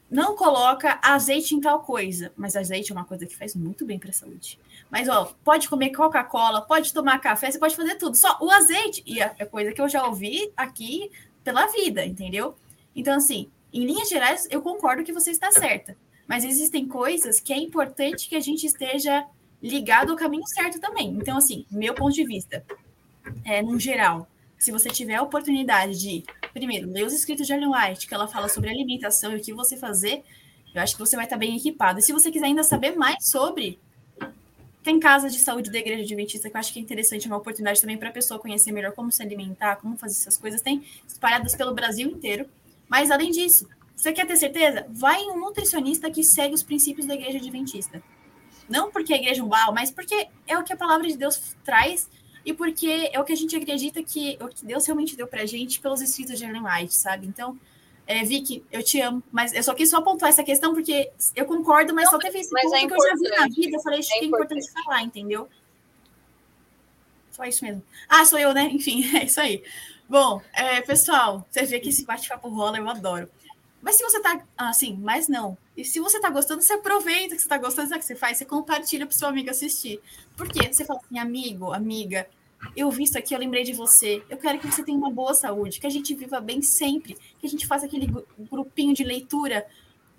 não 0.10 0.36
coloca 0.36 1.00
azeite 1.02 1.56
em 1.56 1.62
tal 1.62 1.80
coisa, 1.80 2.32
mas 2.38 2.56
azeite 2.56 2.92
é 2.92 2.96
uma 2.96 3.06
coisa 3.06 3.26
que 3.26 3.36
faz 3.36 3.56
muito 3.56 3.86
bem 3.86 3.98
para 3.98 4.12
a 4.12 4.14
saúde. 4.14 4.60
Mas 4.90 5.10
ó, 5.10 5.34
pode 5.44 5.68
comer 5.68 5.90
Coca-Cola, 5.92 6.62
pode 6.62 6.94
tomar 6.94 7.20
café, 7.20 7.50
você 7.50 7.60
pode 7.60 7.76
fazer 7.76 7.96
tudo. 7.96 8.16
Só 8.16 8.38
o 8.40 8.52
azeite 8.52 9.04
e 9.06 9.20
é 9.20 9.46
coisa 9.46 9.72
que 9.72 9.82
eu 9.82 9.90
já 9.90 10.06
ouvi 10.06 10.52
aqui 10.56 11.12
pela 11.44 11.68
vida, 11.68 12.06
entendeu? 12.06 12.56
Então 12.96 13.16
assim, 13.16 13.50
em 13.74 13.86
linhas 13.86 14.10
gerais, 14.10 14.48
eu 14.52 14.62
concordo 14.62 15.04
que 15.04 15.14
você 15.14 15.32
está 15.32 15.52
certa, 15.52 15.98
mas 16.28 16.44
existem 16.44 16.88
coisas 16.88 17.40
que 17.40 17.52
é 17.52 17.58
importante 17.58 18.30
que 18.30 18.36
a 18.36 18.42
gente 18.42 18.66
esteja 18.66 19.26
ligado 19.62 20.12
ao 20.12 20.18
caminho 20.18 20.46
certo 20.48 20.80
também. 20.80 21.10
Então 21.10 21.38
assim, 21.38 21.66
meu 21.72 21.96
ponto 21.96 22.14
de 22.14 22.26
vista, 22.26 22.64
é 23.44 23.62
no 23.62 23.80
geral, 23.80 24.28
se 24.58 24.72
você 24.72 24.90
tiver 24.90 25.16
a 25.16 25.24
oportunidade 25.24 26.00
de, 26.00 26.24
primeiro, 26.56 26.90
ler 26.90 27.06
os 27.06 27.12
escritos 27.12 27.46
de 27.46 27.54
Ellen 27.54 27.70
White, 27.70 28.08
que 28.08 28.14
ela 28.14 28.30
fala 28.30 28.48
sobre 28.48 28.70
alimentação 28.70 29.34
e 29.34 29.36
o 29.36 29.42
que 29.42 29.52
você 29.52 29.76
fazer, 29.76 30.24
eu 30.74 30.82
acho 30.82 30.96
que 30.96 31.00
você 31.00 31.18
vai 31.18 31.26
estar 31.26 31.36
bem 31.36 31.56
equipado. 31.58 32.00
E 32.00 32.02
se 32.02 32.14
você 32.14 32.32
quiser 32.32 32.46
ainda 32.46 32.64
saber 32.64 32.96
mais 32.96 33.18
sobre, 33.28 33.78
tem 34.82 34.98
casas 34.98 35.34
de 35.34 35.40
saúde 35.40 35.70
da 35.70 35.78
igreja 35.78 36.04
adventista 36.04 36.50
que 36.50 36.56
eu 36.56 36.60
acho 36.60 36.72
que 36.72 36.80
é 36.80 36.82
interessante, 36.82 37.28
uma 37.28 37.36
oportunidade 37.36 37.82
também 37.82 37.98
para 37.98 38.08
a 38.08 38.12
pessoa 38.12 38.40
conhecer 38.40 38.72
melhor 38.72 38.94
como 38.94 39.12
se 39.12 39.22
alimentar, 39.22 39.76
como 39.76 39.98
fazer 39.98 40.14
essas 40.14 40.38
coisas. 40.38 40.62
Tem 40.62 40.82
espalhadas 41.06 41.56
pelo 41.56 41.74
Brasil 41.74 42.10
inteiro. 42.10 42.48
Mas, 42.88 43.12
além 43.12 43.32
disso, 43.32 43.68
você 43.94 44.14
quer 44.14 44.26
ter 44.26 44.38
certeza? 44.38 44.86
Vai 44.90 45.20
em 45.20 45.32
um 45.32 45.40
nutricionista 45.40 46.10
que 46.10 46.24
segue 46.24 46.54
os 46.54 46.64
princípios 46.64 47.06
da 47.06 47.16
igreja 47.16 47.38
adventista. 47.38 48.02
Não 48.70 48.90
porque 48.90 49.14
a 49.14 49.18
igreja 49.18 49.42
é 49.42 49.44
um 49.44 49.50
uau, 49.50 49.74
mas 49.74 49.92
porque 49.92 50.30
é 50.48 50.58
o 50.58 50.64
que 50.64 50.72
a 50.72 50.78
palavra 50.78 51.06
de 51.06 51.18
Deus 51.18 51.56
traz 51.66 52.10
e 52.46 52.54
porque 52.54 53.10
é 53.12 53.20
o 53.20 53.24
que 53.24 53.34
a 53.34 53.36
gente 53.36 53.56
acredita 53.56 54.04
que 54.04 54.38
o 54.40 54.48
que 54.48 54.66
Deus 54.66 54.86
realmente 54.86 55.16
deu 55.18 55.28
pra 55.28 55.46
gente 55.46 55.80
pelos 55.80 56.02
escritos 56.02 56.38
de 56.38 56.46
Ellen 56.46 56.64
White, 56.64 56.94
sabe? 56.94 57.28
Então, 57.28 57.58
É, 58.08 58.24
Vicky, 58.24 58.64
eu 58.72 58.84
te 58.84 59.02
amo, 59.02 59.24
mas 59.32 59.52
eu 59.52 59.64
só 59.64 59.74
quis 59.74 59.90
só 59.90 60.00
pontuar 60.00 60.30
essa 60.30 60.44
questão 60.44 60.76
porque 60.76 61.12
eu 61.36 61.46
concordo, 61.46 61.92
mas 61.94 62.06
não, 62.06 62.12
só 62.12 62.20
teve 62.20 62.40
esse 62.40 62.52
ponto 62.52 62.76
é 62.76 62.88
que 62.88 62.94
eu 62.94 63.02
já 63.02 63.16
vi 63.16 63.30
na 63.30 63.48
vida. 63.48 63.78
Eu 63.78 63.82
falei, 63.82 64.00
acho 64.00 64.14
é 64.14 64.20
que 64.20 64.26
é 64.26 64.28
importante 64.28 64.72
falar, 64.72 65.02
entendeu? 65.02 65.50
Só 67.32 67.44
isso 67.46 67.64
mesmo. 67.66 67.84
Ah, 68.08 68.24
sou 68.26 68.40
eu, 68.40 68.54
né? 68.54 68.70
Enfim, 68.72 69.04
é 69.18 69.26
isso 69.26 69.42
aí. 69.42 69.64
Bom, 70.08 70.42
é, 70.54 70.82
pessoal, 70.82 71.46
você 71.50 71.64
vê 71.66 71.80
que 71.80 71.90
esse 71.90 72.06
bate-papo 72.06 72.48
rola, 72.50 72.78
eu 72.78 72.88
adoro. 72.88 73.28
Mas 73.82 73.98
se 73.98 74.04
você 74.04 74.20
tá 74.22 74.44
assim, 74.58 74.96
mas 75.02 75.28
não. 75.28 75.58
E 75.76 75.84
se 75.84 76.00
você 76.00 76.20
tá 76.20 76.30
gostando, 76.30 76.62
você 76.62 76.74
aproveita 76.74 77.36
que 77.36 77.42
você 77.42 77.48
tá 77.48 77.58
gostando, 77.58 77.90
sabe 77.90 78.00
o 78.00 78.02
que 78.02 78.06
você 78.06 78.16
faz? 78.16 78.38
Você 78.38 78.46
compartilha 78.46 79.06
pro 79.06 79.16
seu 79.16 79.28
amigo 79.28 79.50
assistir. 79.50 80.00
Por 80.38 80.48
quê? 80.48 80.72
Você 80.72 80.86
fala 80.86 81.00
assim, 81.04 81.20
amigo, 81.20 81.74
amiga, 81.74 82.28
eu 82.76 82.90
vi 82.90 83.04
isso 83.04 83.18
aqui, 83.18 83.34
eu 83.34 83.40
lembrei 83.40 83.64
de 83.64 83.74
você. 83.74 84.24
Eu 84.30 84.38
quero 84.38 84.60
que 84.60 84.68
você 84.68 84.84
tenha 84.84 84.98
uma 84.98 85.12
boa 85.12 85.34
saúde, 85.34 85.80
que 85.80 85.88
a 85.88 85.90
gente 85.90 86.14
viva 86.14 86.40
bem 86.40 86.62
sempre, 86.62 87.16
que 87.40 87.46
a 87.46 87.50
gente 87.50 87.66
faça 87.66 87.86
aquele 87.86 88.08
grupinho 88.50 88.94
de 88.94 89.04
leitura 89.04 89.66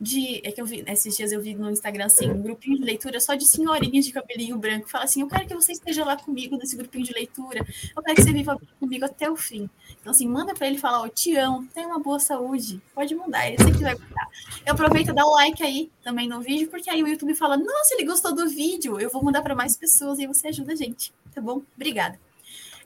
de. 0.01 0.41
É 0.45 0.53
que 0.53 0.61
eu 0.61 0.67
vi, 0.67 0.85
esses 0.87 1.17
dias 1.17 1.33
eu 1.33 1.41
vi 1.41 1.55
no 1.55 1.71
Instagram 1.71 2.07
assim, 2.07 2.31
um 2.31 2.41
grupinho 2.41 2.79
de 2.79 2.85
leitura 2.85 3.19
só 3.21 3.35
de 3.35 3.47
senhorinhas 3.47 4.05
de 4.05 4.13
cabelinho 4.13 4.59
branco. 4.59 4.89
Fala 4.89 5.05
assim: 5.05 5.23
eu 5.23 5.29
quero 5.29 5.47
que 5.47 5.55
você 5.55 5.73
esteja 5.73 6.05
lá 6.05 6.17
comigo 6.17 6.57
nesse 6.57 6.77
grupinho 6.77 7.05
de 7.05 7.13
leitura. 7.13 7.67
Eu 7.97 8.03
quero 8.03 8.17
que 8.17 8.23
você 8.23 8.33
viva 8.33 8.59
comigo 8.79 9.05
até 9.05 9.31
o 9.31 9.37
fim. 9.37 9.69
Então, 10.01 10.11
assim, 10.11 10.29
manda 10.29 10.55
para 10.55 10.67
ele 10.67 10.79
falar: 10.79 11.09
te 11.11 11.35
amo, 11.37 11.67
tenha 11.75 11.89
uma 11.89 11.99
boa 11.99 12.19
saúde. 12.19 12.81
Pode 12.95 13.15
mandar, 13.15 13.49
ele 13.49 13.63
sempre 13.63 13.83
vai 13.83 13.95
gostar. 13.95 14.29
Eu 14.65 14.75
aproveito 14.75 15.09
e 15.11 15.15
dá 15.15 15.25
o 15.25 15.33
like 15.33 15.63
aí 15.63 15.91
também 16.03 16.29
no 16.29 16.41
vídeo, 16.41 16.69
porque 16.69 16.91
aí 16.91 17.03
o 17.03 17.09
YouTube 17.09 17.35
fala: 17.35 17.57
nossa, 17.57 17.95
ele 17.95 18.05
gostou 18.05 18.35
do 18.35 18.49
vídeo, 18.49 19.01
eu 19.01 19.11
vou 19.11 19.23
mandar 19.23 19.43
para 19.43 19.55
mais 19.55 19.77
pessoas 19.77 20.19
e 20.19 20.27
você 20.27 20.49
ajuda 20.49 20.73
a 20.73 20.77
gente. 20.77 21.13
Tá 21.35 21.41
bom? 21.41 21.63
Obrigada. 21.75 22.26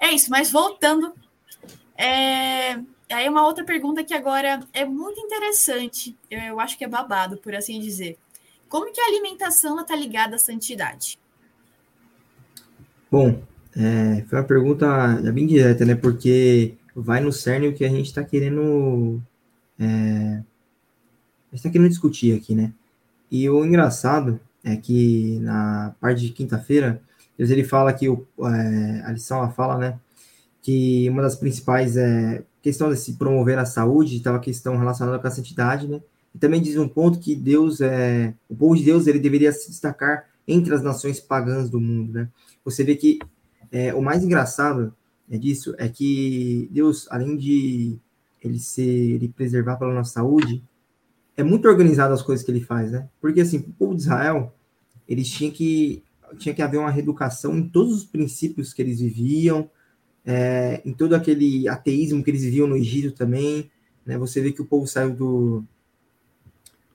É 0.00 0.10
isso, 0.10 0.30
mas 0.30 0.50
voltando. 0.50 1.12
É... 1.96 2.80
Aí 3.12 3.28
uma 3.28 3.44
outra 3.44 3.64
pergunta 3.64 4.02
que 4.02 4.14
agora 4.14 4.60
é 4.72 4.84
muito 4.84 5.20
interessante, 5.20 6.16
eu 6.30 6.60
acho 6.60 6.78
que 6.78 6.84
é 6.84 6.88
babado, 6.88 7.36
por 7.36 7.54
assim 7.54 7.80
dizer. 7.80 8.16
Como 8.68 8.92
que 8.92 9.00
a 9.00 9.06
alimentação 9.06 9.78
está 9.80 9.96
ligada 9.96 10.36
à 10.36 10.38
santidade? 10.38 11.18
Bom, 13.10 13.42
é, 13.76 14.24
foi 14.28 14.38
uma 14.38 14.44
pergunta 14.44 14.86
bem 15.32 15.44
direta, 15.44 15.84
né? 15.84 15.96
Porque 15.96 16.76
vai 16.94 17.20
no 17.20 17.32
cerne 17.32 17.66
o 17.66 17.74
que 17.74 17.84
a 17.84 17.88
gente 17.88 18.06
está 18.06 18.22
querendo. 18.22 19.20
É, 19.78 20.42
está 21.52 21.68
querendo 21.68 21.88
discutir 21.88 22.36
aqui, 22.36 22.54
né? 22.54 22.72
E 23.28 23.50
o 23.50 23.64
engraçado 23.64 24.40
é 24.62 24.76
que 24.76 25.38
na 25.40 25.94
parte 26.00 26.22
de 26.22 26.32
quinta-feira 26.32 27.02
Deus 27.40 27.48
ele 27.48 27.64
fala 27.64 27.90
que 27.90 28.06
o, 28.06 28.26
é, 28.44 29.02
a 29.02 29.12
lição 29.12 29.50
fala, 29.52 29.78
né, 29.78 29.98
que 30.60 31.08
uma 31.08 31.22
das 31.22 31.34
principais 31.34 31.96
é 31.96 32.44
questão 32.60 32.90
de 32.90 32.98
se 32.98 33.14
promover 33.14 33.58
a 33.58 33.64
saúde, 33.64 34.14
estava 34.14 34.38
questão 34.38 34.76
relacionada 34.76 35.18
com 35.18 35.26
a 35.26 35.30
santidade, 35.30 35.88
né? 35.88 36.02
E 36.34 36.38
também 36.38 36.60
diz 36.60 36.76
um 36.76 36.86
ponto 36.86 37.18
que 37.18 37.34
Deus 37.34 37.80
é, 37.80 38.34
o 38.46 38.54
povo 38.54 38.76
de 38.76 38.84
Deus 38.84 39.06
ele 39.06 39.18
deveria 39.18 39.50
se 39.52 39.70
destacar 39.70 40.26
entre 40.46 40.74
as 40.74 40.82
nações 40.82 41.18
pagãs 41.18 41.70
do 41.70 41.80
mundo, 41.80 42.12
né? 42.12 42.28
Você 42.62 42.84
vê 42.84 42.94
que 42.94 43.18
é, 43.72 43.94
o 43.94 44.02
mais 44.02 44.22
engraçado 44.22 44.94
é 45.30 45.38
disso 45.38 45.74
é 45.78 45.88
que 45.88 46.68
Deus, 46.70 47.08
além 47.10 47.38
de 47.38 47.98
ele 48.42 48.58
ser, 48.58 48.82
ele 48.82 49.30
preservar 49.30 49.76
pela 49.76 49.94
nossa 49.94 50.12
saúde, 50.12 50.62
é 51.38 51.42
muito 51.42 51.66
organizado 51.66 52.12
as 52.12 52.20
coisas 52.20 52.44
que 52.44 52.50
ele 52.52 52.60
faz, 52.60 52.92
né? 52.92 53.08
Porque 53.18 53.40
assim, 53.40 53.56
o 53.60 53.72
povo 53.72 53.94
de 53.94 54.02
Israel, 54.02 54.54
eles 55.08 55.26
tinham 55.26 55.50
que 55.50 56.04
tinha 56.38 56.54
que 56.54 56.62
haver 56.62 56.78
uma 56.78 56.90
reeducação 56.90 57.56
em 57.56 57.68
todos 57.68 57.94
os 57.94 58.04
princípios 58.04 58.72
que 58.72 58.82
eles 58.82 59.00
viviam, 59.00 59.70
é, 60.24 60.80
em 60.84 60.92
todo 60.92 61.14
aquele 61.14 61.68
ateísmo 61.68 62.22
que 62.22 62.30
eles 62.30 62.42
viviam 62.42 62.66
no 62.66 62.76
Egito 62.76 63.12
também. 63.12 63.70
Né? 64.04 64.18
Você 64.18 64.40
vê 64.40 64.52
que 64.52 64.62
o 64.62 64.66
povo 64.66 64.86
saiu 64.86 65.14
do. 65.14 65.64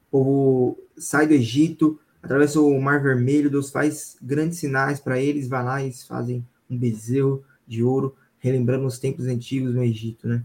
O 0.07 0.11
povo 0.11 0.79
sai 0.97 1.27
do 1.27 1.33
Egito, 1.33 1.99
atravessa 2.23 2.59
o 2.59 2.81
Mar 2.81 3.01
Vermelho, 3.01 3.49
Deus 3.49 3.69
faz 3.69 4.17
grandes 4.21 4.59
sinais 4.59 4.99
para 4.99 5.19
eles, 5.19 5.47
vai 5.47 5.63
lá 5.63 5.83
e 5.83 5.91
fazem 5.91 6.45
um 6.69 6.77
bezerro 6.77 7.43
de 7.67 7.83
ouro, 7.83 8.15
relembrando 8.39 8.85
os 8.85 8.97
tempos 8.97 9.25
antigos 9.27 9.73
no 9.73 9.83
Egito, 9.83 10.27
né? 10.27 10.43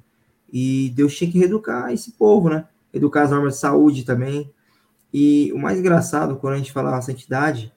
E 0.53 0.93
Deus 0.97 1.17
tinha 1.17 1.31
que 1.31 1.39
reeducar 1.39 1.93
esse 1.93 2.13
povo, 2.13 2.49
né? 2.49 2.67
Educar 2.93 3.23
as 3.23 3.31
normas 3.31 3.55
de 3.55 3.61
saúde 3.61 4.05
também. 4.05 4.51
E 5.13 5.53
o 5.53 5.59
mais 5.59 5.79
engraçado, 5.79 6.37
quando 6.37 6.55
a 6.55 6.57
gente 6.57 6.73
fala 6.73 6.97
a 6.97 7.03
santidade, 7.03 7.73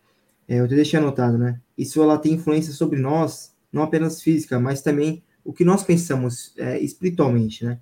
é, 0.48 0.60
eu 0.60 0.68
deixei 0.68 1.00
anotado, 1.00 1.38
né? 1.38 1.60
Isso 1.78 2.02
ela 2.02 2.18
tem 2.18 2.34
influência 2.34 2.74
sobre 2.74 3.00
nós, 3.00 3.54
não 3.72 3.84
apenas 3.84 4.22
física, 4.22 4.60
mas 4.60 4.82
também 4.82 5.24
o 5.44 5.52
que 5.52 5.66
nós 5.66 5.84
pensamos 5.84 6.54
é, 6.58 6.80
espiritualmente, 6.80 7.66
né? 7.66 7.80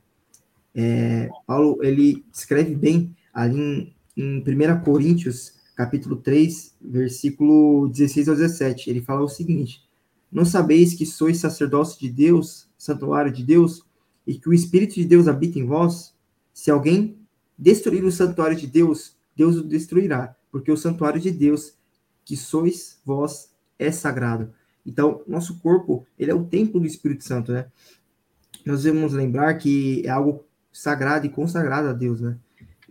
É, 0.74 1.30
Paulo, 1.46 1.80
ele 1.84 2.24
escreve 2.34 2.76
bem 2.76 3.16
ali 3.34 3.60
em, 3.60 3.96
em 4.16 4.40
1 4.40 4.82
Coríntios, 4.84 5.54
capítulo 5.76 6.16
3, 6.16 6.76
versículo 6.82 7.90
16 7.90 8.30
ao 8.30 8.36
17. 8.36 8.90
Ele 8.90 9.02
fala 9.02 9.22
o 9.22 9.30
seguinte: 9.30 9.82
Não 10.32 10.46
sabeis 10.46 10.94
que 10.94 11.06
sois 11.06 11.38
sacerdócio 11.38 12.00
de 12.00 12.10
Deus, 12.10 12.70
santuário 12.78 13.32
de 13.32 13.44
Deus, 13.44 13.86
e 14.26 14.36
que 14.36 14.48
o 14.48 14.54
Espírito 14.54 14.96
de 14.96 15.06
Deus 15.06 15.28
habita 15.28 15.60
em 15.60 15.66
vós? 15.66 16.14
Se 16.54 16.72
alguém 16.72 17.18
destruir 17.58 18.04
o 18.04 18.12
santuário 18.12 18.56
de 18.56 18.68
Deus, 18.68 19.16
Deus 19.36 19.58
o 19.58 19.64
destruirá, 19.64 20.36
porque 20.52 20.72
o 20.72 20.78
santuário 20.78 21.20
de 21.20 21.32
Deus 21.32 21.74
que 22.26 22.36
sois 22.38 23.00
vós 23.06 23.52
é 23.78 23.92
sagrado. 23.92 24.54
Então, 24.86 25.22
nosso 25.28 25.60
corpo, 25.60 26.06
ele 26.18 26.32
é 26.32 26.36
o 26.36 26.46
templo 26.46 26.80
do 26.80 26.88
Espírito 26.88 27.24
Santo, 27.24 27.52
né? 27.52 27.66
Nós 28.66 28.84
devemos 28.84 29.14
lembrar 29.14 29.54
que 29.56 30.06
é 30.06 30.10
algo 30.10 30.46
sagrado 30.72 31.26
e 31.26 31.30
consagrado 31.30 31.88
a 31.88 31.94
Deus, 31.94 32.22
né? 32.22 32.38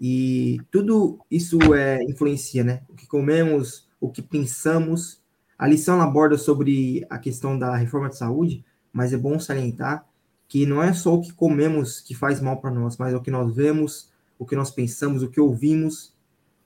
E 0.01 0.61
tudo 0.71 1.19
isso 1.31 1.59
é 1.75 2.03
influencia, 2.05 2.65
né? 2.65 2.83
O 2.89 2.95
que 2.95 3.07
comemos, 3.07 3.89
o 4.01 4.11
que 4.11 4.23
pensamos. 4.23 5.21
A 5.59 5.67
lição 5.67 6.01
aborda 6.01 6.39
sobre 6.39 7.07
a 7.11 7.19
questão 7.19 7.59
da 7.59 7.77
reforma 7.77 8.09
de 8.09 8.17
saúde, 8.17 8.65
mas 8.93 9.13
é 9.13 9.17
bom 9.17 9.39
salientar 9.39 10.07
que 10.49 10.67
não 10.67 10.83
é 10.83 10.93
só 10.93 11.15
o 11.15 11.21
que 11.21 11.33
comemos 11.33 12.01
que 12.01 12.13
faz 12.13 12.41
mal 12.41 12.61
para 12.61 12.73
nós, 12.73 12.97
mas 12.97 13.13
é 13.13 13.17
o 13.17 13.21
que 13.21 13.31
nós 13.31 13.55
vemos, 13.55 14.11
o 14.37 14.45
que 14.45 14.57
nós 14.57 14.69
pensamos, 14.69 15.23
o 15.23 15.29
que 15.29 15.41
ouvimos, 15.41 16.13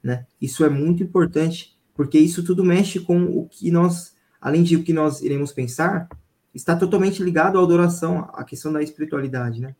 né? 0.02 0.26
Isso 0.40 0.64
é 0.64 0.70
muito 0.70 1.02
importante 1.02 1.73
porque 1.94 2.18
isso 2.18 2.44
tudo 2.44 2.64
mexe 2.64 3.00
com 3.00 3.24
o 3.24 3.48
que 3.48 3.70
nós, 3.70 4.14
além 4.40 4.62
de 4.62 4.76
o 4.76 4.82
que 4.82 4.92
nós 4.92 5.22
iremos 5.22 5.52
pensar, 5.52 6.08
está 6.54 6.76
totalmente 6.76 7.22
ligado 7.22 7.58
à 7.58 7.62
adoração, 7.62 8.28
à 8.32 8.44
questão 8.44 8.72
da 8.72 8.82
espiritualidade, 8.82 9.60
né? 9.60 9.74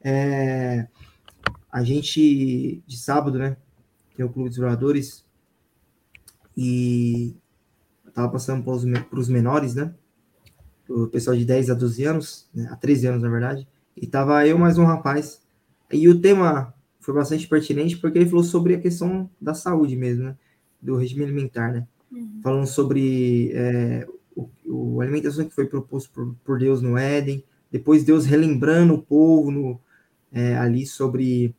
É, 0.00 0.86
a 1.70 1.82
gente, 1.82 2.82
de 2.86 2.96
sábado, 2.96 3.38
né, 3.38 3.56
tem 4.16 4.24
o 4.24 4.28
Clube 4.28 4.48
dos 4.48 4.58
Oradores, 4.58 5.24
e 6.56 7.36
eu 8.04 8.12
tava 8.12 8.28
passando 8.30 8.64
para 8.64 9.18
os 9.18 9.28
menores, 9.28 9.74
né, 9.74 9.94
o 10.88 11.06
pessoal 11.06 11.36
de 11.36 11.44
10 11.44 11.70
a 11.70 11.74
12 11.74 12.04
anos, 12.04 12.48
né, 12.54 12.68
a 12.70 12.76
13 12.76 13.06
anos, 13.08 13.22
na 13.22 13.28
verdade, 13.28 13.68
e 13.96 14.06
tava 14.06 14.46
eu 14.46 14.58
mais 14.58 14.78
um 14.78 14.84
rapaz, 14.84 15.42
e 15.92 16.08
o 16.08 16.20
tema 16.20 16.74
foi 17.00 17.14
bastante 17.14 17.46
pertinente, 17.46 17.96
porque 17.96 18.18
ele 18.18 18.28
falou 18.28 18.44
sobre 18.44 18.74
a 18.74 18.80
questão 18.80 19.30
da 19.40 19.54
saúde 19.54 19.96
mesmo, 19.96 20.24
né, 20.24 20.36
do 20.80 20.96
regime 20.96 21.24
alimentar, 21.24 21.72
né? 21.72 21.86
Uhum. 22.10 22.40
Falando 22.42 22.66
sobre 22.66 23.52
é, 23.52 24.06
o, 24.34 24.48
o, 24.66 25.00
a 25.00 25.04
alimentação 25.04 25.44
que 25.44 25.54
foi 25.54 25.66
proposto 25.66 26.10
por, 26.10 26.34
por, 26.44 26.58
Deus 26.58 26.80
no 26.80 26.96
Éden, 26.96 27.44
depois 27.70 28.04
Deus 28.04 28.24
relembrando 28.24 28.94
o 28.94 29.02
povo 29.02 29.50
no, 29.50 29.80
é, 30.32 30.56
ali 30.56 30.86
sobre 30.86 31.54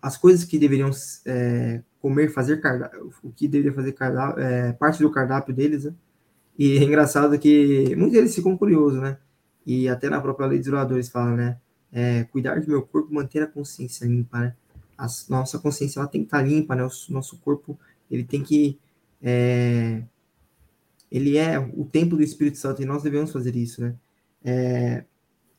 as 0.00 0.16
coisas 0.16 0.44
que 0.44 0.58
deveriam 0.58 0.90
é, 1.26 1.82
comer, 2.00 2.28
fazer 2.28 2.60
cardápio, 2.60 3.12
o 3.22 3.32
que 3.32 3.48
deveria 3.48 3.74
fazer 3.74 3.92
cardápio, 3.92 4.42
é, 4.42 4.72
parte 4.72 5.02
do 5.02 5.10
cardápio 5.10 5.54
deles, 5.54 5.84
né? 5.84 5.94
E 6.58 6.76
é 6.76 6.82
engraçado 6.82 7.38
que 7.38 7.94
muitos 7.96 8.12
deles 8.12 8.34
ficam 8.34 8.56
curiosos, 8.56 9.00
né? 9.00 9.18
E 9.64 9.88
até 9.88 10.08
na 10.08 10.20
própria 10.20 10.46
lei 10.46 10.58
dos 10.58 10.68
oradores 10.68 11.08
fala, 11.08 11.34
né? 11.34 11.58
É, 11.92 12.24
cuidar 12.24 12.60
do 12.60 12.68
meu 12.68 12.82
corpo, 12.82 13.12
manter 13.12 13.42
a 13.42 13.46
consciência 13.46 14.06
limpa, 14.06 14.40
né? 14.40 14.56
A 14.98 15.06
nossa 15.28 15.58
consciência 15.60 16.00
ela 16.00 16.08
tem 16.08 16.22
que 16.22 16.26
estar 16.26 16.38
tá 16.38 16.44
limpa, 16.44 16.74
né? 16.74 16.84
O 16.84 17.12
nosso 17.12 17.38
corpo 17.38 17.78
ele 18.10 18.24
tem 18.24 18.42
que 18.42 18.76
é, 19.22 20.02
ele 21.10 21.38
é 21.38 21.58
o 21.58 21.84
templo 21.84 22.16
do 22.16 22.22
Espírito 22.22 22.58
Santo 22.58 22.82
e 22.82 22.84
nós 22.84 23.02
devemos 23.02 23.32
fazer 23.32 23.54
isso, 23.54 23.80
né? 23.80 23.94
É, 24.44 25.04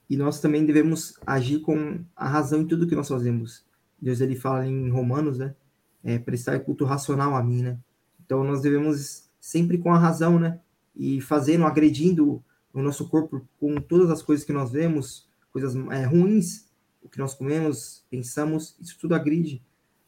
e 0.10 0.18
nós 0.18 0.40
também 0.42 0.66
devemos 0.66 1.18
agir 1.26 1.60
com 1.60 2.00
a 2.16 2.28
razão 2.28 2.62
em 2.62 2.68
tudo 2.68 2.88
que 2.88 2.96
nós 2.96 3.08
fazemos. 3.08 3.64
Deus 4.02 4.22
ele 4.22 4.36
fala 4.36 4.68
em 4.68 4.90
Romanos, 4.90 5.38
né? 5.38 5.56
É, 6.04 6.20
prestar 6.20 6.60
culto 6.60 6.86
racional 6.86 7.36
a 7.36 7.44
mim, 7.44 7.62
né? 7.62 7.80
Então 8.26 8.44
nós 8.44 8.62
devemos 8.62 9.30
sempre 9.40 9.78
com 9.78 9.94
a 9.94 9.98
razão, 9.98 10.40
né? 10.40 10.60
E 10.96 11.22
fazendo, 11.22 11.66
agredindo 11.66 12.44
o 12.74 12.82
nosso 12.82 13.08
corpo 13.08 13.48
com 13.60 13.76
todas 13.76 14.10
as 14.10 14.22
coisas 14.22 14.46
que 14.46 14.54
nós 14.54 14.72
vemos, 14.72 15.28
coisas 15.52 15.76
é, 15.92 16.06
ruins, 16.06 16.69
o 17.04 17.10
que 17.10 17.20
nós 17.20 17.34
comemos, 17.34 18.04
pensamos, 18.10 18.76
isso 18.80 18.98
tudo 19.00 19.16
agride 19.16 19.62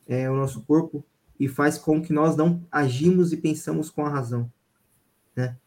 é, 0.08 0.30
o 0.30 0.36
nosso 0.36 0.62
corpo 0.62 1.04
e 1.40 1.48
faz 1.48 1.78
com 1.78 2.02
que 2.02 2.14
nós 2.14 2.36
não 2.36 2.66
agimos 2.72 3.34
e 3.34 3.38
pensamos 3.38 3.90
com 3.90 4.06
a 4.06 4.10
razão. 4.10 4.52
Né? 5.36 5.58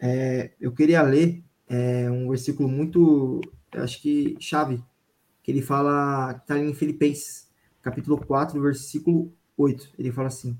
É, 0.00 0.50
eu 0.60 0.72
queria 0.72 1.02
ler 1.02 1.42
é, 1.68 2.10
um 2.10 2.28
versículo 2.28 2.68
muito, 2.68 3.40
acho 3.72 4.00
que 4.02 4.36
chave, 4.40 4.82
que 5.42 5.50
ele 5.50 5.62
fala, 5.62 6.32
está 6.32 6.58
em 6.58 6.74
Filipenses, 6.74 7.48
capítulo 7.80 8.16
4, 8.16 8.60
versículo 8.60 9.32
8. 9.56 9.90
Ele 9.98 10.10
fala 10.10 10.28
assim: 10.28 10.58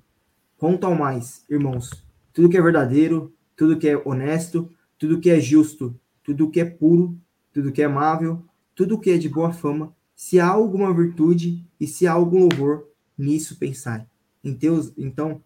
Quanto 0.59 0.85
ao 0.85 0.95
mais, 0.95 1.45
irmãos, 1.49 2.05
tudo 2.33 2.49
que 2.49 2.57
é 2.57 2.63
verdadeiro, 2.63 3.35
tudo 3.57 3.79
que 3.79 3.89
é 3.89 3.97
honesto, 4.05 4.71
tudo 4.99 5.21
que 5.21 5.31
é 5.31 5.41
justo, 5.41 5.99
tudo 6.23 6.51
que 6.51 6.61
é 6.61 6.65
puro, 6.65 7.19
tudo 7.53 7.73
que 7.73 7.83
é 7.83 7.87
amável, 7.87 8.45
tudo 8.75 8.99
que 8.99 9.11
é 9.11 9.19
de 9.19 9.29
boa 9.29 9.53
fama, 9.53 9.95
se 10.23 10.39
há 10.39 10.47
alguma 10.47 10.95
virtude 10.95 11.69
e 11.81 11.87
se 11.89 12.07
há 12.07 12.13
algum 12.13 12.47
louvor, 12.47 12.89
nisso 13.19 13.59
pensai. 13.59 14.07
Em 14.45 14.55
Deus, 14.55 14.93
então, 14.97 15.43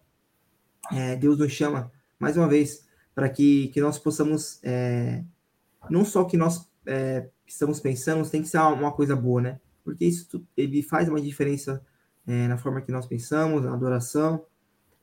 é, 0.91 1.15
Deus 1.15 1.39
nos 1.39 1.51
chama, 1.51 1.91
mais 2.19 2.37
uma 2.37 2.47
vez, 2.47 2.87
para 3.15 3.27
que, 3.27 3.69
que 3.69 3.81
nós 3.81 3.97
possamos, 3.97 4.59
é, 4.61 5.23
não 5.89 6.05
só 6.05 6.25
que 6.25 6.37
nós 6.37 6.69
é, 6.85 7.27
estamos 7.43 7.79
pensando, 7.79 8.29
tem 8.29 8.43
que 8.43 8.47
ser 8.47 8.59
uma 8.59 8.91
coisa 8.91 9.15
boa, 9.15 9.41
né? 9.41 9.59
Porque 9.83 10.05
isso 10.05 10.45
ele 10.55 10.83
faz 10.83 11.09
uma 11.09 11.19
diferença 11.19 11.83
é, 12.27 12.47
na 12.47 12.59
forma 12.59 12.79
que 12.79 12.91
nós 12.91 13.07
pensamos, 13.07 13.63
na 13.63 13.73
adoração, 13.73 14.45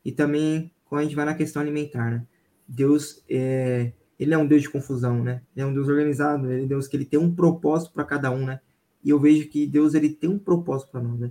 e 0.05 0.13
também 0.13 0.71
quando 0.85 1.01
a 1.01 1.03
gente 1.05 1.17
vai 1.17 1.25
na 1.25 1.35
questão 1.35 1.61
alimentar, 1.61 2.13
né? 2.13 2.25
Deus, 2.67 3.25
é, 3.29 3.93
ele 4.21 4.35
é 4.35 4.39
um 4.39 4.47
Deus 4.47 4.63
de 4.63 4.71
confusão, 4.71 5.25
né? 5.25 5.43
Ele 5.57 5.65
é 5.65 5.67
um 5.67 5.75
Deus 5.75 5.89
organizado, 5.89 6.49
ele 6.49 6.63
é 6.63 6.65
um 6.65 6.69
Deus 6.69 6.87
que 6.87 6.97
ele 6.97 7.05
tem 7.05 7.19
um 7.19 7.35
propósito 7.35 7.93
para 7.93 8.05
cada 8.05 8.31
um, 8.31 8.47
né? 8.47 8.61
E 9.05 9.11
eu 9.11 9.21
vejo 9.21 9.49
que 9.49 9.67
Deus 9.67 9.95
ele 9.95 10.09
tem 10.09 10.31
um 10.31 10.39
propósito 10.39 10.91
para 10.91 11.03
nós, 11.03 11.21
né? 11.21 11.31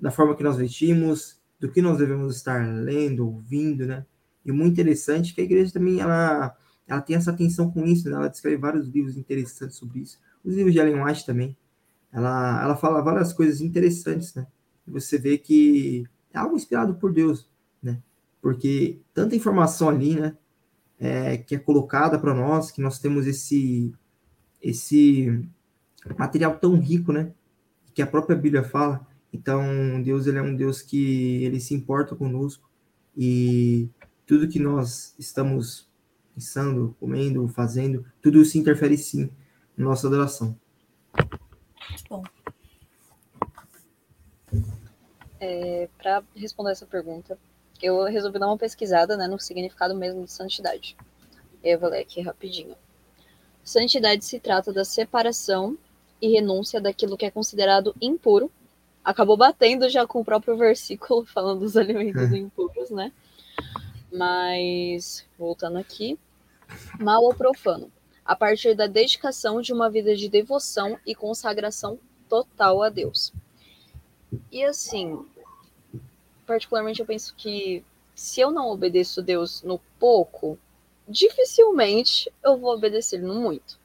Da 0.00 0.10
forma 0.12 0.36
que 0.36 0.44
nós 0.44 0.56
vestimos, 0.56 1.40
do 1.58 1.68
que 1.68 1.82
nós 1.82 1.98
devemos 1.98 2.36
estar 2.36 2.64
lendo, 2.64 3.26
ouvindo, 3.26 3.84
né? 3.84 4.06
E 4.44 4.52
muito 4.52 4.72
interessante 4.74 5.34
que 5.34 5.40
a 5.40 5.44
igreja 5.44 5.72
também 5.72 6.00
ela, 6.00 6.56
ela 6.86 7.00
tem 7.00 7.16
essa 7.16 7.32
atenção 7.32 7.70
com 7.70 7.84
isso, 7.84 8.08
né? 8.08 8.14
Ela 8.14 8.28
escreve 8.28 8.56
vários 8.56 8.88
livros 8.88 9.16
interessantes 9.16 9.76
sobre 9.76 10.00
isso. 10.00 10.18
Os 10.44 10.54
livros 10.54 10.72
de 10.72 10.78
Ellen 10.78 11.02
White 11.02 11.26
também. 11.26 11.56
Ela, 12.12 12.62
ela 12.62 12.76
fala 12.76 13.02
várias 13.02 13.32
coisas 13.32 13.60
interessantes, 13.60 14.32
né? 14.34 14.46
E 14.86 14.90
você 14.90 15.18
vê 15.18 15.36
que 15.36 16.04
é 16.32 16.38
algo 16.38 16.54
inspirado 16.54 16.94
por 16.94 17.12
Deus, 17.12 17.50
né? 17.82 18.00
Porque 18.40 19.00
tanta 19.12 19.34
informação 19.34 19.88
ali, 19.88 20.18
né? 20.18 20.36
É, 21.00 21.36
que 21.36 21.54
é 21.56 21.58
colocada 21.58 22.18
para 22.18 22.34
nós, 22.34 22.70
que 22.70 22.80
nós 22.80 22.98
temos 22.98 23.26
esse 23.26 23.92
esse 24.60 25.48
material 26.16 26.58
tão 26.58 26.78
rico, 26.78 27.12
né? 27.12 27.32
Que 27.94 28.02
a 28.02 28.06
própria 28.06 28.36
Bíblia 28.36 28.62
fala. 28.62 29.06
Então, 29.32 30.02
Deus 30.02 30.26
ele 30.26 30.38
é 30.38 30.42
um 30.42 30.54
Deus 30.54 30.80
que 30.82 31.44
ele 31.44 31.60
se 31.60 31.74
importa 31.74 32.16
conosco 32.16 32.68
e 33.16 33.88
tudo 34.26 34.48
que 34.48 34.58
nós 34.58 35.14
estamos 35.18 35.88
pensando, 36.34 36.94
comendo, 37.00 37.48
fazendo, 37.48 38.06
tudo 38.22 38.40
isso 38.40 38.56
interfere 38.56 38.96
sim 38.96 39.28
na 39.76 39.86
nossa 39.86 40.06
adoração. 40.06 40.56
Bom. 42.08 42.22
É, 45.40 45.88
Para 45.98 46.22
responder 46.34 46.72
essa 46.72 46.86
pergunta, 46.86 47.38
eu 47.82 48.04
resolvi 48.04 48.38
dar 48.38 48.46
uma 48.46 48.58
pesquisada 48.58 49.16
né, 49.16 49.26
no 49.26 49.38
significado 49.38 49.94
mesmo 49.94 50.24
de 50.24 50.32
santidade. 50.32 50.96
Eu 51.62 51.78
vou 51.78 51.90
ler 51.90 52.00
aqui 52.00 52.20
rapidinho. 52.20 52.76
Santidade 53.64 54.24
se 54.24 54.40
trata 54.40 54.72
da 54.72 54.84
separação 54.84 55.76
e 56.20 56.28
renúncia 56.28 56.80
daquilo 56.80 57.16
que 57.16 57.26
é 57.26 57.30
considerado 57.30 57.94
impuro. 58.00 58.50
Acabou 59.04 59.36
batendo 59.36 59.88
já 59.88 60.06
com 60.06 60.20
o 60.20 60.24
próprio 60.24 60.56
versículo 60.56 61.24
falando 61.32 61.60
dos 61.60 61.76
alimentos 61.76 62.32
impuros, 62.32 62.90
né? 62.90 63.12
Mas, 64.12 65.24
voltando 65.38 65.78
aqui, 65.78 66.18
mal 66.98 67.22
ou 67.22 67.34
profano, 67.34 67.90
a 68.24 68.34
partir 68.34 68.74
da 68.74 68.86
dedicação 68.86 69.60
de 69.60 69.72
uma 69.72 69.90
vida 69.90 70.14
de 70.16 70.28
devoção 70.28 70.98
e 71.06 71.14
consagração 71.14 71.98
total 72.28 72.82
a 72.82 72.88
Deus. 72.88 73.32
E 74.52 74.62
assim, 74.62 75.24
particularmente 76.46 77.00
eu 77.00 77.06
penso 77.06 77.34
que 77.36 77.84
se 78.14 78.40
eu 78.40 78.50
não 78.50 78.68
obedeço 78.68 79.22
Deus 79.22 79.62
no 79.62 79.78
pouco, 79.98 80.58
dificilmente 81.06 82.30
eu 82.42 82.58
vou 82.58 82.74
obedecer 82.74 83.22
no 83.22 83.34
muito. 83.34 83.78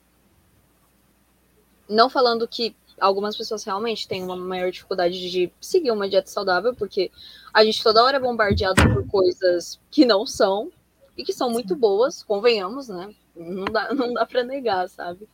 Não 1.88 2.10
falando 2.10 2.48
que 2.48 2.76
algumas 3.00 3.36
pessoas 3.36 3.64
realmente 3.64 4.08
têm 4.08 4.24
uma 4.24 4.36
maior 4.36 4.72
dificuldade 4.72 5.30
de 5.30 5.52
seguir 5.60 5.92
uma 5.92 6.08
dieta 6.08 6.30
saudável, 6.30 6.74
porque 6.74 7.12
a 7.54 7.64
gente 7.64 7.84
toda 7.84 8.04
hora 8.04 8.18
é 8.18 8.20
bombardeado 8.20 8.82
por 8.94 9.08
coisas 9.08 9.80
que 9.92 10.06
não 10.06 10.26
são 10.26 10.72
e 11.18 11.24
que 11.24 11.34
são 11.34 11.50
muito 11.50 11.76
boas, 11.76 12.24
convenhamos, 12.24 12.88
né? 12.88 13.14
Não 13.36 13.66
dá, 13.66 13.92
não 13.94 14.14
dá 14.14 14.26
para 14.26 14.44
negar, 14.44 14.88
sabe? 14.90 15.28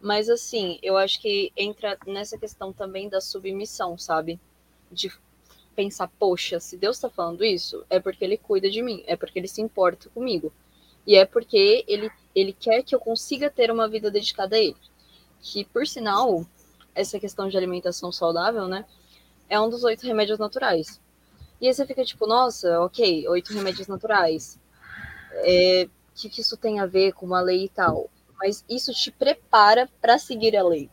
Mas 0.00 0.28
assim, 0.28 0.78
eu 0.82 0.96
acho 0.96 1.20
que 1.20 1.52
entra 1.56 1.98
nessa 2.06 2.36
questão 2.36 2.72
também 2.72 3.08
da 3.08 3.20
submissão, 3.20 3.96
sabe? 3.96 4.38
De 4.90 5.10
pensar, 5.74 6.10
poxa, 6.18 6.58
se 6.60 6.76
Deus 6.76 6.96
está 6.96 7.08
falando 7.08 7.44
isso, 7.44 7.84
é 7.88 8.00
porque 8.00 8.24
ele 8.24 8.36
cuida 8.36 8.70
de 8.70 8.82
mim, 8.82 9.02
é 9.06 9.16
porque 9.16 9.38
ele 9.38 9.48
se 9.48 9.60
importa 9.60 10.08
comigo. 10.10 10.52
E 11.06 11.14
é 11.14 11.24
porque 11.24 11.84
ele, 11.86 12.10
ele 12.34 12.52
quer 12.52 12.82
que 12.82 12.94
eu 12.94 12.98
consiga 12.98 13.48
ter 13.48 13.70
uma 13.70 13.88
vida 13.88 14.10
dedicada 14.10 14.56
a 14.56 14.58
ele 14.58 14.76
que, 15.46 15.64
por 15.64 15.86
sinal, 15.86 16.44
essa 16.92 17.20
questão 17.20 17.48
de 17.48 17.56
alimentação 17.56 18.10
saudável, 18.10 18.66
né, 18.66 18.84
é 19.48 19.60
um 19.60 19.70
dos 19.70 19.84
oito 19.84 20.04
remédios 20.04 20.40
naturais. 20.40 21.00
E 21.60 21.68
aí 21.68 21.72
você 21.72 21.86
fica 21.86 22.04
tipo, 22.04 22.26
nossa, 22.26 22.80
ok, 22.80 23.28
oito 23.28 23.52
remédios 23.52 23.86
naturais. 23.86 24.58
É, 25.44 25.88
o 25.88 26.14
que, 26.16 26.28
que 26.28 26.40
isso 26.40 26.56
tem 26.56 26.80
a 26.80 26.86
ver 26.86 27.12
com 27.12 27.24
uma 27.24 27.40
lei 27.40 27.66
e 27.66 27.68
tal? 27.68 28.10
Mas 28.38 28.64
isso 28.68 28.92
te 28.92 29.10
prepara 29.12 29.88
para 30.00 30.18
seguir 30.18 30.56
a 30.56 30.64
lei. 30.64 30.90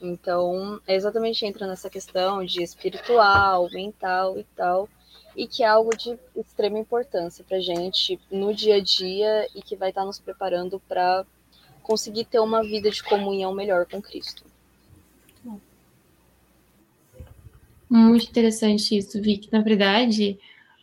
Então, 0.00 0.80
é 0.86 0.94
exatamente 0.94 1.44
entra 1.44 1.66
nessa 1.66 1.90
questão 1.90 2.44
de 2.44 2.62
espiritual, 2.62 3.68
mental 3.70 4.38
e 4.38 4.44
tal, 4.56 4.88
e 5.36 5.46
que 5.46 5.62
é 5.64 5.66
algo 5.66 5.96
de 5.96 6.18
extrema 6.36 6.78
importância 6.78 7.44
para 7.44 7.60
gente 7.60 8.20
no 8.30 8.54
dia 8.54 8.76
a 8.76 8.80
dia 8.80 9.48
e 9.54 9.62
que 9.62 9.76
vai 9.76 9.88
estar 9.90 10.02
tá 10.02 10.06
nos 10.06 10.18
preparando 10.18 10.80
para 10.88 11.24
conseguir 11.82 12.24
ter 12.24 12.38
uma 12.38 12.62
vida 12.62 12.90
de 12.90 13.02
comunhão 13.02 13.54
melhor 13.54 13.86
com 13.86 14.00
Cristo. 14.00 14.44
Muito 17.92 18.24
interessante 18.24 18.96
isso, 18.96 19.20
Vic. 19.20 19.52
Na 19.52 19.60
verdade, 19.60 20.38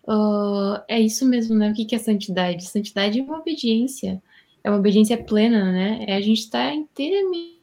uh, 0.08 0.80
é 0.88 1.02
isso 1.02 1.26
mesmo, 1.26 1.56
né? 1.56 1.72
O 1.72 1.74
que 1.74 1.95
é 1.95 1.97
santidade? 1.97 2.68
Santidade 2.68 3.20
é 3.20 3.24
uma 3.24 3.39
obediência, 3.39 4.22
é 4.64 4.70
uma 4.70 4.78
obediência 4.78 5.18
plena, 5.18 5.72
né? 5.72 6.06
É 6.08 6.16
a 6.16 6.22
gente 6.22 6.41
estar 6.41 6.72
inteiramente 6.72 7.58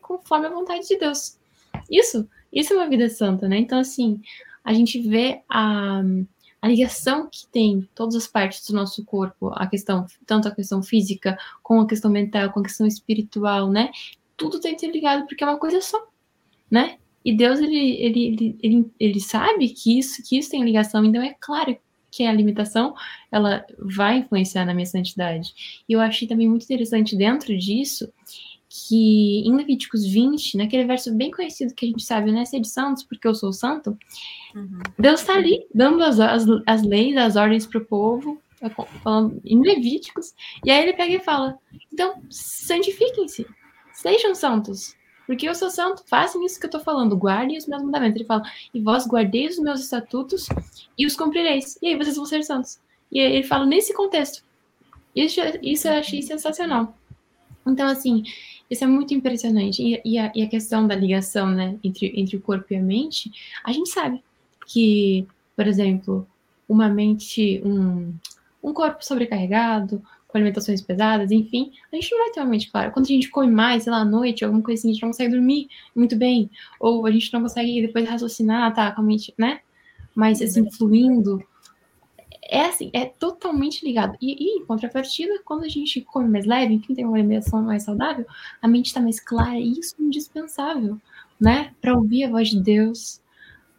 conforme 0.00 0.46
a 0.46 0.50
vontade 0.50 0.86
de 0.86 0.96
Deus. 0.96 1.36
Isso, 1.90 2.28
isso 2.52 2.72
é 2.72 2.76
uma 2.76 2.88
vida 2.88 3.08
santa, 3.08 3.48
né? 3.48 3.58
Então, 3.58 3.80
assim, 3.80 4.20
a 4.62 4.72
gente 4.72 5.00
vê 5.00 5.42
a, 5.48 6.00
a 6.62 6.68
ligação 6.68 7.28
que 7.28 7.44
tem 7.48 7.88
todas 7.92 8.14
as 8.14 8.28
partes 8.28 8.64
do 8.68 8.74
nosso 8.74 9.04
corpo, 9.04 9.50
a 9.52 9.66
questão, 9.66 10.06
tanto 10.24 10.46
a 10.46 10.54
questão 10.54 10.80
física, 10.80 11.36
com 11.60 11.80
a 11.80 11.86
questão 11.88 12.08
mental, 12.08 12.52
com 12.52 12.60
a 12.60 12.62
questão 12.62 12.86
espiritual, 12.86 13.68
né? 13.68 13.90
Tudo 14.36 14.58
está 14.58 14.70
interligado 14.70 15.26
porque 15.26 15.42
é 15.42 15.46
uma 15.46 15.58
coisa 15.58 15.80
só, 15.80 16.00
né? 16.70 16.98
E 17.24 17.36
Deus, 17.36 17.58
ele, 17.58 17.96
ele, 18.00 18.56
ele, 18.62 18.90
ele 18.98 19.20
sabe 19.20 19.70
que 19.70 19.98
isso, 19.98 20.22
que 20.22 20.38
isso 20.38 20.50
tem 20.50 20.64
ligação, 20.64 21.04
então 21.04 21.20
é 21.20 21.34
claro 21.40 21.76
que 22.12 22.24
a 22.24 22.32
limitação, 22.32 22.94
ela 23.30 23.64
vai 23.78 24.18
influenciar 24.18 24.66
na 24.66 24.74
minha 24.74 24.86
santidade. 24.86 25.82
E 25.88 25.94
eu 25.94 26.00
achei 26.00 26.28
também 26.28 26.48
muito 26.48 26.64
interessante 26.64 27.16
dentro 27.16 27.56
disso, 27.58 28.12
que 28.74 29.42
em 29.46 29.54
Levíticos 29.54 30.02
20, 30.06 30.56
naquele 30.56 30.86
verso 30.86 31.14
bem 31.14 31.30
conhecido 31.30 31.74
que 31.74 31.84
a 31.84 31.88
gente 31.88 32.02
sabe, 32.02 32.32
né? 32.32 32.42
Ser 32.46 32.58
de 32.58 32.68
santos, 32.68 33.02
porque 33.02 33.28
eu 33.28 33.34
sou 33.34 33.52
santo, 33.52 33.98
uhum. 34.54 34.78
Deus 34.98 35.20
está 35.20 35.34
ali 35.34 35.66
dando 35.74 36.02
as, 36.02 36.18
as, 36.18 36.46
as 36.66 36.82
leis, 36.82 37.14
as 37.18 37.36
ordens 37.36 37.66
para 37.66 37.80
o 37.80 37.84
povo, 37.84 38.40
falando 39.04 39.38
em 39.44 39.60
Levíticos, 39.60 40.32
e 40.64 40.70
aí 40.70 40.82
ele 40.82 40.94
pega 40.94 41.14
e 41.14 41.20
fala: 41.20 41.58
então, 41.92 42.22
santifiquem-se, 42.30 43.46
sejam 43.92 44.34
santos, 44.34 44.96
porque 45.26 45.46
eu 45.46 45.54
sou 45.54 45.68
santo, 45.68 46.02
façam 46.06 46.42
isso 46.42 46.58
que 46.58 46.64
eu 46.64 46.68
estou 46.68 46.80
falando, 46.80 47.14
guardem 47.14 47.58
os 47.58 47.66
meus 47.66 47.82
mandamentos. 47.82 48.16
Ele 48.16 48.26
fala: 48.26 48.42
e 48.72 48.80
vós 48.80 49.06
guardeis 49.06 49.58
os 49.58 49.62
meus 49.62 49.80
estatutos 49.80 50.46
e 50.96 51.04
os 51.04 51.14
cumprireis, 51.14 51.78
e 51.82 51.88
aí 51.88 51.96
vocês 51.96 52.16
vão 52.16 52.24
ser 52.24 52.42
santos. 52.42 52.80
E 53.10 53.20
aí 53.20 53.34
ele 53.34 53.46
fala 53.46 53.66
nesse 53.66 53.92
contexto. 53.92 54.42
Isso, 55.14 55.40
isso 55.60 55.88
eu 55.88 55.92
achei 55.92 56.22
sensacional. 56.22 56.96
Então, 57.66 57.86
assim, 57.86 58.24
isso 58.72 58.84
é 58.84 58.86
muito 58.86 59.12
impressionante. 59.12 59.82
E, 59.82 60.00
e, 60.04 60.18
a, 60.18 60.32
e, 60.34 60.42
a, 60.42 60.48
questão 60.48 60.86
da 60.86 60.94
ligação 60.94 61.50
né, 61.50 61.78
entre, 61.84 62.12
entre 62.16 62.36
o 62.36 62.40
corpo 62.40 62.72
e 62.72 62.76
a 62.76 62.82
mente, 62.82 63.30
a 63.62 63.72
gente 63.72 63.90
sabe 63.90 64.22
que, 64.66 65.26
por 65.54 65.66
exemplo, 65.66 66.26
uma 66.68 66.88
mente, 66.88 67.60
um, 67.64 68.14
um 68.62 68.72
corpo 68.72 69.04
sobrecarregado, 69.04 70.02
com 70.26 70.38
alimentações 70.38 70.80
pesadas, 70.80 71.30
enfim, 71.30 71.72
a 71.92 71.96
gente 71.96 72.10
não 72.10 72.18
vai 72.18 72.30
ter 72.30 72.40
uma 72.40 72.48
mente 72.48 72.70
clara. 72.70 72.90
Quando 72.90 73.04
a 73.04 73.08
gente 73.08 73.28
come 73.28 73.50
mais, 73.50 73.82
sei 73.82 73.92
lá, 73.92 73.98
à 73.98 74.04
noite, 74.04 74.42
alguma 74.42 74.62
coisa 74.62 74.80
assim, 74.80 74.88
a 74.88 74.92
gente 74.94 75.02
não 75.02 75.10
consegue 75.10 75.32
dormir 75.32 75.68
muito 75.94 76.16
bem, 76.16 76.50
ou 76.80 77.04
a 77.04 77.10
gente 77.10 77.30
não 77.34 77.42
consegue 77.42 77.82
depois 77.82 78.08
raciocinar, 78.08 78.74
tá, 78.74 78.90
com 78.92 79.02
a 79.02 79.04
mente, 79.04 79.34
né? 79.36 79.60
Mas, 80.14 80.40
assim, 80.40 80.70
fluindo, 80.70 81.44
é 82.52 82.66
assim, 82.66 82.90
é 82.92 83.06
totalmente 83.06 83.82
ligado. 83.82 84.14
E, 84.20 84.36
e, 84.38 84.58
em 84.58 84.66
contrapartida, 84.66 85.40
quando 85.42 85.64
a 85.64 85.68
gente 85.68 86.02
come 86.02 86.28
mais 86.28 86.44
leve, 86.44 86.80
quem 86.80 86.94
tem 86.94 87.06
uma 87.06 87.16
alimentação 87.16 87.62
mais 87.62 87.84
saudável, 87.84 88.26
a 88.60 88.68
mente 88.68 88.86
está 88.86 89.00
mais 89.00 89.18
clara, 89.18 89.58
e 89.58 89.78
isso 89.78 89.96
é 89.98 90.02
indispensável, 90.02 91.00
né? 91.40 91.72
Para 91.80 91.94
ouvir 91.94 92.24
a 92.24 92.30
voz 92.30 92.50
de 92.50 92.60
Deus, 92.60 93.22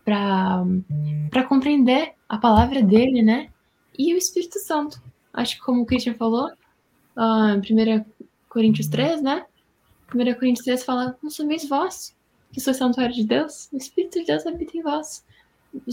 para 0.04 1.44
compreender 1.48 2.14
a 2.28 2.40
palavra 2.40 2.82
dele, 2.82 3.22
né? 3.22 3.50
E 3.98 4.12
o 4.12 4.18
Espírito 4.18 4.58
Santo. 4.58 5.00
Acho 5.32 5.56
que 5.56 5.62
como 5.62 5.84
o 5.84 5.86
Christian 5.86 6.16
falou, 6.16 6.48
uh, 6.48 7.58
1 7.58 8.06
Coríntios 8.50 8.88
3, 8.88 9.22
né? 9.22 9.46
1 10.14 10.34
Coríntios 10.34 10.66
3 10.66 10.84
fala, 10.84 11.16
não 11.22 11.30
sois 11.30 11.70
vós, 11.70 12.16
que 12.52 12.60
sois 12.60 12.78
santuário 12.78 13.14
de 13.14 13.24
Deus, 13.24 13.70
o 13.72 13.78
Espírito 13.78 14.20
de 14.20 14.26
Deus 14.26 14.48
habita 14.48 14.76
em 14.76 14.82
vós. 14.82 15.24
O 15.88 15.92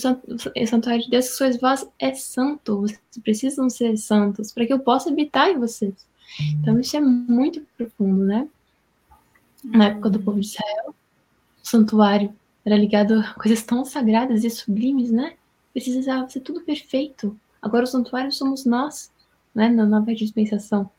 santuário 0.67 1.03
de 1.03 1.11
Deus 1.11 1.29
que 1.29 1.37
sois 1.37 1.59
vós 1.59 1.89
é 1.99 2.13
santo, 2.15 2.83
vocês 2.83 3.01
precisam 3.23 3.71
ser 3.71 3.97
santos, 3.97 4.53
para 4.53 4.67
que 4.67 4.73
eu 4.73 4.79
possa 4.79 5.11
habitar 5.11 5.49
em 5.49 5.59
vocês. 5.59 5.95
Então 6.61 6.79
isso 6.79 6.97
é 6.97 7.01
muito 7.01 7.67
profundo, 7.77 8.25
né? 8.25 8.49
Na 9.65 9.87
época 9.87 10.11
do 10.11 10.21
povo 10.21 10.39
de 10.39 10.47
Israel, 10.47 10.95
o 11.63 11.67
santuário 11.69 12.35
era 12.65 12.77
ligado 12.77 13.15
a 13.15 13.35
coisas 13.35 13.63
tão 13.63 13.85
sagradas 13.85 14.45
e 14.45 14.51
sublimes, 14.51 15.11
né? 15.11 15.35
Precisava 15.73 16.29
ser 16.29 16.41
tudo 16.41 16.61
perfeito. 16.61 17.39
Agora 17.61 17.85
o 17.85 17.89
santuário 17.89 18.31
somos 18.31 18.65
nós, 18.65 19.11
né? 19.55 19.69
Na 19.69 19.87
nova 19.87 20.15
dispensação. 20.15 20.91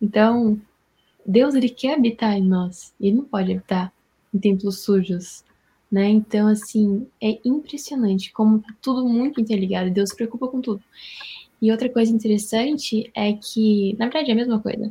Então, 0.00 0.60
Deus 1.24 1.54
ele 1.54 1.68
quer 1.68 1.94
habitar 1.94 2.32
em 2.32 2.42
nós. 2.42 2.92
E 2.98 3.08
ele 3.08 3.18
não 3.18 3.24
pode 3.24 3.52
habitar 3.52 3.92
em 4.32 4.38
templos 4.38 4.80
sujos, 4.80 5.44
né? 5.92 6.08
Então, 6.08 6.48
assim, 6.48 7.06
é 7.20 7.38
impressionante 7.44 8.32
como 8.32 8.60
tá 8.60 8.74
tudo 8.80 9.06
muito 9.06 9.40
interligado. 9.40 9.90
Deus 9.90 10.08
se 10.08 10.16
preocupa 10.16 10.48
com 10.48 10.62
tudo. 10.62 10.82
E 11.60 11.70
outra 11.70 11.88
coisa 11.90 12.10
interessante 12.10 13.10
é 13.14 13.34
que, 13.34 13.94
na 13.98 14.06
verdade, 14.06 14.30
é 14.30 14.32
a 14.32 14.36
mesma 14.36 14.58
coisa, 14.58 14.90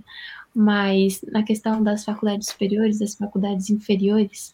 mas 0.54 1.22
na 1.24 1.44
questão 1.44 1.82
das 1.82 2.06
faculdades 2.06 2.50
superiores, 2.50 3.00
das 3.00 3.16
faculdades 3.16 3.70
inferiores, 3.70 4.54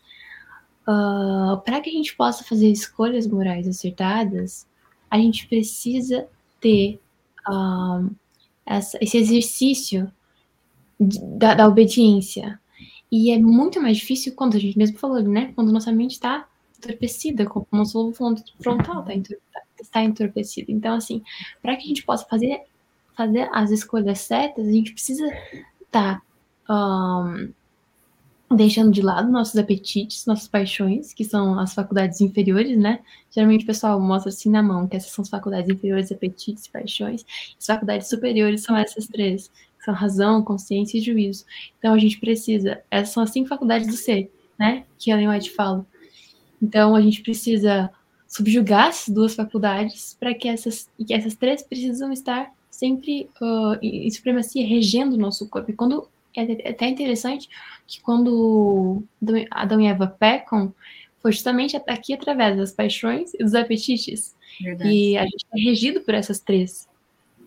uh, 0.88 1.52
ah, 1.54 1.62
para 1.64 1.82
que 1.82 1.90
a 1.90 1.94
gente 1.94 2.16
possa 2.16 2.44
fazer 2.44 2.70
escolhas 2.70 3.28
morais 3.28 3.68
acertadas, 3.68 4.66
a 5.12 5.18
gente 5.18 5.48
precisa 5.48 6.28
ter 6.62 7.00
uh, 7.48 8.10
essa, 8.66 8.98
esse 9.02 9.18
exercício 9.18 10.12
de, 11.00 11.20
da, 11.24 11.54
da, 11.54 11.68
obediência. 11.68 12.60
E 13.12 13.32
é 13.32 13.40
muito 13.40 13.82
mais 13.82 13.98
difícil 13.98 14.34
quando 14.36 14.56
a 14.56 14.60
gente 14.60 14.78
mesmo 14.78 14.98
falou, 14.98 15.22
né? 15.22 15.52
Quando 15.56 15.72
nossa 15.72 15.92
mente 15.92 16.14
está 16.14 16.48
entorpecida, 16.78 17.46
como 17.46 17.66
o 17.72 17.78
nosso 17.78 17.98
lobo 17.98 18.14
frontal 18.14 19.06
está 19.10 19.36
tá 19.92 20.04
entorpecido. 20.04 20.72
Então, 20.72 20.96
assim, 20.96 21.24
para 21.62 21.76
que 21.76 21.84
a 21.84 21.88
gente 21.88 22.04
possa 22.04 22.26
fazer, 22.26 22.62
fazer 23.16 23.50
as 23.52 23.72
escolhas 23.72 24.20
certas, 24.20 24.68
a 24.68 24.72
gente 24.72 24.94
precisa 24.94 25.26
estar 25.82 26.22
tá, 26.68 27.24
um, 27.30 27.54
deixando 28.56 28.92
de 28.92 29.02
lado 29.02 29.32
nossos 29.32 29.58
apetites, 29.58 30.26
nossas 30.26 30.48
paixões, 30.48 31.14
que 31.14 31.26
são 31.26 31.60
as 31.60 31.74
faculdades 31.74 32.22
inferiores, 32.22 32.78
né? 32.78 33.00
Geralmente 33.32 33.64
o 33.64 33.68
pessoal 33.68 34.00
mostra 34.00 34.30
assim 34.30 34.50
na 34.50 34.64
mão 34.64 34.88
que 34.88 34.96
essas 34.96 35.12
são 35.12 35.24
as 35.24 35.30
faculdades 35.30 35.70
inferiores, 35.70 36.12
apetites 36.12 36.66
e 36.66 36.72
paixões. 36.72 37.26
As 37.60 37.66
faculdades 37.66 38.08
superiores 38.08 38.64
são 38.64 38.76
essas 38.78 39.08
três, 39.08 39.52
são 39.88 39.94
razão, 39.94 40.44
consciência 40.44 40.98
e 40.98 41.02
juízo. 41.02 41.46
Então 41.80 41.94
a 41.94 41.98
gente 41.98 42.20
precisa, 42.20 42.82
essas 42.92 43.14
são 43.14 43.24
as 43.24 43.30
cinco 43.30 43.48
faculdades 43.48 43.88
do 43.88 43.94
ser, 43.94 44.30
né? 44.60 44.84
Que 45.00 45.10
Ellen 45.10 45.30
White 45.30 45.52
fala. 45.52 45.86
Então 46.62 46.94
a 46.94 47.02
gente 47.02 47.22
precisa 47.22 47.90
subjugar 48.28 48.90
essas 48.90 49.14
duas 49.14 49.34
faculdades 49.34 50.18
para 50.20 50.34
que 50.34 50.50
essas, 50.50 50.90
que 51.06 51.14
essas 51.14 51.36
três 51.36 51.64
precisam 51.64 52.12
estar 52.12 52.52
sempre 52.70 53.30
uh, 53.42 53.78
em 53.82 54.10
supremacia 54.12 54.68
regendo 54.68 55.16
o 55.16 55.20
nosso 55.20 55.48
corpo. 55.48 55.72
E 55.72 55.74
quando 55.74 56.10
é 56.36 56.70
até 56.70 56.88
interessante 56.88 57.48
que 57.88 58.02
quando 58.02 59.04
Adão 59.50 59.80
e 59.80 59.88
Eva 59.88 60.08
pecam, 60.08 60.74
foi 61.20 61.32
justamente 61.32 61.76
aqui 61.88 62.14
através 62.14 62.58
das 62.58 62.72
paixões 62.74 63.34
e 63.34 63.38
dos 63.38 63.56
apetites. 63.56 64.36
Verdade. 64.62 64.90
E 64.90 65.18
a 65.18 65.24
gente 65.24 65.46
é 65.56 65.60
regido 65.60 66.02
por 66.02 66.14
essas 66.14 66.40
três, 66.40 66.88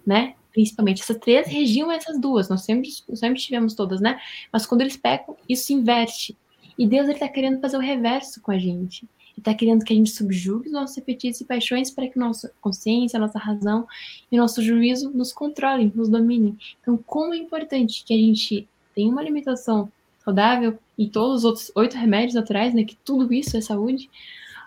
né? 0.06 0.34
Principalmente 0.52 1.02
essas 1.02 1.18
três 1.18 1.46
regiam 1.46 1.90
essas 1.90 2.20
duas. 2.20 2.48
Nós 2.48 2.62
sempre, 2.62 2.88
sempre 3.14 3.40
tivemos 3.40 3.74
todas, 3.74 4.00
né? 4.00 4.20
Mas 4.52 4.66
quando 4.66 4.80
eles 4.80 4.96
pecam, 4.96 5.36
isso 5.48 5.66
se 5.66 5.74
inverte. 5.74 6.36
E 6.78 6.86
Deus 6.86 7.04
ele 7.04 7.14
está 7.14 7.28
querendo 7.28 7.60
fazer 7.60 7.76
o 7.76 7.80
reverso 7.80 8.40
com 8.40 8.50
a 8.50 8.58
gente. 8.58 9.08
Ele 9.32 9.38
está 9.38 9.54
querendo 9.54 9.84
que 9.84 9.92
a 9.92 9.96
gente 9.96 10.10
subjugue 10.10 10.66
os 10.68 10.72
nossos 10.72 10.98
apetites 10.98 11.40
e 11.40 11.44
paixões 11.44 11.90
para 11.90 12.08
que 12.08 12.18
nossa 12.18 12.52
consciência, 12.60 13.18
nossa 13.18 13.38
razão 13.38 13.86
e 14.30 14.36
nosso 14.36 14.62
juízo 14.62 15.10
nos 15.10 15.32
controlem, 15.32 15.92
nos 15.94 16.08
dominem. 16.08 16.56
Então, 16.80 16.96
como 16.96 17.34
é 17.34 17.36
importante 17.36 18.04
que 18.04 18.12
a 18.12 18.16
gente 18.16 18.68
tem 18.94 19.08
uma 19.08 19.20
alimentação 19.20 19.90
saudável 20.24 20.78
e 20.96 21.08
todos 21.08 21.38
os 21.38 21.44
outros 21.44 21.72
oito 21.74 21.96
remédios 21.96 22.34
naturais, 22.34 22.74
né, 22.74 22.84
que 22.84 22.96
tudo 22.96 23.32
isso 23.32 23.56
é 23.56 23.60
saúde, 23.60 24.10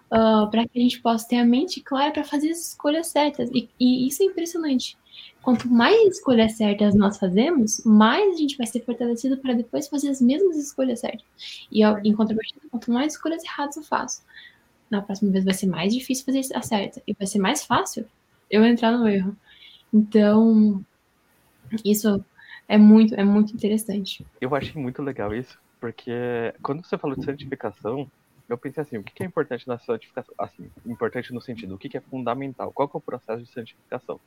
uh, 0.07 0.49
para 0.49 0.67
que 0.67 0.79
a 0.79 0.81
gente 0.81 1.01
possa 1.01 1.27
ter 1.27 1.37
a 1.37 1.45
mente 1.45 1.81
clara 1.81 2.11
para 2.11 2.23
fazer 2.23 2.51
as 2.51 2.69
escolhas 2.69 3.07
certas. 3.07 3.49
E, 3.53 3.69
e, 3.79 4.07
isso 4.07 4.23
é 4.23 4.25
impressionante. 4.25 4.97
Quanto 5.41 5.67
mais 5.67 6.15
escolhas 6.17 6.53
certas 6.53 6.95
nós 6.95 7.17
fazemos, 7.17 7.83
mais 7.85 8.35
a 8.35 8.37
gente 8.37 8.57
vai 8.57 8.65
ser 8.65 8.79
fortalecido 8.85 9.37
para 9.37 9.53
depois 9.53 9.87
fazer 9.87 10.09
as 10.09 10.21
mesmas 10.21 10.57
escolhas 10.57 11.01
certas. 11.01 11.25
E 11.71 11.83
em 11.83 12.13
contrapartida, 12.13 12.61
quanto 12.71 12.91
mais 12.91 13.13
escolhas 13.13 13.43
erradas 13.43 13.75
eu 13.75 13.83
faço, 13.83 14.23
na 14.89 15.01
próxima 15.01 15.31
vez 15.31 15.43
vai 15.43 15.53
ser 15.53 15.67
mais 15.67 15.93
difícil 15.93 16.23
fazer 16.23 16.55
a 16.55 16.61
certa 16.61 17.01
e 17.05 17.13
vai 17.13 17.27
ser 17.27 17.39
mais 17.39 17.65
fácil 17.65 18.05
eu 18.49 18.63
entrar 18.63 18.91
no 18.91 19.07
erro. 19.07 19.35
Então, 19.93 20.83
isso 21.83 22.23
é 22.67 22.77
muito, 22.77 23.13
é 23.15 23.23
muito 23.23 23.53
interessante. 23.53 24.25
Eu 24.39 24.55
achei 24.55 24.81
muito 24.81 25.01
legal 25.01 25.33
isso, 25.35 25.59
porque 25.79 26.11
quando 26.61 26.85
você 26.85 26.97
falou 26.97 27.17
de 27.17 27.25
santificação, 27.25 28.09
eu 28.47 28.57
pensei 28.57 28.81
assim, 28.81 28.97
o 28.97 29.03
que 29.03 29.23
é 29.23 29.25
importante 29.25 29.67
na 29.67 29.77
santificação? 29.79 30.33
Assim, 30.37 30.69
importante 30.85 31.33
no 31.33 31.41
sentido, 31.41 31.75
o 31.75 31.77
que 31.77 31.97
é 31.97 32.01
fundamental? 32.01 32.71
Qual 32.71 32.87
que 32.87 32.95
é 32.95 32.99
o 32.99 33.01
processo 33.01 33.43
de 33.43 33.49
santificação? 33.49 34.19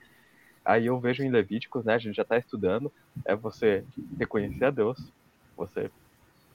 Aí 0.67 0.87
eu 0.87 0.99
vejo 0.99 1.23
em 1.23 1.31
Levíticos, 1.31 1.85
né, 1.85 1.95
a 1.95 1.99
gente 1.99 2.17
já 2.17 2.23
está 2.23 2.37
estudando, 2.37 2.93
é 3.25 3.37
você 3.37 3.85
reconhecer 4.19 4.65
a 4.65 4.71
Deus, 4.71 4.99
você 5.57 5.89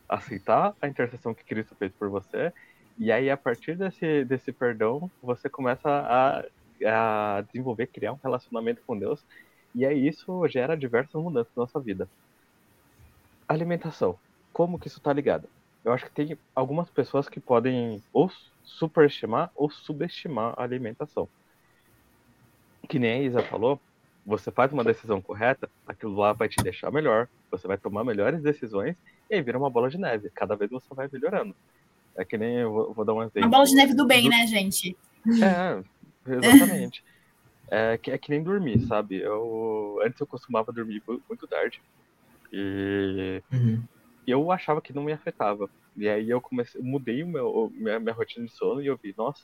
aceitar 0.07 0.75
a 0.81 0.87
intercessão 0.89 1.33
que 1.33 1.45
Cristo 1.45 1.73
fez 1.75 1.93
por 1.93 2.09
você, 2.09 2.51
e 2.99 3.09
aí 3.09 3.29
a 3.29 3.37
partir 3.37 3.77
desse, 3.77 4.25
desse 4.25 4.51
perdão, 4.51 5.09
você 5.23 5.49
começa 5.49 5.89
a, 5.89 6.43
a 6.85 7.41
desenvolver, 7.41 7.87
criar 7.87 8.11
um 8.11 8.19
relacionamento 8.21 8.81
com 8.85 8.99
Deus 8.99 9.23
e 9.73 9.85
aí 9.85 10.05
isso 10.05 10.45
gera 10.49 10.75
diversas 10.75 11.21
mudanças 11.21 11.53
na 11.55 11.63
nossa 11.63 11.79
vida. 11.79 12.09
Alimentação. 13.47 14.19
Como 14.51 14.77
que 14.77 14.87
isso 14.89 14.97
está 14.97 15.13
ligado? 15.13 15.47
Eu 15.85 15.93
acho 15.93 16.05
que 16.05 16.11
tem 16.11 16.37
algumas 16.53 16.89
pessoas 16.89 17.29
que 17.29 17.39
podem 17.39 18.03
ou 18.11 18.29
superestimar 18.61 19.49
ou 19.55 19.69
subestimar 19.69 20.53
a 20.57 20.63
alimentação. 20.63 21.29
Que 22.89 22.99
nem 22.99 23.13
a 23.13 23.23
Isa 23.23 23.41
falou, 23.43 23.79
você 24.25 24.51
faz 24.51 24.71
uma 24.71 24.83
decisão 24.83 25.21
correta, 25.21 25.69
aquilo 25.85 26.15
lá 26.15 26.33
vai 26.33 26.47
te 26.47 26.61
deixar 26.63 26.91
melhor, 26.91 27.27
você 27.49 27.67
vai 27.67 27.77
tomar 27.77 28.03
melhores 28.03 28.41
decisões 28.41 28.95
e 29.29 29.35
aí 29.35 29.41
vira 29.41 29.57
uma 29.57 29.69
bola 29.69 29.89
de 29.89 29.97
neve. 29.97 30.29
Cada 30.33 30.55
vez 30.55 30.69
você 30.69 30.87
vai 30.93 31.09
melhorando. 31.11 31.55
É 32.15 32.25
que 32.25 32.37
nem 32.37 32.57
eu 32.57 32.71
vou, 32.71 32.93
vou 32.93 33.05
dar 33.05 33.13
um 33.13 33.23
exemplo. 33.23 33.41
Uma 33.41 33.49
bola 33.49 33.65
de 33.65 33.75
neve 33.75 33.93
do 33.93 34.05
bem, 34.05 34.23
do... 34.23 34.29
né, 34.29 34.45
gente? 34.45 34.95
É, 35.27 35.83
exatamente. 36.31 37.03
É 37.69 37.97
que, 37.97 38.11
é 38.11 38.17
que 38.17 38.29
nem 38.29 38.43
dormir, 38.43 38.81
sabe? 38.81 39.21
Eu, 39.21 39.99
antes 40.03 40.19
eu 40.19 40.27
costumava 40.27 40.73
dormir 40.73 41.01
muito 41.07 41.47
tarde. 41.47 41.81
E 42.51 43.41
uhum. 43.51 43.81
eu 44.27 44.51
achava 44.51 44.81
que 44.81 44.91
não 44.91 45.03
me 45.03 45.13
afetava. 45.13 45.69
E 45.95 46.09
aí 46.09 46.29
eu 46.29 46.41
comecei, 46.41 46.81
mudei 46.81 47.23
o 47.23 47.27
meu, 47.27 47.71
minha, 47.73 47.99
minha 47.99 48.13
rotina 48.13 48.45
de 48.45 48.51
sono 48.51 48.81
e 48.81 48.87
eu 48.87 48.99
vi, 49.01 49.13
nossa, 49.17 49.43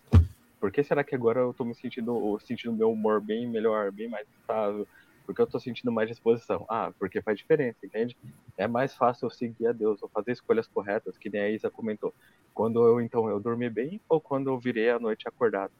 por 0.59 0.71
que 0.71 0.83
será 0.83 1.03
que 1.03 1.15
agora 1.15 1.39
eu 1.39 1.53
tô 1.53 1.63
me 1.63 1.75
sentindo, 1.75 2.37
sentindo 2.39 2.73
meu 2.73 2.91
humor 2.91 3.21
bem 3.21 3.47
melhor, 3.47 3.91
bem 3.91 4.09
mais 4.09 4.27
estável? 4.39 4.87
Porque 5.25 5.41
eu 5.41 5.47
tô 5.47 5.59
sentindo 5.59 5.91
mais 5.91 6.09
disposição. 6.09 6.65
Ah, 6.69 6.91
porque 6.97 7.21
faz 7.21 7.37
diferença, 7.37 7.77
entende? 7.85 8.15
É 8.57 8.65
mais 8.65 8.95
fácil 8.95 9.25
eu 9.25 9.29
seguir 9.29 9.67
a 9.67 9.71
Deus, 9.71 10.01
ou 10.01 10.09
fazer 10.09 10.31
escolhas 10.31 10.67
corretas, 10.67 11.17
que 11.17 11.29
nem 11.29 11.41
a 11.41 11.49
Isa 11.49 11.69
comentou. 11.69 12.13
Quando 12.53 12.85
eu, 12.87 13.01
então, 13.01 13.29
eu 13.29 13.39
dormi 13.39 13.69
bem 13.69 14.01
ou 14.07 14.21
quando 14.21 14.49
eu 14.49 14.57
virei 14.57 14.89
a 14.89 14.99
noite 14.99 15.27
acordado? 15.27 15.71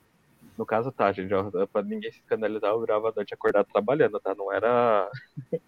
No 0.57 0.65
caso, 0.65 0.91
tá, 0.91 1.11
gente, 1.11 1.33
ó, 1.33 1.49
pra 1.67 1.81
ninguém 1.81 2.11
se 2.11 2.19
escandalizar, 2.19 2.71
eu 2.71 2.79
virava 2.79 3.09
a 3.09 3.13
noite 3.15 3.33
acordado 3.33 3.67
trabalhando, 3.71 4.19
tá? 4.19 4.35
Não 4.35 4.51
era. 4.51 5.09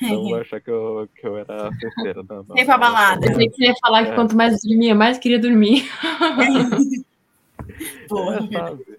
não 0.00 0.34
achar 0.34 0.60
que 0.60 0.70
eu, 0.70 1.08
que 1.14 1.26
eu 1.26 1.38
era 1.38 1.70
festeira, 1.78 2.22
não. 2.28 2.44
não, 2.48 2.54
Nem 2.54 2.66
pra 2.66 2.76
balada. 2.76 3.24
Eu 3.24 3.30
pensei 3.30 3.48
que 3.48 3.56
você 3.56 3.64
ia 3.66 3.74
falar 3.80 4.04
que 4.04 4.10
é. 4.10 4.14
quanto 4.14 4.36
mais 4.36 4.60
dormia, 4.62 4.94
mais 4.94 5.18
queria 5.18 5.38
dormir. 5.38 5.84
Porra. 8.08 8.38
É, 8.38 8.98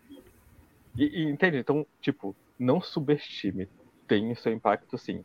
e, 0.97 1.24
e, 1.24 1.30
entende? 1.30 1.57
Então, 1.57 1.86
tipo, 2.01 2.36
não 2.57 2.82
subestime. 2.82 3.68
Tem 4.07 4.32
o 4.32 4.36
seu 4.36 4.51
impacto, 4.51 4.97
sim. 4.97 5.24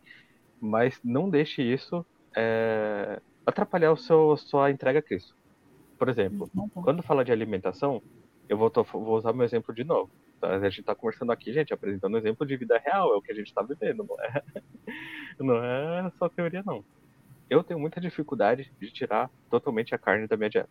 Mas 0.60 1.00
não 1.02 1.28
deixe 1.28 1.62
isso 1.62 2.04
é, 2.34 3.20
atrapalhar 3.46 3.92
o 3.92 3.96
seu, 3.96 4.36
sua 4.36 4.70
entrega 4.70 4.98
a 4.98 5.02
Cristo. 5.02 5.34
Por 5.98 6.08
exemplo, 6.08 6.50
quando 6.74 7.02
fala 7.02 7.24
de 7.24 7.32
alimentação, 7.32 8.02
eu 8.48 8.58
vou, 8.58 8.70
vou 8.92 9.16
usar 9.16 9.32
meu 9.32 9.44
exemplo 9.44 9.74
de 9.74 9.84
novo. 9.84 10.10
A 10.42 10.58
gente 10.68 10.80
está 10.80 10.94
conversando 10.94 11.32
aqui, 11.32 11.52
gente, 11.52 11.72
apresentando 11.72 12.14
um 12.14 12.18
exemplo 12.18 12.46
de 12.46 12.56
vida 12.56 12.78
real, 12.78 13.14
é 13.14 13.16
o 13.16 13.22
que 13.22 13.32
a 13.32 13.34
gente 13.34 13.46
está 13.46 13.62
vivendo, 13.62 14.04
não 14.04 14.20
é, 14.20 14.42
não 15.40 15.64
é 15.64 16.12
só 16.18 16.28
teoria, 16.28 16.62
não. 16.66 16.84
Eu 17.48 17.62
tenho 17.62 17.80
muita 17.80 18.00
dificuldade 18.00 18.70
de 18.78 18.90
tirar 18.90 19.30
totalmente 19.48 19.94
a 19.94 19.98
carne 19.98 20.26
da 20.26 20.36
minha 20.36 20.50
dieta. 20.50 20.68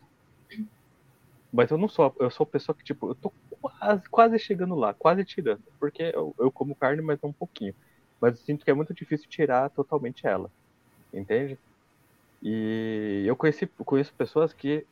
Mas 1.53 1.69
eu 1.69 1.77
não 1.77 1.87
sou, 1.87 2.13
eu 2.19 2.31
sou 2.31 2.47
pessoa 2.47 2.75
que, 2.75 2.83
tipo, 2.83 3.11
eu 3.11 3.15
tô 3.15 3.31
quase, 3.61 4.09
quase 4.09 4.39
chegando 4.39 4.73
lá, 4.73 4.91
quase 4.91 5.23
tirando. 5.23 5.61
Porque 5.79 6.01
eu, 6.01 6.33
eu 6.39 6.51
como 6.51 6.73
carne, 6.73 7.01
mas 7.01 7.23
um 7.23 7.31
pouquinho. 7.31 7.75
Mas 8.19 8.39
eu 8.39 8.43
sinto 8.43 8.65
que 8.65 8.71
é 8.71 8.73
muito 8.73 8.91
difícil 8.91 9.29
tirar 9.29 9.69
totalmente 9.69 10.25
ela. 10.25 10.49
Entende? 11.13 11.59
E 12.41 13.23
eu 13.27 13.35
conheci, 13.35 13.67
conheço 13.67 14.11
pessoas 14.15 14.51
que 14.51 14.83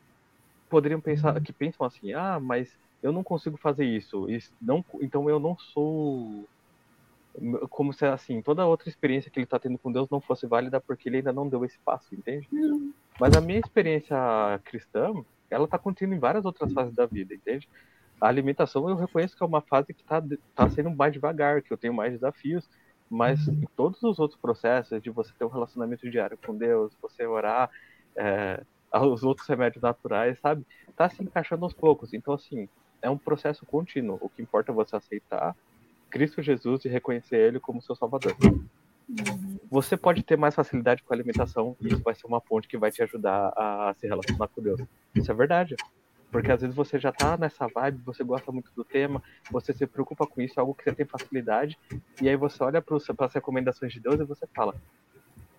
poderiam 0.70 1.00
pensar, 1.00 1.38
que 1.40 1.52
pensam 1.52 1.84
assim, 1.84 2.12
ah, 2.14 2.38
mas 2.40 2.78
eu 3.02 3.12
não 3.12 3.24
consigo 3.24 3.56
fazer 3.56 3.84
isso, 3.84 4.30
isso 4.30 4.50
não, 4.60 4.84
então 5.00 5.28
eu 5.28 5.40
não 5.40 5.58
sou 5.58 6.46
como 7.70 7.92
se 7.92 8.04
assim 8.04 8.42
toda 8.42 8.66
outra 8.66 8.88
experiência 8.88 9.30
que 9.30 9.38
ele 9.38 9.44
está 9.44 9.58
tendo 9.58 9.78
com 9.78 9.90
Deus 9.90 10.08
não 10.10 10.20
fosse 10.20 10.46
válida 10.46 10.80
porque 10.80 11.08
ele 11.08 11.16
ainda 11.18 11.32
não 11.32 11.48
deu 11.48 11.64
esse 11.64 11.78
passo, 11.78 12.14
entende? 12.14 12.46
Não. 12.52 12.92
Mas 13.18 13.34
a 13.34 13.40
minha 13.40 13.58
experiência 13.58 14.16
cristã 14.64 15.12
ela 15.52 15.64
está 15.64 15.78
contendo 15.78 16.14
em 16.14 16.18
várias 16.18 16.44
outras 16.44 16.72
fases 16.72 16.94
da 16.94 17.06
vida, 17.06 17.34
entende? 17.34 17.68
A 18.20 18.28
alimentação 18.28 18.88
eu 18.88 18.96
reconheço 18.96 19.36
que 19.36 19.42
é 19.42 19.46
uma 19.46 19.60
fase 19.60 19.92
que 19.92 20.02
está 20.02 20.22
tá 20.54 20.70
sendo 20.70 20.90
mais 20.90 21.12
devagar, 21.12 21.62
que 21.62 21.72
eu 21.72 21.76
tenho 21.76 21.92
mais 21.92 22.12
desafios, 22.12 22.68
mas 23.10 23.46
em 23.48 23.66
todos 23.76 24.02
os 24.02 24.18
outros 24.18 24.40
processos 24.40 25.02
de 25.02 25.10
você 25.10 25.32
ter 25.38 25.44
um 25.44 25.48
relacionamento 25.48 26.08
diário 26.08 26.38
com 26.38 26.56
Deus, 26.56 26.96
você 27.02 27.26
orar, 27.26 27.70
é, 28.16 28.62
os 29.00 29.22
outros 29.22 29.46
remédios 29.46 29.82
naturais, 29.82 30.38
sabe? 30.38 30.64
Tá 30.96 31.08
se 31.08 31.22
encaixando 31.22 31.64
aos 31.64 31.72
poucos. 31.72 32.14
Então, 32.14 32.34
assim, 32.34 32.68
é 33.00 33.10
um 33.10 33.18
processo 33.18 33.66
contínuo. 33.66 34.18
O 34.20 34.28
que 34.28 34.40
importa 34.40 34.70
é 34.70 34.74
você 34.74 34.96
aceitar 34.96 35.56
Cristo 36.10 36.42
Jesus 36.42 36.84
e 36.84 36.88
reconhecer 36.88 37.36
Ele 37.36 37.58
como 37.58 37.82
seu 37.82 37.96
Salvador. 37.96 38.36
Você 39.70 39.96
pode 39.96 40.22
ter 40.22 40.36
mais 40.36 40.54
facilidade 40.54 41.02
com 41.02 41.12
a 41.12 41.16
alimentação 41.16 41.76
e 41.80 41.88
isso 41.88 42.02
vai 42.02 42.14
ser 42.14 42.26
uma 42.26 42.40
ponte 42.40 42.68
que 42.68 42.76
vai 42.76 42.90
te 42.90 43.02
ajudar 43.02 43.52
a 43.56 43.94
se 43.98 44.06
relacionar 44.06 44.48
com 44.48 44.62
Deus. 44.62 44.80
Isso 45.14 45.30
é 45.30 45.34
verdade. 45.34 45.76
Porque 46.30 46.50
às 46.50 46.62
vezes 46.62 46.74
você 46.74 46.98
já 46.98 47.12
tá 47.12 47.36
nessa 47.36 47.66
vibe, 47.66 48.02
você 48.04 48.24
gosta 48.24 48.50
muito 48.50 48.70
do 48.74 48.84
tema, 48.84 49.22
você 49.50 49.72
se 49.72 49.86
preocupa 49.86 50.26
com 50.26 50.40
isso, 50.40 50.58
é 50.58 50.60
algo 50.60 50.74
que 50.74 50.82
você 50.82 50.94
tem 50.94 51.04
facilidade, 51.04 51.78
e 52.22 52.28
aí 52.28 52.36
você 52.36 52.62
olha 52.64 52.80
para 52.80 52.96
as 52.96 53.34
recomendações 53.34 53.92
de 53.92 54.00
Deus 54.00 54.18
e 54.18 54.24
você 54.24 54.46
fala, 54.46 54.74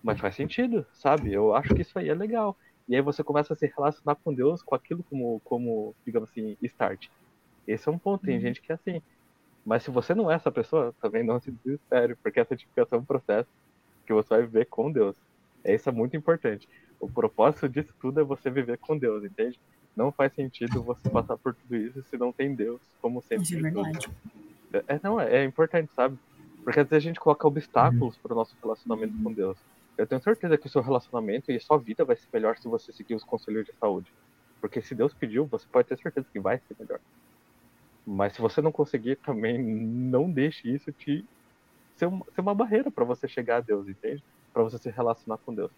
mas 0.02 0.18
faz 0.18 0.34
sentido, 0.34 0.84
sabe? 0.92 1.32
Eu 1.32 1.54
acho 1.54 1.72
que 1.74 1.82
isso 1.82 1.96
aí 1.96 2.08
é 2.08 2.14
legal. 2.14 2.56
E 2.88 2.94
aí 2.94 3.00
você 3.00 3.22
começa 3.22 3.54
a 3.54 3.56
se 3.56 3.66
relacionar 3.66 4.16
com 4.16 4.34
Deus 4.34 4.62
com 4.62 4.74
aquilo 4.74 5.02
como, 5.04 5.40
como 5.44 5.94
digamos 6.04 6.28
assim, 6.28 6.56
start. 6.60 7.08
Esse 7.66 7.88
é 7.88 7.92
um 7.92 7.98
ponto. 7.98 8.24
Tem 8.24 8.34
uhum. 8.34 8.40
gente 8.40 8.60
que 8.60 8.70
é 8.70 8.74
assim. 8.74 9.02
Mas 9.64 9.82
se 9.82 9.90
você 9.90 10.14
não 10.14 10.30
é 10.30 10.34
essa 10.34 10.50
pessoa, 10.50 10.94
também 11.00 11.22
não 11.22 11.40
se 11.40 11.50
desespere, 11.50 12.14
porque 12.16 12.40
essa 12.40 12.50
certificação 12.50 12.98
é 12.98 13.02
um 13.02 13.04
processo 13.04 13.48
que 14.06 14.12
você 14.12 14.28
vai 14.28 14.42
viver 14.42 14.66
com 14.66 14.92
Deus. 14.92 15.16
É 15.62 15.74
isso 15.74 15.88
é 15.88 15.92
muito 15.92 16.16
importante. 16.16 16.68
O 17.00 17.08
propósito 17.08 17.68
disso 17.68 17.94
tudo 18.00 18.20
é 18.20 18.24
você 18.24 18.50
viver 18.50 18.78
com 18.78 18.96
Deus, 18.96 19.24
entende? 19.24 19.58
Não 19.96 20.12
faz 20.12 20.32
sentido 20.34 20.82
você 20.82 21.08
passar 21.08 21.36
por 21.38 21.54
tudo 21.54 21.76
isso 21.76 22.02
se 22.10 22.18
não 22.18 22.32
tem 22.32 22.54
Deus 22.54 22.80
como 23.00 23.22
sempre. 23.22 23.44
Isso 23.44 23.56
é 23.56 23.60
verdade. 23.60 24.10
É, 24.72 24.84
é, 24.88 25.00
não, 25.02 25.20
é, 25.20 25.36
é, 25.36 25.44
importante, 25.44 25.92
sabe? 25.94 26.18
Porque 26.62 26.80
às 26.80 26.88
vezes 26.88 27.04
a 27.04 27.08
gente 27.08 27.20
coloca 27.20 27.46
obstáculos 27.46 28.16
uhum. 28.16 28.22
para 28.22 28.32
o 28.32 28.36
nosso 28.36 28.56
relacionamento 28.62 29.14
com 29.22 29.32
Deus. 29.32 29.56
Eu 29.96 30.06
tenho 30.06 30.20
certeza 30.20 30.58
que 30.58 30.66
o 30.66 30.70
seu 30.70 30.82
relacionamento 30.82 31.52
e 31.52 31.56
a 31.56 31.60
sua 31.60 31.78
vida 31.78 32.04
vai 32.04 32.16
ser 32.16 32.26
melhor 32.32 32.58
se 32.58 32.66
você 32.66 32.92
seguir 32.92 33.14
os 33.14 33.22
conselhos 33.22 33.64
de 33.64 33.72
saúde. 33.74 34.12
Porque 34.60 34.82
se 34.82 34.94
Deus 34.94 35.14
pediu, 35.14 35.46
você 35.46 35.66
pode 35.70 35.88
ter 35.88 35.98
certeza 35.98 36.26
que 36.32 36.40
vai 36.40 36.58
ser 36.58 36.76
melhor. 36.78 36.98
Mas 38.06 38.34
se 38.34 38.40
você 38.40 38.60
não 38.60 38.70
conseguir 38.70 39.16
também, 39.16 39.62
não 39.62 40.30
deixe 40.30 40.68
isso 40.68 40.92
te 40.92 41.24
ser 41.96 42.06
uma, 42.06 42.24
ser 42.34 42.40
uma 42.40 42.54
barreira 42.54 42.90
para 42.90 43.04
você 43.04 43.26
chegar 43.26 43.58
a 43.58 43.60
Deus, 43.60 43.88
entende? 43.88 44.22
Para 44.52 44.62
você 44.62 44.78
se 44.78 44.90
relacionar 44.90 45.38
com 45.38 45.54
Deus. 45.54 45.70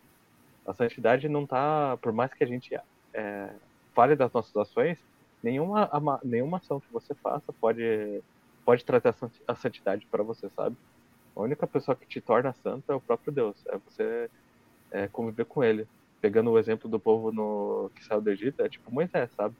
A 0.66 0.74
santidade 0.74 1.28
não 1.28 1.46
tá, 1.46 1.96
por 1.98 2.12
mais 2.12 2.32
que 2.34 2.42
a 2.42 2.46
gente 2.46 2.74
é, 3.14 3.50
fale 3.94 4.16
das 4.16 4.32
nossas 4.32 4.56
ações, 4.56 4.98
nenhuma, 5.42 5.88
nenhuma 6.24 6.58
ação 6.58 6.80
que 6.80 6.92
você 6.92 7.14
faça 7.14 7.52
pode, 7.52 8.20
pode 8.64 8.84
trazer 8.84 9.14
a 9.46 9.54
santidade 9.54 10.06
para 10.06 10.22
você, 10.22 10.48
sabe? 10.50 10.76
A 11.36 11.40
única 11.40 11.66
pessoa 11.66 11.94
que 11.94 12.06
te 12.06 12.20
torna 12.20 12.52
santo 12.54 12.90
é 12.90 12.94
o 12.94 13.00
próprio 13.00 13.32
Deus, 13.32 13.56
é 13.68 13.78
você 13.78 14.30
é, 14.90 15.06
conviver 15.06 15.44
com 15.44 15.62
Ele. 15.62 15.86
Pegando 16.20 16.50
o 16.50 16.58
exemplo 16.58 16.90
do 16.90 16.98
povo 16.98 17.30
no, 17.30 17.90
que 17.94 18.02
saiu 18.02 18.20
do 18.20 18.30
Egito, 18.30 18.62
é 18.62 18.68
tipo 18.68 18.92
Moisés, 18.92 19.30
sabe? 19.36 19.54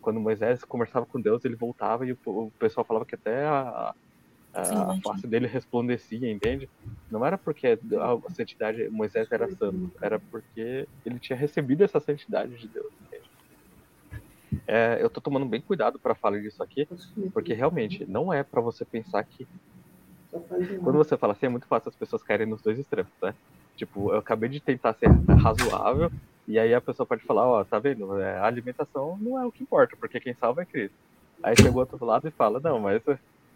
Quando 0.00 0.20
Moisés 0.20 0.64
conversava 0.64 1.06
com 1.06 1.20
Deus, 1.20 1.44
ele 1.44 1.56
voltava 1.56 2.06
e 2.06 2.12
o, 2.12 2.18
o 2.24 2.52
pessoal 2.58 2.84
falava 2.84 3.04
que 3.04 3.14
até 3.14 3.44
a, 3.44 3.94
a, 4.54 4.92
a 4.92 5.00
face 5.00 5.26
dele 5.26 5.46
resplandecia, 5.46 6.30
entende? 6.30 6.68
Não 7.10 7.24
era 7.24 7.36
porque 7.36 7.78
a 7.98 8.30
santidade 8.32 8.88
Moisés 8.88 9.30
era 9.30 9.48
santo, 9.48 9.90
era 10.00 10.18
porque 10.18 10.86
ele 11.04 11.18
tinha 11.18 11.36
recebido 11.36 11.84
essa 11.84 12.00
santidade 12.00 12.56
de 12.56 12.68
Deus, 12.68 12.92
entende? 13.06 13.28
É, 14.66 14.98
eu 15.00 15.10
tô 15.10 15.20
tomando 15.20 15.46
bem 15.46 15.60
cuidado 15.60 15.98
para 15.98 16.14
falar 16.14 16.40
disso 16.40 16.62
aqui, 16.62 16.88
porque 17.32 17.54
realmente 17.54 18.04
não 18.06 18.32
é 18.32 18.42
para 18.42 18.60
você 18.60 18.84
pensar 18.84 19.22
que 19.24 19.46
quando 20.82 20.96
você 20.96 21.16
fala 21.16 21.32
assim 21.32 21.46
é 21.46 21.48
muito 21.48 21.66
fácil 21.66 21.88
as 21.88 21.96
pessoas 21.96 22.22
caírem 22.22 22.46
nos 22.46 22.60
dois 22.60 22.78
extremos, 22.78 23.12
né? 23.22 23.34
Tipo, 23.76 24.12
eu 24.12 24.18
acabei 24.18 24.48
de 24.48 24.60
tentar 24.60 24.92
ser 24.94 25.08
razoável 25.42 26.10
e 26.48 26.58
aí 26.58 26.74
a 26.74 26.80
pessoa 26.80 27.06
pode 27.06 27.22
falar, 27.24 27.46
ó, 27.46 27.62
tá 27.62 27.78
vendo? 27.78 28.18
É, 28.18 28.38
a 28.38 28.46
alimentação 28.46 29.18
não 29.20 29.38
é 29.38 29.44
o 29.44 29.52
que 29.52 29.62
importa, 29.62 29.94
porque 29.96 30.18
quem 30.18 30.32
salva 30.32 30.62
é 30.62 30.64
Cristo. 30.64 30.96
Aí 31.42 31.54
chegou 31.54 31.74
o 31.74 31.80
outro 31.80 32.02
lado 32.02 32.26
e 32.26 32.30
fala, 32.30 32.58
não, 32.58 32.80
mas 32.80 33.02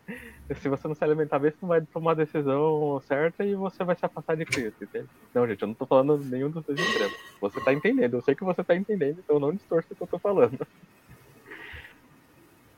se 0.61 0.69
você 0.69 0.87
não 0.87 0.95
se 0.95 1.03
alimentar 1.03 1.39
bem, 1.39 1.51
você 1.51 1.57
não 1.63 1.71
vai 1.71 1.81
tomar 1.81 2.11
a 2.11 2.17
decisão 2.17 3.01
certa 3.07 3.47
e 3.47 3.55
você 3.55 3.83
vai 3.83 3.97
se 3.97 4.05
afastar 4.05 4.37
de 4.37 4.45
Cristo, 4.45 4.85
entende? 4.85 5.09
Não, 5.33 5.49
gente, 5.49 5.63
eu 5.63 5.69
não 5.69 5.75
tô 5.75 5.87
falando 5.87 6.19
nenhum 6.19 6.51
dos 6.51 6.63
dois 6.67 6.79
extremos. 6.79 7.17
Você 7.41 7.61
tá 7.63 7.73
entendendo, 7.73 8.15
eu 8.15 8.21
sei 8.21 8.35
que 8.35 8.45
você 8.45 8.63
tá 8.63 8.77
entendendo, 8.77 9.21
então 9.25 9.41
não 9.41 9.55
distorça 9.55 9.91
o 9.91 9.97
que 9.97 10.03
eu 10.03 10.07
tô 10.07 10.19
falando. 10.19 10.67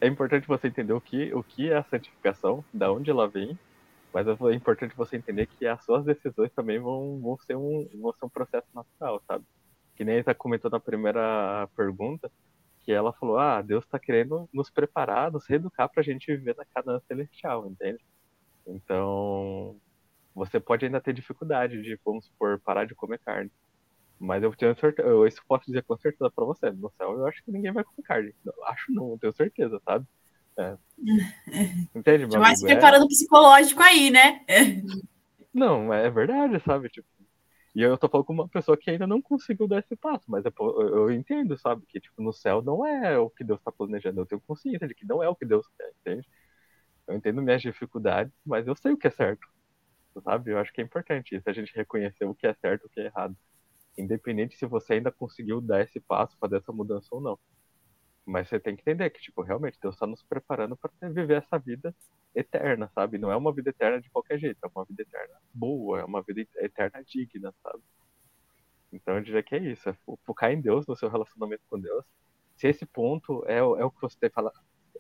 É 0.00 0.06
importante 0.06 0.46
você 0.46 0.68
entender 0.68 0.92
o 0.92 1.00
que, 1.00 1.34
o 1.34 1.42
que 1.42 1.70
é 1.70 1.76
a 1.76 1.82
santificação, 1.82 2.64
da 2.72 2.92
onde 2.92 3.10
ela 3.10 3.26
vem, 3.26 3.58
mas 4.12 4.28
é 4.28 4.54
importante 4.54 4.94
você 4.94 5.16
entender 5.16 5.46
que 5.46 5.66
as 5.66 5.82
suas 5.84 6.04
decisões 6.04 6.52
também 6.52 6.78
vão, 6.78 7.18
vão, 7.20 7.36
ser, 7.36 7.56
um, 7.56 7.88
vão 7.94 8.12
ser 8.12 8.24
um 8.26 8.28
processo 8.28 8.68
natural, 8.72 9.20
sabe? 9.26 9.44
Que 9.96 10.04
nem 10.04 10.16
ele 10.16 10.34
comentou 10.34 10.70
na 10.70 10.80
primeira 10.80 11.68
pergunta, 11.76 12.30
que 12.82 12.92
ela 12.92 13.12
falou, 13.12 13.38
ah, 13.38 13.62
Deus 13.62 13.84
está 13.84 13.98
querendo 13.98 14.48
nos 14.52 14.70
preparar, 14.70 15.32
nos 15.32 15.46
reeducar 15.46 15.88
para 15.88 16.00
a 16.00 16.04
gente 16.04 16.26
viver 16.26 16.54
na 16.56 16.64
Canaã 16.66 17.00
celestial, 17.08 17.66
entende? 17.66 18.04
Então, 18.66 19.76
você 20.34 20.60
pode 20.60 20.84
ainda 20.84 21.00
ter 21.00 21.12
dificuldade 21.12 21.80
de, 21.82 21.98
vamos 22.04 22.26
supor, 22.26 22.60
parar 22.60 22.84
de 22.86 22.94
comer 22.94 23.18
carne. 23.20 23.50
Mas 24.18 24.42
eu 24.42 24.54
tenho 24.54 24.78
certeza, 24.78 25.08
eu 25.08 25.26
isso 25.26 25.42
posso 25.46 25.66
dizer 25.66 25.82
com 25.82 25.96
certeza 25.96 26.30
para 26.30 26.44
você. 26.44 26.70
No 26.70 26.90
céu, 26.96 27.12
eu 27.12 27.26
acho 27.26 27.42
que 27.44 27.50
ninguém 27.50 27.72
vai 27.72 27.84
comer 27.84 28.02
carne. 28.02 28.34
Acho 28.64 28.92
não, 28.92 29.18
tenho 29.18 29.32
certeza, 29.32 29.80
sabe? 29.84 30.06
É. 30.56 30.76
Entende, 31.94 32.26
meu 32.26 32.40
Mas 32.40 32.60
se 32.60 32.66
preparando 32.66 33.04
é... 33.04 33.08
psicológico 33.08 33.82
aí, 33.82 34.10
né? 34.10 34.44
Não, 35.52 35.92
é 35.92 36.10
verdade, 36.10 36.60
sabe? 36.64 36.88
Tipo, 36.88 37.06
e 37.74 37.82
eu 37.82 37.98
tô 37.98 38.08
falando 38.08 38.26
com 38.26 38.32
uma 38.32 38.48
pessoa 38.48 38.76
que 38.76 38.90
ainda 38.90 39.06
não 39.06 39.20
conseguiu 39.20 39.66
dar 39.66 39.80
esse 39.80 39.96
passo, 39.96 40.24
mas 40.30 40.44
eu, 40.44 40.52
eu 40.80 41.12
entendo, 41.12 41.56
sabe? 41.58 41.84
Que 41.86 42.00
tipo, 42.00 42.22
no 42.22 42.32
céu 42.32 42.62
não 42.62 42.86
é 42.86 43.18
o 43.18 43.28
que 43.30 43.44
Deus 43.44 43.58
está 43.60 43.72
planejando. 43.72 44.20
Eu 44.20 44.26
tenho 44.26 44.40
consciência 44.42 44.86
de 44.88 44.94
que 44.94 45.06
não 45.06 45.22
é 45.22 45.28
o 45.28 45.34
que 45.36 45.44
Deus 45.44 45.66
quer, 45.76 45.92
entende? 46.00 46.28
Eu 47.06 47.16
entendo 47.16 47.42
minhas 47.42 47.62
dificuldades, 47.62 48.32
mas 48.46 48.66
eu 48.66 48.76
sei 48.76 48.92
o 48.92 48.98
que 48.98 49.08
é 49.08 49.10
certo, 49.10 49.46
sabe? 50.24 50.52
Eu 50.52 50.58
acho 50.58 50.72
que 50.72 50.80
é 50.80 50.84
importante 50.84 51.36
isso, 51.36 51.48
a 51.50 51.52
gente 51.52 51.74
reconhecer 51.76 52.24
o 52.26 52.34
que 52.34 52.46
é 52.46 52.54
certo 52.54 52.84
e 52.84 52.86
o 52.86 52.90
que 52.90 53.00
é 53.00 53.06
errado. 53.06 53.36
Independente 53.98 54.56
se 54.56 54.66
você 54.66 54.94
ainda 54.94 55.12
conseguiu 55.12 55.60
dar 55.60 55.82
esse 55.82 56.00
passo, 56.00 56.36
fazer 56.38 56.58
essa 56.58 56.72
mudança 56.72 57.08
ou 57.12 57.20
não. 57.20 57.38
Mas 58.26 58.48
você 58.48 58.58
tem 58.58 58.74
que 58.74 58.82
entender 58.82 59.10
que, 59.10 59.20
tipo, 59.20 59.42
realmente 59.42 59.78
Deus 59.80 59.94
está 59.94 60.06
nos 60.06 60.22
preparando 60.22 60.76
para 60.76 60.90
viver 61.10 61.42
essa 61.42 61.58
vida 61.58 61.94
eterna, 62.34 62.90
sabe? 62.94 63.18
Não 63.18 63.30
é 63.30 63.36
uma 63.36 63.52
vida 63.52 63.70
eterna 63.70 64.00
de 64.00 64.08
qualquer 64.08 64.38
jeito, 64.38 64.58
é 64.62 64.68
uma 64.74 64.84
vida 64.84 65.02
eterna 65.02 65.34
boa, 65.52 66.00
é 66.00 66.04
uma 66.04 66.22
vida 66.22 66.46
eterna 66.56 67.02
digna, 67.04 67.54
sabe? 67.62 67.82
Então 68.92 69.16
eu 69.16 69.22
diria 69.22 69.42
que 69.42 69.54
é 69.54 69.58
isso, 69.58 69.88
é 69.88 69.96
focar 70.24 70.52
em 70.52 70.60
Deus, 70.60 70.86
no 70.86 70.96
seu 70.96 71.08
relacionamento 71.08 71.62
com 71.68 71.78
Deus. 71.78 72.04
Se 72.56 72.68
esse 72.68 72.86
ponto 72.86 73.44
é, 73.46 73.58
é 73.58 73.62
o 73.62 73.90
que 73.90 74.00
você 74.00 74.16
tem 74.18 74.30
fala, 74.30 74.52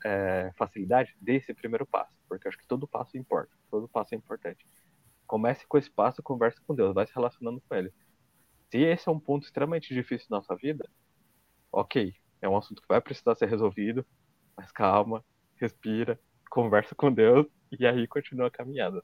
é, 0.04 0.52
facilidade, 0.56 1.16
dê 1.20 1.36
esse 1.36 1.54
primeiro 1.54 1.86
passo, 1.86 2.14
porque 2.28 2.46
eu 2.46 2.50
acho 2.50 2.58
que 2.58 2.66
todo 2.66 2.86
passo 2.86 3.16
importa, 3.16 3.52
todo 3.70 3.88
passo 3.88 4.14
é 4.14 4.18
importante. 4.18 4.66
Comece 5.26 5.66
com 5.66 5.78
esse 5.78 5.90
passo, 5.90 6.22
converse 6.22 6.60
com 6.62 6.74
Deus, 6.74 6.92
vai 6.92 7.06
se 7.06 7.14
relacionando 7.14 7.62
com 7.66 7.74
Ele. 7.74 7.92
Se 8.70 8.78
esse 8.78 9.08
é 9.08 9.12
um 9.12 9.20
ponto 9.20 9.44
extremamente 9.44 9.94
difícil 9.94 10.26
na 10.30 10.38
nossa 10.38 10.56
vida, 10.56 10.88
ok, 11.70 12.14
é 12.44 12.48
um 12.48 12.56
assunto 12.58 12.82
que 12.82 12.88
vai 12.88 13.00
precisar 13.00 13.34
ser 13.34 13.48
resolvido, 13.48 14.04
mas 14.54 14.70
calma, 14.70 15.24
respira, 15.56 16.20
conversa 16.50 16.94
com 16.94 17.10
Deus 17.10 17.46
e 17.72 17.86
aí 17.86 18.06
continua 18.06 18.48
a 18.48 18.50
caminhada. 18.50 19.02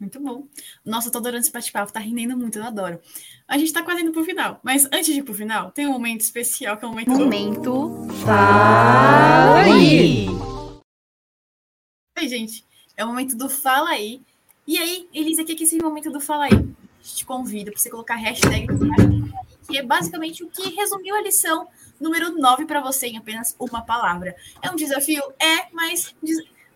Muito 0.00 0.18
bom. 0.20 0.46
Nossa, 0.84 1.08
eu 1.08 1.12
tô 1.12 1.18
adorando 1.18 1.42
esse 1.42 1.52
bate-papo, 1.52 1.92
tá 1.92 2.00
rendendo 2.00 2.36
muito, 2.36 2.58
eu 2.58 2.64
adoro. 2.64 2.98
A 3.46 3.58
gente 3.58 3.72
tá 3.72 3.82
quase 3.82 4.02
indo 4.02 4.12
pro 4.12 4.24
final, 4.24 4.58
mas 4.62 4.86
antes 4.86 5.06
de 5.06 5.20
ir 5.20 5.22
pro 5.22 5.34
final, 5.34 5.70
tem 5.70 5.86
um 5.86 5.92
momento 5.92 6.22
especial 6.22 6.78
que 6.78 6.84
é 6.84 6.88
o 6.88 6.90
momento. 6.90 7.10
Momento. 7.10 8.06
Fala 8.24 9.60
aí! 9.64 10.28
Oi, 12.18 12.28
gente. 12.28 12.64
É 12.96 13.04
o 13.04 13.08
momento 13.08 13.36
do 13.36 13.50
Fala 13.50 13.90
aí. 13.90 14.22
E 14.66 14.78
aí, 14.78 15.08
Elisa, 15.12 15.42
o 15.42 15.44
que 15.44 15.52
é 15.52 15.62
esse 15.62 15.78
momento 15.78 16.10
do 16.10 16.20
Fala 16.20 16.44
aí? 16.44 16.52
A 16.52 17.02
gente 17.02 17.16
te 17.16 17.26
convida 17.26 17.70
para 17.70 17.80
você 17.80 17.90
colocar 17.90 18.14
hashtag, 18.16 18.66
que 19.68 19.76
é 19.76 19.82
basicamente 19.82 20.42
o 20.42 20.48
que 20.48 20.74
resumiu 20.74 21.14
a 21.14 21.20
lição 21.20 21.68
número 22.00 22.32
9 22.36 22.64
para 22.64 22.80
você 22.80 23.08
em 23.08 23.18
apenas 23.18 23.54
uma 23.58 23.82
palavra. 23.82 24.34
É 24.62 24.70
um 24.70 24.76
desafio? 24.76 25.22
É, 25.38 25.68
mas 25.72 26.14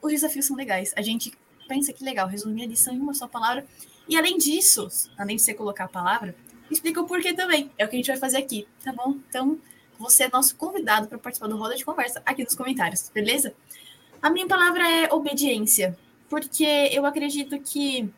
os 0.02 0.12
desafios 0.12 0.46
são 0.46 0.56
legais. 0.56 0.92
A 0.94 1.00
gente 1.00 1.32
pensa 1.66 1.92
que 1.92 2.04
legal, 2.04 2.28
resumir 2.28 2.64
a 2.64 2.66
lição 2.66 2.92
em 2.92 3.00
uma 3.00 3.14
só 3.14 3.26
palavra. 3.26 3.66
E 4.06 4.16
além 4.16 4.36
disso, 4.36 4.88
além 5.16 5.36
de 5.36 5.42
você 5.42 5.54
colocar 5.54 5.84
a 5.84 5.88
palavra, 5.88 6.36
explica 6.70 7.00
o 7.00 7.06
porquê 7.06 7.32
também. 7.32 7.70
É 7.78 7.84
o 7.84 7.88
que 7.88 7.96
a 7.96 7.98
gente 7.98 8.08
vai 8.08 8.18
fazer 8.18 8.36
aqui, 8.36 8.68
tá 8.84 8.92
bom? 8.92 9.16
Então, 9.28 9.58
você 9.98 10.24
é 10.24 10.30
nosso 10.30 10.54
convidado 10.56 11.06
para 11.06 11.18
participar 11.18 11.48
do 11.48 11.56
Roda 11.56 11.76
de 11.76 11.84
Conversa 11.84 12.20
aqui 12.26 12.44
nos 12.44 12.54
comentários, 12.54 13.08
beleza? 13.08 13.54
A 14.20 14.28
minha 14.28 14.46
palavra 14.46 14.88
é 14.88 15.12
obediência, 15.12 15.96
porque 16.28 16.64
eu 16.92 17.06
acredito 17.06 17.58
que 17.60 18.12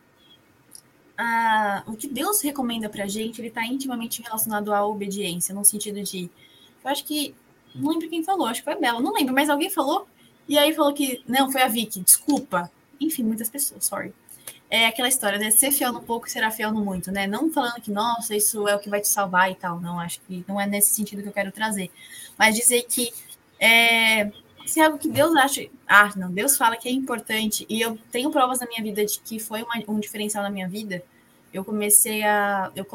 a, 1.17 1.83
o 1.87 1.97
que 1.97 2.09
Deus 2.09 2.41
recomenda 2.41 2.89
para 2.89 3.05
a 3.05 3.09
gente, 3.09 3.41
ele 3.41 3.49
está 3.49 3.65
intimamente 3.65 4.23
relacionado 4.23 4.73
à 4.73 4.87
obediência, 4.87 5.55
no 5.55 5.65
sentido 5.65 6.03
de, 6.03 6.31
eu 6.85 6.91
acho 6.91 7.05
que, 7.05 7.35
não 7.75 7.91
lembro 7.91 8.09
quem 8.09 8.23
falou, 8.23 8.47
acho 8.47 8.61
que 8.61 8.65
foi 8.65 8.75
a 8.75 8.79
Bela, 8.79 9.01
não 9.01 9.13
lembro, 9.13 9.35
mas 9.35 9.49
alguém 9.49 9.71
falou, 9.71 10.07
e 10.49 10.59
aí 10.59 10.75
falou 10.75 10.93
que, 10.93 11.23
não, 11.27 11.51
foi 11.51 11.63
a 11.63 11.69
Vicky, 11.69 12.01
desculpa, 12.01 12.71
enfim, 13.01 13.23
muitas 13.23 13.49
pessoas, 13.49 13.85
sorry. 13.85 14.13
É 14.71 14.87
aquela 14.87 15.09
história, 15.09 15.39
né? 15.39 15.51
Ser 15.51 15.71
fiel 15.71 15.93
no 15.93 16.03
pouco 16.03 16.29
será 16.29 16.51
fiel 16.51 16.73
no 16.73 16.85
muito, 16.85 17.13
né? 17.13 17.27
Não 17.27 17.53
falando 17.53 17.81
que, 17.81 17.93
nossa, 17.93 18.35
isso 18.35 18.67
é 18.67 18.75
o 18.75 18.79
que 18.79 18.89
vai 18.89 19.01
te 19.01 19.09
salvar 19.09 19.51
e 19.51 19.55
tal. 19.55 19.79
Não, 19.81 20.01
acho 20.01 20.21
que 20.23 20.45
não 20.49 20.61
é 20.61 20.67
nesse 20.67 20.93
sentido 20.93 21.23
que 21.23 21.29
eu 21.29 21.33
quero 21.33 21.53
trazer. 21.53 21.91
Mas 22.37 22.57
dizer 22.57 22.83
que 22.83 23.13
é, 23.61 24.33
se 24.67 24.81
é 24.81 24.85
algo 24.85 24.99
que 24.99 25.09
Deus 25.09 25.35
acha. 25.37 25.67
Ah, 25.87 26.13
não, 26.17 26.31
Deus 26.33 26.57
fala 26.57 26.77
que 26.77 26.89
é 26.89 26.93
importante, 26.93 27.67
e 27.69 27.81
eu 27.81 27.99
tenho 28.11 28.31
provas 28.31 28.61
na 28.61 28.67
minha 28.67 28.83
vida 28.83 29.05
de 29.05 29.21
que 29.21 29.39
foi 29.39 29.63
uma, 29.63 29.75
um 29.89 30.01
diferencial 30.01 30.43
na 30.43 30.51
minha 30.51 30.69
vida. 30.69 31.03
Eu 31.53 31.65
comecei 31.65 32.23
a. 32.25 32.71
Eu, 32.75 32.87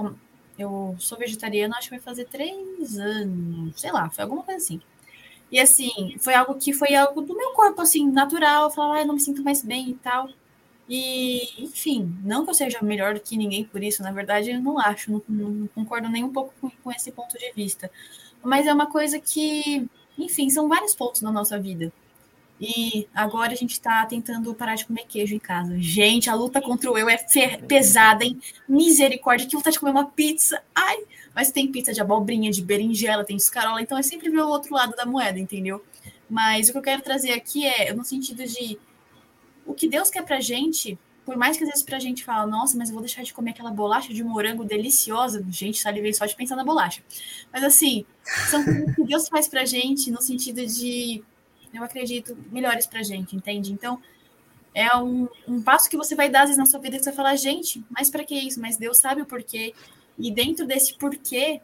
eu 0.57 0.95
sou 0.99 1.17
vegetariana, 1.17 1.77
acho 1.77 1.89
que 1.89 1.95
vai 1.95 2.03
fazer 2.03 2.25
três 2.25 2.97
anos, 2.99 3.79
sei 3.79 3.91
lá, 3.91 4.09
foi 4.09 4.23
alguma 4.23 4.43
coisa 4.43 4.57
assim. 4.57 4.81
E 5.51 5.59
assim, 5.59 6.15
foi 6.19 6.35
algo 6.35 6.55
que 6.55 6.73
foi 6.73 6.95
algo 6.95 7.21
do 7.21 7.35
meu 7.35 7.51
corpo, 7.51 7.81
assim, 7.81 8.09
natural. 8.09 8.65
Eu 8.65 8.69
falava, 8.69 8.95
ah, 8.95 9.01
eu 9.01 9.07
não 9.07 9.15
me 9.15 9.21
sinto 9.21 9.43
mais 9.43 9.63
bem 9.63 9.89
e 9.91 9.93
tal. 9.95 10.29
E, 10.89 11.63
enfim, 11.63 12.15
não 12.23 12.43
que 12.43 12.49
eu 12.49 12.53
seja 12.55 12.79
melhor 12.81 13.13
do 13.13 13.19
que 13.19 13.37
ninguém 13.37 13.63
por 13.63 13.83
isso, 13.83 14.01
na 14.01 14.11
verdade, 14.11 14.49
eu 14.49 14.59
não 14.59 14.79
acho, 14.79 15.11
não, 15.11 15.23
não 15.29 15.67
concordo 15.67 16.09
nem 16.09 16.23
um 16.23 16.33
pouco 16.33 16.51
com, 16.59 16.69
com 16.69 16.91
esse 16.91 17.11
ponto 17.11 17.37
de 17.37 17.51
vista. 17.53 17.91
Mas 18.43 18.65
é 18.65 18.73
uma 18.73 18.87
coisa 18.87 19.19
que, 19.19 19.87
enfim, 20.19 20.49
são 20.49 20.67
vários 20.67 20.95
pontos 20.95 21.21
na 21.21 21.31
nossa 21.31 21.59
vida. 21.59 21.91
E 22.61 23.07
agora 23.15 23.53
a 23.53 23.55
gente 23.55 23.71
está 23.71 24.05
tentando 24.05 24.53
parar 24.53 24.75
de 24.75 24.85
comer 24.85 25.05
queijo 25.07 25.33
em 25.33 25.39
casa. 25.39 25.79
Gente, 25.79 26.29
a 26.29 26.35
luta 26.35 26.61
contra 26.61 26.91
o 26.91 26.97
eu 26.97 27.07
é 27.09 27.17
pesada, 27.67 28.25
hein? 28.25 28.39
Misericórdia, 28.67 29.47
que 29.47 29.55
vontade 29.55 29.75
de 29.75 29.79
comer 29.79 29.91
uma 29.91 30.05
pizza. 30.05 30.61
Ai, 30.75 30.97
mas 31.33 31.51
tem 31.51 31.71
pizza 31.71 31.93
de 31.93 32.01
abobrinha, 32.01 32.51
de 32.51 32.61
berinjela, 32.61 33.23
tem 33.23 33.37
escarola, 33.37 33.81
então 33.81 33.97
é 33.97 34.03
sempre 34.03 34.29
ver 34.29 34.41
o 34.41 34.49
outro 34.49 34.75
lado 34.75 34.93
da 34.93 35.05
moeda, 35.05 35.39
entendeu? 35.39 35.81
Mas 36.29 36.67
o 36.67 36.73
que 36.73 36.77
eu 36.77 36.81
quero 36.81 37.01
trazer 37.01 37.31
aqui 37.31 37.65
é 37.65 37.93
no 37.93 38.03
sentido 38.03 38.45
de 38.45 38.77
o 39.65 39.73
que 39.73 39.87
Deus 39.87 40.09
quer 40.09 40.23
pra 40.23 40.41
gente, 40.41 40.99
por 41.29 41.37
mais 41.37 41.57
que 41.57 41.63
às 41.63 41.69
vezes 41.69 41.83
pra 41.83 41.99
gente 41.99 42.25
fala, 42.25 42.47
nossa, 42.47 42.75
mas 42.75 42.89
eu 42.89 42.95
vou 42.95 43.03
deixar 43.03 43.21
de 43.21 43.31
comer 43.31 43.51
aquela 43.51 43.69
bolacha 43.69 44.11
de 44.11 44.23
morango 44.23 44.65
deliciosa. 44.65 45.45
Gente, 45.51 45.79
salivei 45.79 46.11
só 46.11 46.25
de 46.25 46.35
pensar 46.35 46.55
na 46.55 46.63
bolacha. 46.63 47.03
Mas 47.53 47.63
assim, 47.63 48.03
são 48.49 48.65
coisas 48.65 48.95
que 48.95 49.03
Deus 49.03 49.29
faz 49.29 49.47
pra 49.47 49.63
gente 49.63 50.09
no 50.09 50.23
sentido 50.23 50.65
de, 50.65 51.23
eu 51.71 51.83
acredito, 51.83 52.35
melhores 52.51 52.87
pra 52.87 53.03
gente, 53.03 53.35
entende? 53.35 53.71
Então, 53.71 54.01
é 54.73 54.97
um, 54.97 55.29
um 55.47 55.61
passo 55.61 55.87
que 55.87 55.95
você 55.95 56.15
vai 56.15 56.31
dar 56.31 56.39
às 56.41 56.45
vezes 56.45 56.57
na 56.57 56.65
sua 56.65 56.79
vida 56.79 56.97
que 56.97 57.03
você 57.03 57.11
vai 57.11 57.17
falar, 57.17 57.35
gente, 57.35 57.85
mas 57.91 58.09
para 58.09 58.23
que 58.23 58.33
isso? 58.33 58.59
Mas 58.59 58.75
Deus 58.75 58.97
sabe 58.97 59.21
o 59.21 59.25
porquê. 59.27 59.75
E 60.17 60.31
dentro 60.31 60.65
desse 60.65 60.95
porquê, 60.95 61.61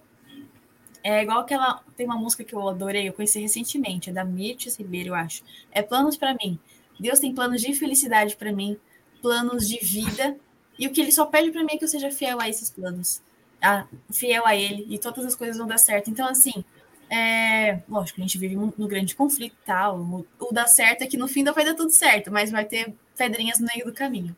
é 1.03 1.23
igual 1.23 1.39
aquela. 1.39 1.81
Tem 1.97 2.05
uma 2.05 2.17
música 2.17 2.43
que 2.43 2.53
eu 2.53 2.69
adorei, 2.69 3.09
eu 3.09 3.13
conheci 3.13 3.39
recentemente, 3.39 4.11
é 4.11 4.13
da 4.13 4.23
Mirtes 4.23 4.75
Ribeiro, 4.75 5.09
eu 5.09 5.15
acho. 5.15 5.41
É 5.71 5.81
planos 5.81 6.15
para 6.15 6.35
mim. 6.35 6.59
Deus 6.99 7.19
tem 7.19 7.33
planos 7.33 7.63
de 7.63 7.73
felicidade 7.73 8.35
para 8.35 8.51
mim, 8.51 8.77
planos 9.25 9.67
de 9.67 9.79
vida, 9.83 10.37
e 10.77 10.85
o 10.87 10.91
que 10.91 11.01
ele 11.01 11.11
só 11.11 11.25
pede 11.25 11.51
para 11.51 11.63
mim 11.63 11.73
é 11.73 11.77
que 11.77 11.83
eu 11.83 11.89
seja 11.89 12.11
fiel 12.11 12.39
a 12.39 12.47
esses 12.47 12.69
planos. 12.69 13.21
A, 13.61 13.87
fiel 14.11 14.45
a 14.45 14.55
ele, 14.55 14.85
e 14.89 14.99
todas 14.99 15.25
as 15.25 15.35
coisas 15.35 15.57
vão 15.57 15.65
dar 15.65 15.79
certo. 15.79 16.11
Então, 16.11 16.27
assim, 16.27 16.63
é, 17.09 17.79
lógico, 17.89 18.19
a 18.19 18.23
gente 18.23 18.37
vive 18.37 18.55
no 18.55 18.87
grande 18.87 19.15
conflito 19.15 19.55
tal. 19.65 19.99
O, 19.99 20.27
o 20.39 20.53
dar 20.53 20.67
certo 20.67 21.01
é 21.01 21.07
que 21.07 21.17
no 21.17 21.27
fim 21.27 21.43
não 21.43 21.53
vai 21.53 21.65
dar 21.65 21.73
tudo 21.73 21.91
certo, 21.91 22.31
mas 22.31 22.51
vai 22.51 22.65
ter 22.65 22.93
pedrinhas 23.17 23.59
no 23.59 23.67
meio 23.73 23.85
do 23.85 23.93
caminho. 23.93 24.35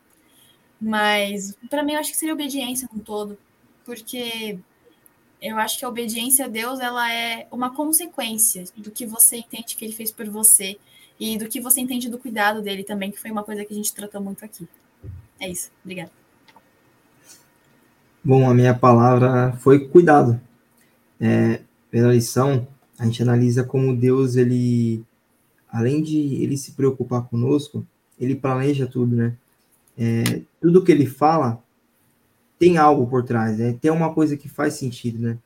Mas, 0.80 1.56
para 1.68 1.82
mim, 1.82 1.92
eu 1.94 2.00
acho 2.00 2.12
que 2.12 2.16
seria 2.16 2.34
obediência 2.34 2.88
no 2.92 3.00
todo 3.00 3.38
porque 3.88 4.58
eu 5.40 5.56
acho 5.56 5.78
que 5.78 5.84
a 5.86 5.88
obediência 5.88 6.44
a 6.44 6.48
Deus 6.48 6.78
ela 6.78 7.10
é 7.10 7.48
uma 7.50 7.74
consequência 7.74 8.64
do 8.76 8.90
que 8.90 9.06
você 9.06 9.38
entende 9.38 9.76
que 9.76 9.82
ele 9.82 9.94
fez 9.94 10.12
por 10.12 10.28
você 10.28 10.78
e 11.18 11.36
do 11.36 11.48
que 11.48 11.60
você 11.60 11.80
entende 11.80 12.08
do 12.08 12.18
cuidado 12.18 12.62
dele 12.62 12.84
também, 12.84 13.10
que 13.10 13.18
foi 13.18 13.30
uma 13.30 13.42
coisa 13.42 13.64
que 13.64 13.72
a 13.72 13.76
gente 13.76 13.94
tratou 13.94 14.20
muito 14.20 14.44
aqui. 14.44 14.68
É 15.40 15.48
isso. 15.48 15.70
Obrigada. 15.84 16.10
Bom, 18.22 18.48
a 18.48 18.54
minha 18.54 18.74
palavra 18.74 19.52
foi 19.58 19.88
cuidado. 19.88 20.40
É, 21.20 21.62
pela 21.90 22.12
lição, 22.12 22.66
a 22.98 23.04
gente 23.04 23.22
analisa 23.22 23.64
como 23.64 23.96
Deus, 23.96 24.36
ele, 24.36 25.04
além 25.68 26.02
de 26.02 26.42
ele 26.42 26.56
se 26.56 26.72
preocupar 26.72 27.22
conosco, 27.28 27.86
ele 28.18 28.34
planeja 28.34 28.86
tudo, 28.86 29.16
né? 29.16 29.36
É, 29.96 30.42
tudo 30.60 30.84
que 30.84 30.92
ele 30.92 31.06
fala 31.06 31.62
tem 32.58 32.76
algo 32.76 33.06
por 33.06 33.24
trás, 33.24 33.58
né? 33.58 33.76
Tem 33.80 33.90
uma 33.90 34.12
coisa 34.12 34.36
que 34.36 34.48
faz 34.48 34.74
sentido, 34.74 35.20
né? 35.20 35.38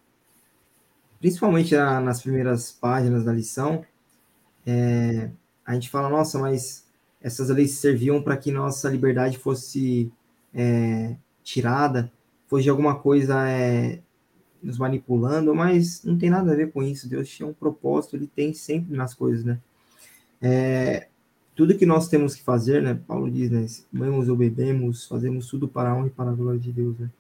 Principalmente 1.20 1.76
na, 1.76 2.00
nas 2.00 2.22
primeiras 2.22 2.72
páginas 2.72 3.24
da 3.24 3.32
lição, 3.32 3.84
é, 4.66 5.30
a 5.64 5.74
gente 5.74 5.88
fala, 5.88 6.08
nossa, 6.08 6.38
mas 6.38 6.84
essas 7.20 7.48
leis 7.48 7.72
serviam 7.72 8.22
para 8.22 8.36
que 8.36 8.50
nossa 8.50 8.88
liberdade 8.88 9.38
fosse 9.38 10.12
é, 10.52 11.16
tirada, 11.42 12.10
fosse 12.48 12.64
de 12.64 12.70
alguma 12.70 12.96
coisa 12.96 13.48
é, 13.48 14.00
nos 14.62 14.78
manipulando, 14.78 15.54
mas 15.54 16.02
não 16.04 16.18
tem 16.18 16.30
nada 16.30 16.52
a 16.52 16.56
ver 16.56 16.72
com 16.72 16.82
isso. 16.82 17.08
Deus 17.08 17.28
tinha 17.28 17.48
um 17.48 17.52
propósito, 17.52 18.16
ele 18.16 18.26
tem 18.26 18.52
sempre 18.52 18.96
nas 18.96 19.14
coisas, 19.14 19.44
né? 19.44 19.58
É, 20.40 21.08
tudo 21.54 21.76
que 21.76 21.86
nós 21.86 22.08
temos 22.08 22.34
que 22.34 22.42
fazer, 22.42 22.82
né? 22.82 22.98
Paulo 23.06 23.30
diz, 23.30 23.50
né? 23.50 23.66
Comemos 23.90 24.28
ou 24.28 24.36
bebemos, 24.36 25.06
fazemos 25.06 25.48
tudo 25.48 25.68
para 25.68 25.90
a 25.90 25.94
honra 25.94 26.08
e 26.08 26.10
para 26.10 26.30
a 26.30 26.34
glória 26.34 26.58
de 26.58 26.72
Deus, 26.72 26.98
né? 26.98 27.10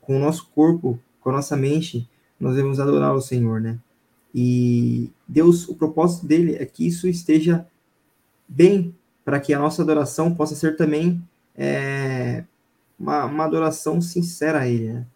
Com 0.00 0.16
o 0.16 0.20
nosso 0.20 0.48
corpo, 0.54 0.98
com 1.20 1.30
a 1.30 1.34
nossa 1.34 1.56
mente, 1.56 2.08
nós 2.38 2.56
devemos 2.56 2.80
adorar 2.80 3.14
o 3.14 3.20
Senhor, 3.20 3.60
né? 3.60 3.78
E 4.34 5.10
Deus, 5.28 5.68
o 5.68 5.76
propósito 5.76 6.26
dele 6.26 6.56
é 6.56 6.66
que 6.66 6.86
isso 6.86 7.06
esteja 7.06 7.66
bem, 8.54 8.94
para 9.24 9.40
que 9.40 9.52
a 9.52 9.58
nossa 9.58 9.82
adoração 9.82 10.34
possa 10.34 10.54
ser 10.54 10.76
também 10.76 11.22
é, 11.56 12.44
uma, 12.98 13.24
uma, 13.24 13.44
adoração 13.44 14.00
sincera 14.00 14.60
a 14.60 14.68
Ele, 14.68 14.92
né? 14.92 15.06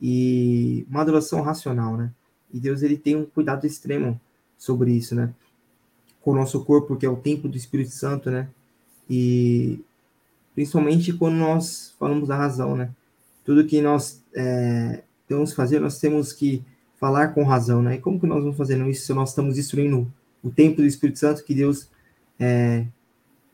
E 0.00 0.86
uma 0.88 1.00
adoração 1.00 1.40
racional, 1.40 1.96
né? 1.96 2.10
E 2.52 2.60
Deus, 2.60 2.82
ele 2.82 2.96
tem 2.96 3.16
um 3.16 3.24
cuidado 3.24 3.66
extremo 3.66 4.20
sobre 4.56 4.92
isso, 4.92 5.14
né? 5.14 5.32
com 6.24 6.30
o 6.30 6.34
nosso 6.34 6.64
corpo, 6.64 6.96
que 6.96 7.04
é 7.04 7.08
o 7.08 7.16
templo 7.16 7.50
do 7.50 7.56
Espírito 7.56 7.90
Santo, 7.90 8.30
né? 8.30 8.48
E 9.08 9.78
principalmente 10.54 11.12
quando 11.12 11.34
nós 11.34 11.94
falamos 11.98 12.26
da 12.26 12.34
razão, 12.34 12.74
né? 12.74 12.90
Tudo 13.44 13.66
que 13.66 13.82
nós 13.82 14.22
é, 14.34 15.02
temos 15.28 15.50
que 15.50 15.56
fazer, 15.56 15.80
nós 15.80 15.98
temos 15.98 16.32
que 16.32 16.64
falar 16.98 17.34
com 17.34 17.44
razão, 17.44 17.82
né? 17.82 17.96
E 17.96 17.98
como 17.98 18.18
que 18.18 18.26
nós 18.26 18.42
vamos 18.42 18.56
fazer 18.56 18.78
isso 18.88 19.04
se 19.04 19.12
nós 19.12 19.28
estamos 19.28 19.56
destruindo 19.56 20.10
o 20.42 20.50
templo 20.50 20.76
do 20.76 20.86
Espírito 20.86 21.18
Santo 21.18 21.44
que 21.44 21.54
Deus 21.54 21.88
é, 22.38 22.86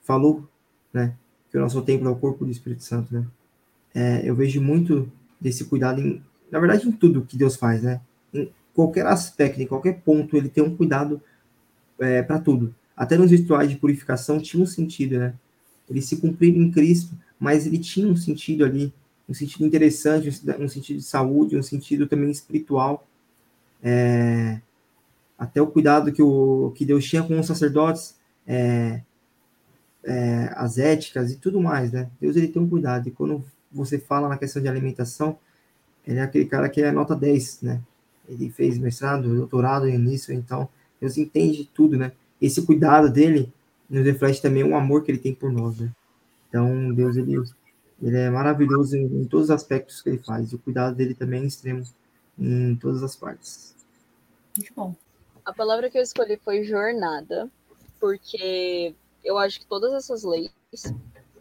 falou, 0.03 0.49
né? 0.93 1.15
Que 1.51 1.59
o 1.59 1.61
nosso 1.61 1.83
templo 1.83 2.09
é 2.09 2.11
o 2.11 2.17
corpo 2.17 2.45
do 2.45 2.51
Espírito 2.51 2.83
Santo, 2.83 3.13
né? 3.15 3.27
É, 3.95 4.23
eu 4.25 4.35
vejo 4.35 4.61
muito 4.61 5.11
desse 5.41 5.65
cuidado, 5.65 6.01
em, 6.01 6.23
na 6.51 6.59
verdade, 6.59 6.89
em 6.89 6.93
tudo 6.93 7.23
que 7.23 7.37
Deus 7.37 7.57
faz, 7.57 7.83
né? 7.83 8.01
Em 8.33 8.51
qualquer 8.75 9.07
aspecto, 9.07 9.61
em 9.61 9.67
qualquer 9.67 10.01
ponto, 10.01 10.37
ele 10.37 10.49
tem 10.49 10.63
um 10.63 10.77
cuidado 10.77 11.21
é, 11.99 12.23
para 12.23 12.39
tudo. 12.39 12.75
Até 12.97 13.17
nos 13.17 13.31
rituais 13.31 13.71
de 13.71 13.77
purificação 13.77 14.41
tinha 14.41 14.63
um 14.63 14.67
sentido, 14.67 15.19
né? 15.19 15.35
Ele 15.89 16.03
se 16.03 16.17
cumprir 16.19 16.57
em 16.57 16.71
Cristo, 16.71 17.15
mas 17.39 17.67
ele 17.67 17.79
tinha 17.79 18.07
um 18.07 18.17
sentido 18.17 18.65
ali, 18.65 18.93
um 19.29 19.35
sentido 19.35 19.67
interessante, 19.67 20.29
um 20.59 20.69
sentido 20.69 20.99
de 20.99 21.05
saúde, 21.05 21.57
um 21.57 21.63
sentido 21.63 22.07
também 22.07 22.31
espiritual. 22.31 23.07
É, 23.83 24.61
até 25.39 25.61
o 25.61 25.67
cuidado 25.67 26.13
que, 26.13 26.23
o, 26.23 26.73
que 26.77 26.85
Deus 26.85 27.05
tinha 27.05 27.23
com 27.23 27.41
os 27.41 27.47
sacerdotes, 27.47 28.20
é, 28.47 29.03
é, 30.05 30.53
as 30.57 30.79
éticas 30.79 31.33
e 31.33 31.37
tudo 31.37 31.61
mais, 31.61 31.93
né? 31.93 32.11
Deus 32.21 32.37
ele 32.37 32.49
tem 32.49 32.61
um 32.61 32.69
cuidado. 32.69 33.09
E 33.09 33.11
quando 33.11 33.45
você 33.71 33.99
fala 33.99 34.29
na 34.29 34.39
questão 34.39 34.61
de 34.61 34.69
alimentação, 34.69 35.39
ele 36.07 36.19
é 36.19 36.23
aquele 36.23 36.47
cara 36.47 36.69
que 36.69 36.83
é 36.83 36.91
nota 36.91 37.15
10, 37.15 37.63
né? 37.63 37.81
Ele 38.29 38.51
fez 38.51 38.79
mestrado, 38.79 39.35
doutorado 39.35 39.87
nisso, 39.87 40.33
então 40.33 40.69
Deus 41.01 41.17
entende 41.19 41.69
tudo, 41.75 41.97
né? 41.97 42.13
Esse 42.41 42.65
cuidado 42.65 43.11
dele 43.11 43.53
nos 43.89 44.05
reflete 44.05 44.41
também 44.41 44.63
o 44.65 44.77
amor 44.77 45.03
que 45.03 45.11
ele 45.11 45.19
tem 45.19 45.35
por 45.35 45.53
nós, 45.53 45.79
né? 45.79 45.91
Então, 46.49 46.93
Deus, 46.93 47.17
ele, 47.17 47.37
ele 48.03 48.17
é 48.17 48.31
maravilhoso 48.31 48.97
em, 48.97 49.05
em 49.05 49.25
todos 49.25 49.47
os 49.47 49.51
aspectos 49.51 50.03
que 50.03 50.09
ele 50.09 50.19
faz. 50.19 50.51
E 50.51 50.55
o 50.55 50.59
cuidado 50.59 50.97
dele 50.97 51.15
também 51.15 51.43
é 51.43 51.47
extremo 51.47 51.83
em 52.39 52.75
todas 52.77 53.03
as 53.03 53.15
partes. 53.15 53.75
Muito 54.57 54.73
bom. 54.75 54.95
A 55.45 55.53
palavra 55.53 55.91
que 55.91 55.99
eu 55.99 56.03
escolhi 56.03 56.39
foi 56.43 56.65
jornada, 56.65 57.49
porque 58.01 58.95
eu 59.23 59.39
acho 59.39 59.61
que 59.61 59.67
todas 59.67 59.93
essas 59.93 60.25
leis 60.25 60.51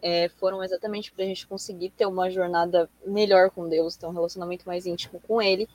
é, 0.02 0.28
foram 0.28 0.62
exatamente 0.62 1.10
para 1.10 1.24
a 1.24 1.26
gente 1.26 1.46
conseguir 1.46 1.90
ter 1.90 2.06
uma 2.06 2.30
jornada 2.30 2.88
melhor 3.04 3.50
com 3.50 3.68
Deus, 3.68 3.96
ter 3.96 4.06
um 4.06 4.12
relacionamento 4.12 4.66
mais 4.66 4.86
íntimo 4.86 5.20
com 5.20 5.40
Ele. 5.40 5.68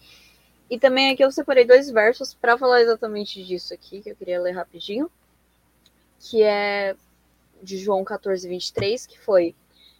E 0.69 0.79
também 0.79 1.11
aqui 1.11 1.23
eu 1.23 1.31
separei 1.31 1.65
dois 1.65 1.89
versos 1.89 2.33
para 2.33 2.57
falar 2.57 2.81
exatamente 2.81 3.43
disso 3.43 3.73
aqui, 3.73 4.01
que 4.01 4.11
eu 4.11 4.15
queria 4.15 4.41
ler 4.41 4.51
rapidinho, 4.51 5.11
que 6.19 6.41
é 6.41 6.95
de 7.61 7.77
João 7.77 8.03
14, 8.03 8.47
23, 8.47 9.05
que 9.05 9.19
foi: 9.19 9.55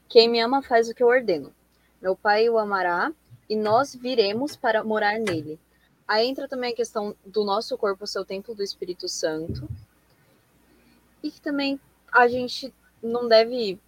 Quem 0.08 0.30
me 0.30 0.40
ama 0.40 0.62
faz 0.62 0.90
o 0.90 0.94
que 0.94 1.04
eu 1.04 1.08
ordeno. 1.08 1.54
Meu 2.02 2.16
Pai 2.16 2.50
o 2.50 2.58
amará 2.58 3.12
e 3.50 3.56
nós 3.56 3.96
viremos 3.96 4.56
para 4.56 4.84
morar 4.84 5.20
nele. 5.20 5.60
Aí 6.08 6.28
entra 6.28 6.48
também 6.48 6.72
a 6.72 6.76
questão 6.76 7.16
do 7.26 7.44
nosso 7.44 7.78
corpo 7.78 8.06
ser 8.06 8.20
o 8.20 8.26
templo 8.26 8.54
do 8.54 8.64
Espírito 8.64 9.08
Santo. 9.10 9.68
E 11.24 11.32
que 11.32 11.42
também 11.42 11.80
a 12.12 12.28
gente 12.28 12.74
não 13.02 13.28
deve 13.28 13.80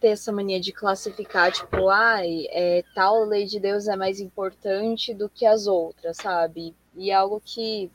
ter 0.00 0.08
essa 0.08 0.30
mania 0.30 0.60
de 0.60 0.72
classificar, 0.72 1.52
tipo, 1.52 1.88
ai, 1.88 2.46
é, 2.50 2.84
tal 2.94 3.24
lei 3.24 3.46
de 3.46 3.58
Deus 3.58 3.88
é 3.88 3.96
mais 3.96 4.20
importante 4.20 5.14
do 5.14 5.28
que 5.28 5.46
as 5.46 5.66
outras, 5.66 6.18
sabe? 6.18 6.74
E 6.94 7.10
é 7.10 7.14
algo 7.14 7.40
que, 7.44 7.90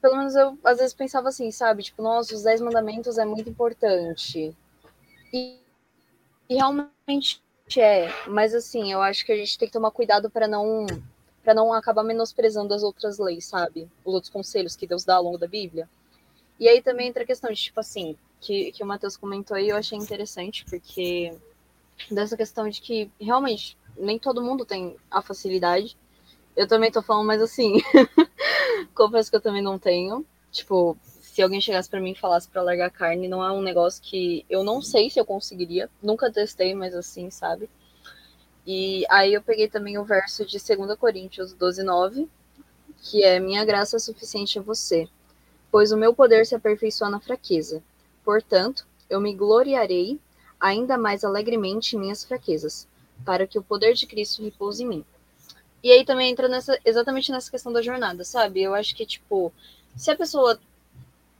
pelo 0.00 0.16
menos 0.16 0.34
eu 0.34 0.58
às 0.64 0.78
vezes 0.78 0.94
pensava 0.94 1.28
assim, 1.28 1.50
sabe? 1.50 1.82
Tipo, 1.82 2.02
nossa, 2.02 2.34
os 2.34 2.42
dez 2.42 2.60
mandamentos 2.60 3.18
é 3.18 3.24
muito 3.24 3.48
importante. 3.48 4.54
E, 5.32 5.58
e 6.48 6.54
realmente 6.54 7.40
é, 7.78 8.08
mas 8.26 8.54
assim, 8.54 8.92
eu 8.92 9.00
acho 9.00 9.24
que 9.24 9.32
a 9.32 9.36
gente 9.36 9.56
tem 9.56 9.68
que 9.68 9.72
tomar 9.72 9.92
cuidado 9.92 10.28
para 10.28 10.48
não 10.48 10.86
para 11.42 11.54
não 11.54 11.72
acabar 11.72 12.02
menosprezando 12.02 12.74
as 12.74 12.82
outras 12.82 13.18
leis, 13.18 13.46
sabe? 13.46 13.88
Os 14.04 14.12
outros 14.12 14.30
conselhos 14.30 14.76
que 14.76 14.86
Deus 14.86 15.04
dá 15.04 15.16
ao 15.16 15.22
longo 15.22 15.38
da 15.38 15.46
Bíblia. 15.46 15.88
E 16.60 16.68
aí 16.68 16.82
também 16.82 17.08
entra 17.08 17.22
a 17.22 17.26
questão 17.26 17.50
de, 17.50 17.58
tipo 17.58 17.80
assim, 17.80 18.16
que, 18.38 18.70
que 18.72 18.84
o 18.84 18.86
Matheus 18.86 19.16
comentou 19.16 19.56
aí, 19.56 19.70
eu 19.70 19.76
achei 19.76 19.96
interessante, 19.96 20.62
porque 20.66 21.34
dessa 22.10 22.36
questão 22.36 22.68
de 22.68 22.82
que 22.82 23.10
realmente 23.18 23.78
nem 23.96 24.18
todo 24.18 24.42
mundo 24.42 24.66
tem 24.66 24.94
a 25.10 25.22
facilidade. 25.22 25.96
Eu 26.54 26.68
também 26.68 26.92
tô 26.92 27.00
falando, 27.00 27.26
mas 27.26 27.40
assim, 27.40 27.78
confesso 28.94 29.30
que 29.30 29.36
eu 29.36 29.40
também 29.40 29.62
não 29.62 29.78
tenho. 29.78 30.24
Tipo, 30.52 30.98
se 31.02 31.40
alguém 31.40 31.62
chegasse 31.62 31.88
para 31.88 32.00
mim 32.00 32.12
e 32.12 32.18
falasse 32.18 32.48
para 32.48 32.62
largar 32.62 32.90
carne, 32.90 33.26
não 33.26 33.42
é 33.42 33.50
um 33.50 33.62
negócio 33.62 34.02
que 34.02 34.44
eu 34.50 34.62
não 34.62 34.82
sei 34.82 35.08
se 35.08 35.18
eu 35.18 35.24
conseguiria. 35.24 35.88
Nunca 36.02 36.30
testei, 36.30 36.74
mas 36.74 36.94
assim, 36.94 37.30
sabe? 37.30 37.70
E 38.66 39.06
aí 39.08 39.32
eu 39.32 39.42
peguei 39.42 39.68
também 39.68 39.96
o 39.96 40.04
verso 40.04 40.44
de 40.44 40.58
2 40.58 40.98
Coríntios 40.98 41.54
12, 41.54 41.82
9, 41.82 42.28
que 43.02 43.22
é: 43.24 43.40
Minha 43.40 43.64
graça 43.64 43.96
é 43.96 43.98
suficiente 43.98 44.58
a 44.58 44.62
você, 44.62 45.08
pois 45.70 45.92
o 45.92 45.96
meu 45.96 46.14
poder 46.14 46.46
se 46.46 46.54
aperfeiçoa 46.54 47.10
na 47.10 47.20
fraqueza. 47.20 47.82
Portanto, 48.24 48.86
eu 49.08 49.20
me 49.20 49.34
gloriarei 49.34 50.18
ainda 50.58 50.98
mais 50.98 51.24
alegremente 51.24 51.96
em 51.96 51.98
minhas 51.98 52.24
fraquezas, 52.24 52.86
para 53.24 53.46
que 53.46 53.58
o 53.58 53.62
poder 53.62 53.94
de 53.94 54.06
Cristo 54.06 54.42
repouse 54.42 54.82
em 54.82 54.86
mim. 54.86 55.04
E 55.82 55.90
aí 55.90 56.04
também 56.04 56.30
entra 56.30 56.48
nessa, 56.48 56.78
exatamente 56.84 57.32
nessa 57.32 57.50
questão 57.50 57.72
da 57.72 57.80
jornada, 57.80 58.22
sabe? 58.24 58.62
Eu 58.62 58.74
acho 58.74 58.94
que, 58.94 59.06
tipo, 59.06 59.52
se 59.96 60.10
a 60.10 60.16
pessoa 60.16 60.60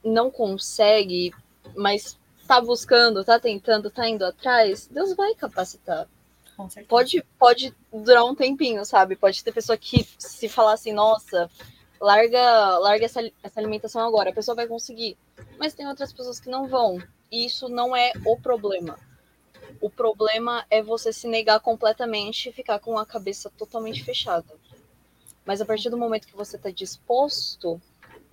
não 0.03 0.31
consegue, 0.31 1.33
mas 1.76 2.18
tá 2.47 2.61
buscando, 2.61 3.24
tá 3.24 3.39
tentando, 3.39 3.91
tá 3.91 4.09
indo 4.09 4.24
atrás, 4.24 4.89
Deus 4.91 5.14
vai 5.14 5.35
capacitar. 5.35 6.09
Pode, 6.89 7.24
pode 7.39 7.74
durar 7.93 8.24
um 8.24 8.35
tempinho, 8.35 8.85
sabe? 8.85 9.16
Pode 9.16 9.43
ter 9.43 9.53
pessoa 9.53 9.78
que 9.78 10.07
se 10.18 10.49
falar 10.49 10.74
assim, 10.74 10.93
nossa, 10.93 11.51
larga, 12.01 12.78
larga 12.78 13.05
essa, 13.05 13.20
essa 13.42 13.61
alimentação 13.61 14.07
agora, 14.07 14.30
a 14.30 14.34
pessoa 14.34 14.55
vai 14.55 14.66
conseguir. 14.66 15.16
Mas 15.59 15.74
tem 15.74 15.86
outras 15.86 16.12
pessoas 16.12 16.40
que 16.40 16.48
não 16.48 16.66
vão. 16.66 17.03
E 17.30 17.44
isso 17.44 17.68
não 17.68 17.94
é 17.94 18.12
o 18.24 18.36
problema. 18.36 18.98
O 19.80 19.88
problema 19.88 20.64
é 20.70 20.82
você 20.82 21.12
se 21.12 21.28
negar 21.28 21.61
completamente 21.61 22.48
e 22.48 22.53
ficar 22.53 22.78
com 22.80 22.98
a 22.98 23.07
cabeça 23.07 23.51
totalmente 23.51 24.03
fechada. 24.03 24.53
Mas 25.44 25.61
a 25.61 25.64
partir 25.64 25.90
do 25.90 25.96
momento 25.96 26.26
que 26.26 26.36
você 26.36 26.57
está 26.57 26.70
disposto, 26.70 27.80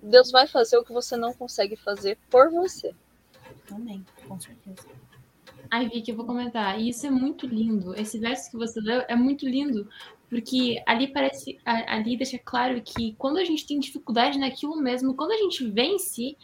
Deus 0.02 0.30
vai 0.30 0.46
fazer 0.46 0.78
o 0.78 0.84
que 0.84 0.92
você 0.92 1.16
não 1.16 1.32
consegue 1.32 1.76
fazer 1.76 2.18
por 2.30 2.50
você. 2.50 2.94
Amém, 3.70 4.04
com 4.26 4.38
certeza. 4.40 4.86
Ai, 5.70 5.88
Vicky, 5.88 6.10
eu 6.10 6.16
vou 6.16 6.26
comentar. 6.26 6.80
E 6.80 6.88
isso 6.88 7.06
é 7.06 7.10
muito 7.10 7.46
lindo. 7.46 7.94
Esse 7.94 8.18
verso 8.18 8.50
que 8.50 8.56
você 8.56 8.80
leu 8.80 9.04
é 9.08 9.14
muito 9.14 9.46
lindo, 9.46 9.88
porque 10.28 10.82
ali 10.86 11.08
parece, 11.08 11.58
ali 11.64 12.16
deixa 12.16 12.38
claro 12.38 12.80
que 12.82 13.14
quando 13.16 13.38
a 13.38 13.44
gente 13.44 13.66
tem 13.66 13.80
dificuldade 13.80 14.38
naquilo 14.38 14.76
mesmo, 14.76 15.14
quando 15.14 15.32
a 15.32 15.36
gente 15.38 15.66
vence, 15.70 16.36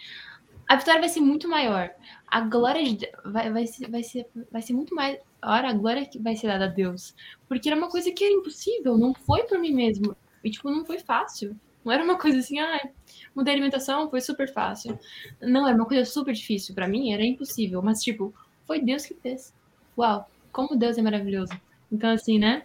a 0.69 0.77
vitória 0.77 1.01
vai 1.01 1.09
ser 1.09 1.21
muito 1.21 1.49
maior. 1.49 1.91
A 2.27 2.41
glória 2.41 2.83
de, 2.83 3.11
vai, 3.25 3.53
vai, 3.53 3.67
ser, 3.67 3.91
vai, 3.91 4.03
ser, 4.03 4.27
vai 4.51 4.63
ser 4.63 4.73
muito 4.73 4.95
mais. 4.95 5.19
Ora, 5.43 5.69
a 5.69 5.73
glória 5.73 6.07
que 6.07 6.19
vai 6.19 6.35
ser 6.35 6.47
dada 6.47 6.65
a 6.65 6.69
Deus. 6.69 7.15
Porque 7.47 7.69
era 7.69 7.77
uma 7.77 7.91
coisa 7.91 8.11
que 8.11 8.25
era 8.25 8.33
impossível, 8.33 8.97
não 8.97 9.15
foi 9.15 9.43
por 9.45 9.59
mim 9.59 9.73
mesmo. 9.73 10.17
E, 10.43 10.51
tipo, 10.51 10.71
não 10.71 10.85
foi 10.85 10.99
fácil. 10.99 11.55
Não 11.85 11.93
era 11.93 12.03
uma 12.03 12.19
coisa 12.19 12.39
assim, 12.39 12.59
ah, 12.59 12.89
mudei 13.35 13.53
a 13.53 13.57
alimentação, 13.57 14.09
foi 14.09 14.23
super 14.23 14.51
fácil. 14.51 14.99
Não, 15.41 15.69
era 15.69 15.77
uma 15.77 15.87
coisa 15.87 16.05
super 16.07 16.33
difícil. 16.33 16.75
para 16.75 16.89
mim 16.89 17.13
era 17.13 17.23
impossível. 17.23 17.83
Mas, 17.83 18.03
tipo, 18.03 18.35
foi 18.67 18.81
Deus 18.81 19.05
que 19.05 19.15
fez. 19.15 19.55
Uau, 19.97 20.29
como 20.51 20.75
Deus 20.75 20.97
é 20.97 21.03
maravilhoso. 21.03 21.53
Então, 21.93 22.11
assim, 22.11 22.39
né? 22.39 22.65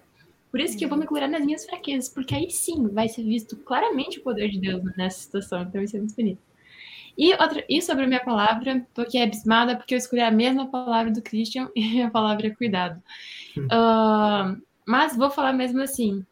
Por 0.52 0.60
isso 0.60 0.78
que 0.78 0.84
eu 0.84 0.90
vou 0.90 0.98
me 0.98 1.06
curar 1.06 1.30
nas 1.30 1.46
minhas 1.46 1.66
fraquezas, 1.66 2.10
porque 2.10 2.34
aí 2.34 2.50
sim 2.50 2.88
vai 2.88 3.08
ser 3.08 3.24
visto 3.24 3.56
claramente 3.58 4.20
o 4.20 4.24
poder 4.24 4.50
de 4.50 4.60
Deus 4.60 4.84
nessa 4.98 5.20
situação. 5.20 5.62
Então 5.62 5.74
vai 5.74 5.88
ser 5.88 6.00
muito 6.00 6.16
bonito. 6.16 6.42
E, 7.18 7.34
outra, 7.34 7.64
e 7.68 7.82
sobre 7.82 8.06
a 8.06 8.08
minha 8.08 8.24
palavra, 8.24 8.86
tô 8.94 9.02
aqui 9.02 9.22
abismada 9.22 9.76
porque 9.76 9.94
eu 9.94 9.98
escolhi 9.98 10.22
a 10.22 10.32
mesma 10.32 10.68
palavra 10.68 11.12
do 11.12 11.22
Christian 11.22 11.70
e 11.76 12.02
a 12.02 12.10
palavra 12.10 12.48
é 12.48 12.52
cuidado. 12.52 13.02
Uh, 13.58 14.62
mas 14.88 15.16
vou 15.16 15.30
falar 15.30 15.54
mesmo 15.54 15.82
assim 15.82 16.26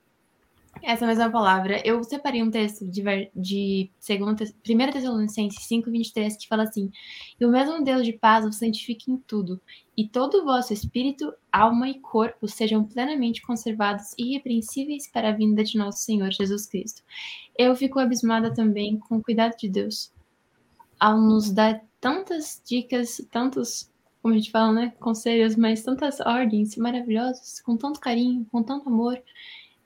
essa 0.83 1.05
mesma 1.05 1.29
palavra. 1.29 1.81
Eu 1.85 2.03
separei 2.03 2.41
um 2.43 2.51
texto 2.51 2.87
de, 2.87 3.03
de 3.35 3.91
1 4.09 4.91
Tessalonicenses 4.91 5.63
5, 5.65 5.91
23, 5.91 6.37
que 6.37 6.47
fala 6.47 6.63
assim: 6.63 6.91
E 7.39 7.45
o 7.45 7.51
mesmo 7.51 7.83
Deus 7.83 8.05
de 8.05 8.13
paz 8.13 8.45
o 8.45 8.51
santifique 8.51 9.11
em 9.11 9.17
tudo, 9.17 9.61
e 9.95 10.07
todo 10.07 10.35
o 10.35 10.45
vosso 10.45 10.73
espírito, 10.73 11.33
alma 11.51 11.89
e 11.89 11.99
corpo 11.99 12.47
sejam 12.47 12.83
plenamente 12.83 13.41
conservados 13.41 14.13
irrepreensíveis 14.17 15.09
para 15.11 15.29
a 15.29 15.33
vinda 15.33 15.63
de 15.63 15.77
nosso 15.77 15.99
Senhor 15.99 16.31
Jesus 16.31 16.67
Cristo. 16.67 17.03
Eu 17.57 17.75
fico 17.75 17.99
abismada 17.99 18.53
também 18.53 18.97
com 18.97 19.17
o 19.17 19.23
cuidado 19.23 19.57
de 19.57 19.67
Deus 19.69 20.11
ao 20.99 21.19
nos 21.19 21.51
dar 21.51 21.81
tantas 21.99 22.61
dicas, 22.65 23.21
tantos, 23.31 23.91
como 24.21 24.33
a 24.33 24.37
gente 24.37 24.51
fala, 24.51 24.73
né, 24.73 24.93
conselhos, 24.99 25.55
mas 25.55 25.83
tantas 25.83 26.19
ordens 26.19 26.75
maravilhosas, 26.75 27.61
com 27.61 27.77
tanto 27.77 27.99
carinho, 27.99 28.45
com 28.51 28.63
tanto 28.63 28.89
amor. 28.89 29.21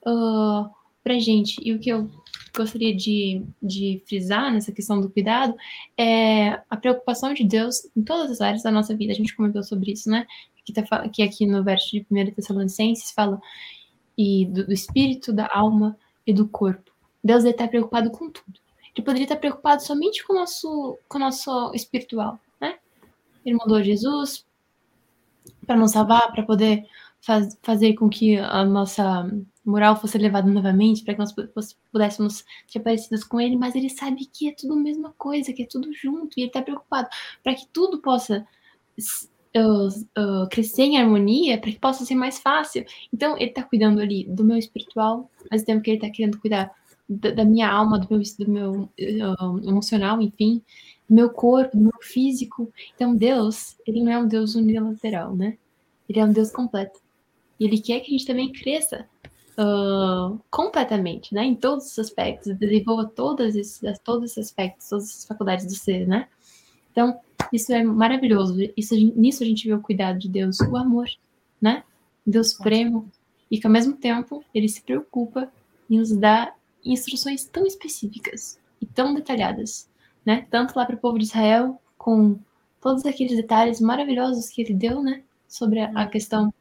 Uh, 0.05 0.69
para 1.03 1.19
gente. 1.19 1.59
E 1.63 1.73
o 1.73 1.79
que 1.79 1.89
eu 1.89 2.09
gostaria 2.55 2.95
de, 2.95 3.43
de 3.61 4.01
frisar 4.05 4.51
nessa 4.51 4.71
questão 4.71 4.99
do 4.99 5.09
cuidado 5.09 5.55
é 5.97 6.61
a 6.69 6.77
preocupação 6.77 7.33
de 7.33 7.43
Deus 7.43 7.89
em 7.95 8.03
todas 8.03 8.31
as 8.31 8.41
áreas 8.41 8.63
da 8.63 8.71
nossa 8.71 8.95
vida. 8.95 9.11
A 9.11 9.15
gente 9.15 9.35
comentou 9.35 9.63
sobre 9.63 9.91
isso, 9.91 10.09
né? 10.09 10.25
Que, 10.65 10.73
tá, 10.73 11.09
que 11.09 11.23
aqui 11.23 11.45
no 11.45 11.63
verso 11.63 11.89
de 11.91 12.05
1 12.09 12.31
Tessalonicenses 12.31 13.11
fala 13.11 13.41
e 14.17 14.45
do, 14.45 14.67
do 14.67 14.73
espírito, 14.73 15.33
da 15.33 15.49
alma 15.51 15.97
e 16.25 16.33
do 16.33 16.47
corpo. 16.47 16.91
Deus 17.23 17.43
está 17.43 17.67
preocupado 17.67 18.11
com 18.11 18.29
tudo. 18.29 18.59
Ele 18.95 19.05
poderia 19.05 19.23
estar 19.23 19.37
preocupado 19.37 19.81
somente 19.83 20.25
com 20.25 20.33
o 20.33 20.35
nosso, 20.35 20.99
com 21.07 21.17
o 21.17 21.21
nosso 21.21 21.71
espiritual, 21.73 22.39
né? 22.59 22.77
Ele 23.45 23.55
mandou 23.55 23.81
Jesus 23.81 24.45
para 25.65 25.77
nos 25.77 25.91
salvar, 25.91 26.31
para 26.31 26.43
poder 26.43 26.85
faz, 27.21 27.57
fazer 27.61 27.93
com 27.93 28.09
que 28.09 28.37
a 28.37 28.65
nossa 28.65 29.29
moral 29.66 29.95
fosse 29.95 30.18
levada 30.18 30.49
novamente, 30.49 31.03
para 31.03 31.14
que 31.14 31.20
nós 31.20 31.34
pudéssemos 31.91 32.43
ser 32.68 32.80
parecidos 32.80 33.24
com 33.24 33.39
ele, 33.39 33.55
mas 33.55 33.76
ele 33.76 33.89
sabe 33.89 34.26
que 34.26 34.49
é 34.49 34.53
tudo 34.53 34.74
a 34.74 34.78
mesma 34.78 35.14
coisa, 35.18 35.53
que 35.53 35.64
é 35.64 35.66
tudo 35.66 35.93
junto, 35.93 36.38
e 36.38 36.41
ele 36.41 36.47
está 36.47 36.62
preocupado 36.62 37.09
para 37.43 37.53
que 37.53 37.68
tudo 37.68 38.01
possa 38.01 38.45
uh, 39.55 39.88
uh, 39.88 40.49
crescer 40.49 40.84
em 40.84 40.97
harmonia, 40.97 41.59
para 41.59 41.72
que 41.72 41.80
possa 41.80 42.05
ser 42.05 42.16
mais 42.16 42.39
fácil. 42.39 42.86
Então, 43.14 43.36
ele 43.38 43.49
está 43.49 43.64
cuidando 43.64 43.99
ali 43.99 44.26
do 44.26 44.43
meu 44.43 44.57
espiritual, 44.57 45.30
mas 45.49 45.64
tempo 45.64 45.82
que 45.82 45.91
ele 45.91 45.97
está 45.97 46.09
querendo 46.09 46.39
cuidar 46.39 46.72
da, 47.07 47.32
da, 47.32 47.45
minha 47.45 47.70
alma, 47.70 47.99
do 47.99 48.07
meu, 48.09 48.22
do 48.39 48.51
meu 48.51 48.72
uh, 48.84 49.70
emocional, 49.70 50.22
enfim, 50.22 50.62
do 51.07 51.16
meu 51.16 51.30
corpo, 51.30 51.78
do 51.78 51.84
meu 51.84 51.99
físico. 52.01 52.72
Então, 52.95 53.16
Deus, 53.16 53.78
ele 53.86 54.01
não 54.01 54.12
é 54.12 54.18
um 54.18 54.28
Deus 54.28 54.55
unilateral, 54.55 55.36
né? 55.36 55.57
Ele 56.09 56.20
é 56.20 56.26
um 56.26 56.32
Deus 56.32 56.51
completo. 56.51 56.99
E 57.59 57.66
ele 57.66 57.80
quer 57.80 57.99
que 57.99 58.07
a 58.07 58.18
gente 58.18 58.26
também 58.26 58.51
cresça 58.51 59.07
uh, 59.62 60.39
completamente, 60.49 61.34
né? 61.34 61.43
Em 61.43 61.55
todos 61.55 61.91
os 61.91 61.99
aspectos, 61.99 62.55
desenvolva 62.57 63.05
todas 63.05 63.55
esses, 63.55 63.82
todos 63.99 64.32
esses 64.32 64.49
aspectos, 64.49 64.89
todas 64.89 65.09
as 65.09 65.26
faculdades 65.26 65.66
do 65.66 65.76
ser, 65.76 66.07
né? 66.07 66.28
Então, 66.91 67.20
isso 67.53 67.72
é 67.72 67.84
maravilhoso. 67.84 68.57
Isso, 68.76 68.95
nisso 68.95 69.43
a 69.43 69.45
gente 69.45 69.68
vê 69.68 69.74
o 69.74 69.82
cuidado 69.82 70.20
de 70.20 70.28
Deus, 70.28 70.59
o 70.59 70.76
amor, 70.76 71.07
né? 71.62 71.84
Deus 72.26 72.51
supremo. 72.51 73.09
E 73.49 73.59
que 73.59 73.68
ao 73.68 73.74
mesmo 73.74 73.93
tempo 73.93 74.43
ele 74.53 74.68
se 74.68 74.82
preocupa 74.82 75.51
em 75.89 75.97
nos 75.99 76.12
dar 76.12 76.55
instruções 76.84 77.43
tão 77.45 77.66
específicas 77.66 78.59
e 78.82 78.86
tão 78.86 79.14
detalhadas, 79.14 79.89
né? 80.26 80.47
Tanto 80.49 80.76
lá 80.76 80.86
para 80.86 80.95
o 80.95 80.99
povo 80.99 81.20
de 81.20 81.26
Israel, 81.26 81.80
com 81.97 82.39
todos 82.82 83.05
aqueles 83.05 83.36
detalhes 83.36 83.80
maravilhosos 83.80 84.49
que 84.49 84.62
ele 84.62 84.74
deu, 84.74 85.03
né? 85.03 85.22
Sobre 85.47 85.82
a, 85.82 85.91
a 85.93 86.07
questão 86.07 86.53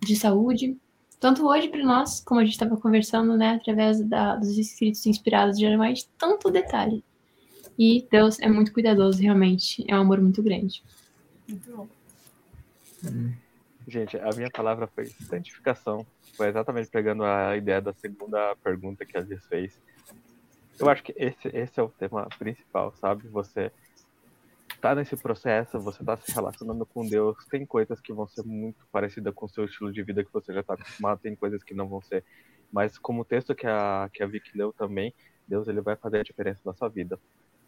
de 0.00 0.16
saúde. 0.16 0.76
Tanto 1.20 1.46
hoje 1.46 1.68
para 1.68 1.84
nós, 1.84 2.20
como 2.20 2.40
a 2.40 2.44
gente 2.44 2.54
estava 2.54 2.78
conversando, 2.78 3.36
né? 3.36 3.56
Através 3.56 4.00
da, 4.00 4.36
dos 4.36 4.56
escritos 4.56 5.04
inspirados 5.04 5.56
de 5.58 5.66
Jeremias, 5.66 6.08
tanto 6.16 6.50
detalhe. 6.50 7.04
E 7.78 8.06
Deus 8.10 8.40
é 8.40 8.48
muito 8.48 8.72
cuidadoso, 8.72 9.20
realmente. 9.20 9.84
É 9.86 9.94
um 9.94 10.00
amor 10.00 10.18
muito 10.18 10.42
grande. 10.42 10.82
Muito 11.46 11.70
bom. 11.76 11.88
Gente, 13.86 14.16
a 14.16 14.30
minha 14.34 14.50
palavra 14.50 14.86
foi 14.86 15.06
santificação. 15.06 16.06
Foi 16.36 16.48
exatamente 16.48 16.88
pegando 16.88 17.22
a 17.22 17.54
ideia 17.54 17.82
da 17.82 17.92
segunda 17.92 18.56
pergunta 18.56 19.04
que 19.04 19.18
a 19.18 19.20
Liz 19.20 19.44
fez. 19.46 19.78
Eu 20.78 20.88
acho 20.88 21.02
que 21.02 21.12
esse, 21.16 21.48
esse 21.48 21.78
é 21.78 21.82
o 21.82 21.90
tema 21.90 22.26
principal, 22.38 22.94
sabe? 22.98 23.28
Você 23.28 23.70
tá 24.80 24.94
nesse 24.94 25.16
processo, 25.16 25.78
você 25.78 26.02
tá 26.04 26.16
se 26.16 26.32
relacionando 26.32 26.86
com 26.86 27.06
Deus, 27.06 27.36
tem 27.46 27.66
coisas 27.66 28.00
que 28.00 28.12
vão 28.12 28.26
ser 28.26 28.44
muito 28.44 28.86
parecidas 28.90 29.34
com 29.34 29.46
o 29.46 29.48
seu 29.48 29.64
estilo 29.64 29.92
de 29.92 30.02
vida 30.02 30.24
que 30.24 30.32
você 30.32 30.52
já 30.52 30.62
tá 30.62 30.74
acostumado, 30.74 31.20
tem 31.20 31.34
coisas 31.36 31.62
que 31.62 31.74
não 31.74 31.88
vão 31.88 32.00
ser. 32.00 32.24
Mas 32.72 32.98
como 32.98 33.22
o 33.22 33.24
texto 33.24 33.54
que 33.54 33.66
a, 33.66 34.08
que 34.12 34.22
a 34.22 34.26
Vicky 34.26 34.56
leu 34.56 34.72
também, 34.72 35.14
Deus 35.46 35.68
ele 35.68 35.80
vai 35.80 35.96
fazer 35.96 36.20
a 36.20 36.22
diferença 36.22 36.60
na 36.64 36.72
sua 36.72 36.88
vida 36.88 37.18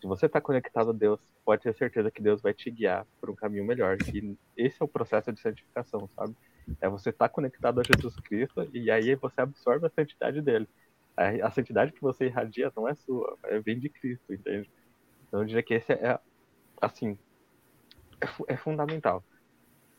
se 0.02 0.08
você 0.08 0.26
está 0.26 0.40
conectado 0.40 0.90
a 0.90 0.92
Deus, 0.92 1.20
pode 1.44 1.62
ter 1.62 1.72
certeza 1.76 2.10
que 2.10 2.20
Deus 2.20 2.42
vai 2.42 2.52
te 2.52 2.68
guiar 2.68 3.06
por 3.20 3.30
um 3.30 3.36
caminho 3.36 3.64
melhor. 3.64 3.96
E 4.12 4.36
esse 4.56 4.82
é 4.82 4.84
o 4.84 4.88
processo 4.88 5.32
de 5.32 5.40
santificação, 5.40 6.10
sabe? 6.16 6.34
É 6.80 6.88
você 6.88 7.10
estar 7.10 7.28
tá 7.28 7.32
conectado 7.32 7.80
a 7.80 7.84
Jesus 7.84 8.16
Cristo 8.16 8.68
e 8.74 8.90
aí 8.90 9.14
você 9.14 9.40
absorve 9.40 9.86
a 9.86 9.90
santidade 9.90 10.42
dele. 10.42 10.68
A, 11.16 11.46
a 11.46 11.50
santidade 11.52 11.92
que 11.92 12.00
você 12.00 12.24
irradia 12.24 12.72
não 12.74 12.88
é 12.88 12.96
sua, 12.96 13.38
é, 13.44 13.60
vem 13.60 13.78
de 13.78 13.88
Cristo, 13.88 14.34
entende? 14.34 14.68
Então 15.28 15.40
eu 15.42 15.46
diria 15.46 15.62
que 15.62 15.74
esse 15.74 15.92
é, 15.92 16.18
assim, 16.82 17.18
é, 18.48 18.54
é 18.54 18.56
fundamental. 18.56 19.24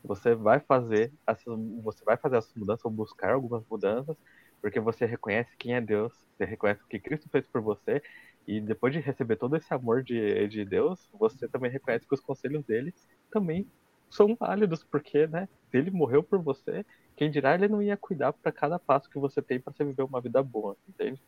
Você 0.04 0.34
vai 0.34 0.60
fazer 0.60 1.12
essas, 1.26 1.44
você 1.82 2.04
vai 2.04 2.16
fazer 2.18 2.38
essas 2.38 2.54
mudanças 2.54 2.84
ou 2.86 2.90
buscar 2.92 3.34
algumas 3.34 3.64
mudanças 3.70 4.16
porque 4.62 4.80
você 4.80 5.06
reconhece 5.06 5.50
quem 5.58 5.74
é 5.76 5.80
Deus, 5.80 6.12
você 6.36 6.44
reconhece 6.46 6.82
o 6.82 6.88
que 6.88 7.00
Cristo 7.00 7.28
fez 7.30 7.48
por 7.48 7.62
você 7.62 8.02
e 8.46 8.60
depois 8.60 8.92
de 8.94 9.00
receber 9.00 9.36
todo 9.36 9.56
esse 9.56 9.72
amor 9.74 10.02
de, 10.04 10.48
de 10.48 10.64
Deus, 10.66 11.08
você 11.12 11.48
também 11.48 11.70
reconhece 11.70 12.06
que 12.08 12.14
os 12.14 12.20
conselhos 12.20 12.64
dele 12.66 12.94
também 13.30 13.70
são 14.10 14.36
válidos, 14.36 14.84
porque, 14.84 15.26
né, 15.28 15.48
se 15.70 15.78
ele 15.78 15.90
morreu 15.90 16.22
por 16.24 16.42
você, 16.42 16.84
quem 17.16 17.30
dirá 17.30 17.54
ele 17.54 17.68
não 17.68 17.82
ia 17.82 17.96
cuidar 17.96 18.32
para 18.34 18.52
cada 18.52 18.78
passo 18.78 19.10
que 19.10 19.18
você 19.20 19.42
tem 19.42 19.60
para 19.60 19.72
você 19.74 19.84
viver 19.84 20.02
uma 20.04 20.20
vida 20.22 20.42
boa, 20.42 20.76
entende? 20.88 21.22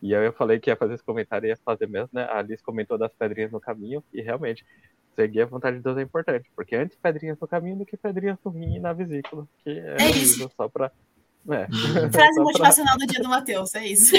E 0.00 0.14
aí 0.14 0.26
eu 0.26 0.32
falei 0.32 0.60
que 0.60 0.70
ia 0.70 0.76
fazer 0.76 0.94
esse 0.94 1.04
comentário 1.04 1.46
e 1.46 1.50
ia 1.50 1.58
fazer 1.64 1.88
mesmo, 1.88 2.10
né? 2.12 2.24
A 2.24 2.38
Alice 2.38 2.62
comentou 2.62 2.96
das 2.96 3.12
pedrinhas 3.12 3.50
no 3.50 3.60
caminho, 3.60 4.02
e 4.12 4.20
realmente, 4.22 4.64
seguir 5.16 5.42
a 5.42 5.46
vontade 5.46 5.78
de 5.78 5.82
Deus 5.82 5.98
é 5.98 6.02
importante, 6.02 6.50
porque 6.54 6.76
antes 6.76 6.96
pedrinhas 6.96 7.38
no 7.40 7.48
caminho 7.48 7.78
do 7.78 7.86
que 7.86 7.96
pedrinhas 7.96 8.38
no 8.44 8.50
rim 8.50 8.76
e 8.76 8.80
na 8.80 8.92
vesícula, 8.92 9.46
que 9.64 9.70
é, 9.70 9.96
é 9.98 10.06
horrível, 10.06 10.50
só 10.56 10.68
para 10.68 10.92
é. 11.50 11.66
Frase 12.10 12.40
motivacional 12.40 12.98
do 12.98 13.06
dia 13.06 13.22
do 13.22 13.28
Matheus, 13.28 13.74
é 13.74 13.86
isso. 13.86 14.14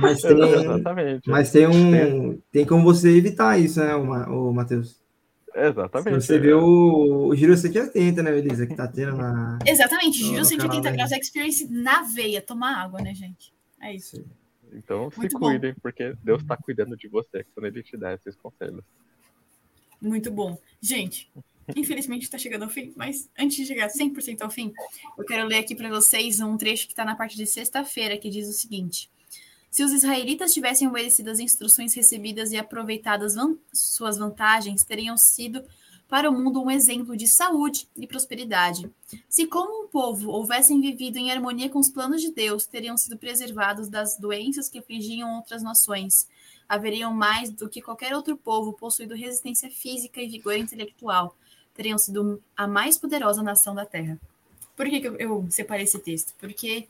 Mas 0.00 0.20
tem, 0.20 0.38
Exatamente. 0.38 1.28
Mas 1.28 1.50
tem 1.50 1.66
um. 1.66 2.40
Tem 2.52 2.64
como 2.64 2.84
você 2.84 3.16
evitar 3.16 3.58
isso, 3.58 3.80
né, 3.80 3.94
o, 3.94 4.52
Matheus? 4.52 5.00
Exatamente. 5.54 6.20
Se 6.20 6.26
você 6.26 6.38
vê 6.38 6.54
o, 6.54 7.26
o 7.26 7.34
Giro 7.34 7.56
180, 7.56 8.22
né, 8.22 8.38
Elisa, 8.38 8.64
que 8.64 8.76
tá 8.76 8.86
tendo 8.86 9.16
na. 9.16 9.58
Exatamente, 9.66 10.18
Giro 10.18 10.44
180 10.44 10.90
graus 10.92 11.10
experience 11.10 11.66
na 11.68 12.02
veia, 12.02 12.40
tomar 12.40 12.80
água, 12.80 13.00
né, 13.00 13.12
gente? 13.12 13.52
É 13.82 13.92
isso. 13.92 14.24
Então 14.72 15.10
Muito 15.16 15.32
se 15.32 15.38
cuidem, 15.38 15.72
bom. 15.72 15.80
porque 15.82 16.14
Deus 16.22 16.42
está 16.42 16.56
cuidando 16.56 16.96
de 16.96 17.08
você 17.08 17.44
quando 17.54 17.66
ele 17.66 17.82
te 17.82 17.96
dá 17.96 18.14
esses 18.14 18.36
conselhos. 18.36 18.84
Muito 20.00 20.30
bom. 20.30 20.58
Gente, 20.80 21.30
Infelizmente 21.76 22.22
está 22.22 22.38
chegando 22.38 22.62
ao 22.62 22.70
fim, 22.70 22.92
mas 22.96 23.28
antes 23.38 23.56
de 23.56 23.66
chegar 23.66 23.88
100% 23.88 24.40
ao 24.42 24.50
fim, 24.50 24.72
eu 25.16 25.24
quero 25.24 25.46
ler 25.46 25.58
aqui 25.58 25.74
para 25.74 25.90
vocês 25.90 26.40
um 26.40 26.56
trecho 26.56 26.86
que 26.86 26.92
está 26.92 27.04
na 27.04 27.14
parte 27.14 27.36
de 27.36 27.46
sexta-feira, 27.46 28.16
que 28.16 28.30
diz 28.30 28.48
o 28.48 28.52
seguinte: 28.52 29.10
Se 29.70 29.82
os 29.82 29.92
israelitas 29.92 30.52
tivessem 30.54 30.88
obedecido 30.88 31.30
as 31.30 31.38
instruções 31.38 31.94
recebidas 31.94 32.52
e 32.52 32.56
aproveitado 32.56 33.28
van 33.28 33.58
suas 33.72 34.16
vantagens, 34.16 34.82
teriam 34.82 35.16
sido 35.18 35.62
para 36.08 36.30
o 36.30 36.32
mundo 36.32 36.62
um 36.62 36.70
exemplo 36.70 37.16
de 37.16 37.28
saúde 37.28 37.86
e 37.96 38.06
prosperidade. 38.06 38.90
Se, 39.28 39.46
como 39.46 39.84
um 39.84 39.88
povo, 39.88 40.30
houvessem 40.30 40.80
vivido 40.80 41.18
em 41.18 41.30
harmonia 41.30 41.68
com 41.68 41.78
os 41.78 41.90
planos 41.90 42.22
de 42.22 42.32
Deus, 42.32 42.66
teriam 42.66 42.96
sido 42.96 43.18
preservados 43.18 43.88
das 43.88 44.16
doenças 44.16 44.68
que 44.68 44.78
afligiam 44.78 45.36
outras 45.36 45.62
nações. 45.62 46.26
Haveriam 46.66 47.12
mais 47.12 47.50
do 47.50 47.68
que 47.68 47.82
qualquer 47.82 48.14
outro 48.16 48.36
povo 48.36 48.72
possuído 48.72 49.14
resistência 49.14 49.70
física 49.70 50.20
e 50.20 50.28
vigor 50.28 50.56
intelectual 50.56 51.36
teriam 51.78 51.96
sido 51.96 52.42
a 52.56 52.66
mais 52.66 52.98
poderosa 52.98 53.40
nação 53.40 53.72
da 53.72 53.86
Terra. 53.86 54.18
Por 54.76 54.88
que, 54.90 55.00
que 55.00 55.06
eu, 55.06 55.16
eu 55.16 55.46
separei 55.48 55.84
esse 55.84 55.98
texto? 56.00 56.34
Porque 56.36 56.88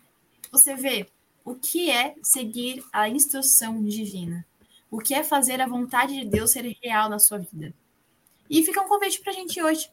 você 0.50 0.74
vê 0.74 1.06
o 1.44 1.54
que 1.54 1.90
é 1.90 2.14
seguir 2.22 2.82
a 2.90 3.06
instrução 3.06 3.84
divina, 3.84 4.46
o 4.90 4.98
que 4.98 5.12
é 5.12 5.22
fazer 5.22 5.60
a 5.60 5.68
vontade 5.68 6.18
de 6.18 6.24
Deus 6.24 6.52
ser 6.52 6.74
real 6.82 7.10
na 7.10 7.18
sua 7.18 7.38
vida. 7.38 7.74
E 8.48 8.64
fica 8.64 8.82
um 8.82 8.88
convite 8.88 9.20
para 9.20 9.32
a 9.32 9.34
gente 9.34 9.62
hoje, 9.62 9.90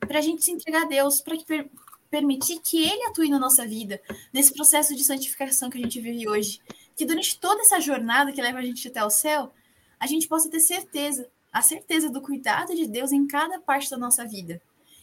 para 0.00 0.18
a 0.18 0.22
gente 0.22 0.44
se 0.44 0.50
entregar 0.50 0.82
a 0.82 0.86
Deus, 0.86 1.20
para 1.20 1.36
per 1.38 1.70
permitir 2.10 2.58
que 2.60 2.82
Ele 2.82 3.04
atue 3.04 3.28
na 3.28 3.38
nossa 3.38 3.66
vida, 3.66 4.00
nesse 4.32 4.52
processo 4.54 4.94
de 4.94 5.04
santificação 5.04 5.68
que 5.68 5.78
a 5.78 5.80
gente 5.80 6.00
vive 6.00 6.28
hoje. 6.28 6.60
Que 6.96 7.04
durante 7.04 7.38
toda 7.38 7.60
essa 7.62 7.80
jornada 7.80 8.32
que 8.32 8.42
leva 8.42 8.58
a 8.58 8.62
gente 8.62 8.88
até 8.88 9.04
o 9.04 9.10
céu, 9.10 9.52
a 10.00 10.06
gente 10.06 10.26
possa 10.26 10.48
ter 10.50 10.60
certeza 10.60 11.28
a 11.52 11.62
certeza 11.62 12.10
do 12.10 12.20
cuidado 12.20 12.74
de 12.74 12.86
Deus 12.86 13.12
em 13.12 13.26
cada 13.26 13.58
parte 13.58 13.90
da 13.90 13.96
nossa 13.96 14.24
vida. 14.24 14.60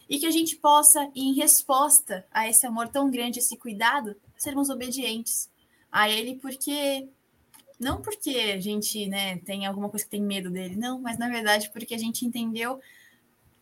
E 0.08 0.18
que 0.18 0.26
a 0.26 0.30
gente 0.30 0.56
possa, 0.56 1.10
em 1.14 1.34
resposta 1.34 2.24
a 2.30 2.48
esse 2.48 2.66
amor 2.66 2.88
tão 2.88 3.10
grande, 3.10 3.40
esse 3.40 3.56
cuidado, 3.56 4.14
sermos 4.36 4.70
obedientes 4.70 5.50
a 5.90 6.08
Ele, 6.08 6.36
porque. 6.36 7.08
Não 7.78 8.00
porque 8.00 8.30
a 8.54 8.60
gente 8.60 9.06
né, 9.06 9.38
tem 9.38 9.66
alguma 9.66 9.88
coisa 9.88 10.04
que 10.04 10.10
tem 10.10 10.22
medo 10.22 10.50
dele, 10.50 10.76
não, 10.76 11.00
mas 11.00 11.18
na 11.18 11.28
verdade 11.28 11.70
porque 11.70 11.94
a 11.94 11.98
gente 11.98 12.24
entendeu 12.24 12.80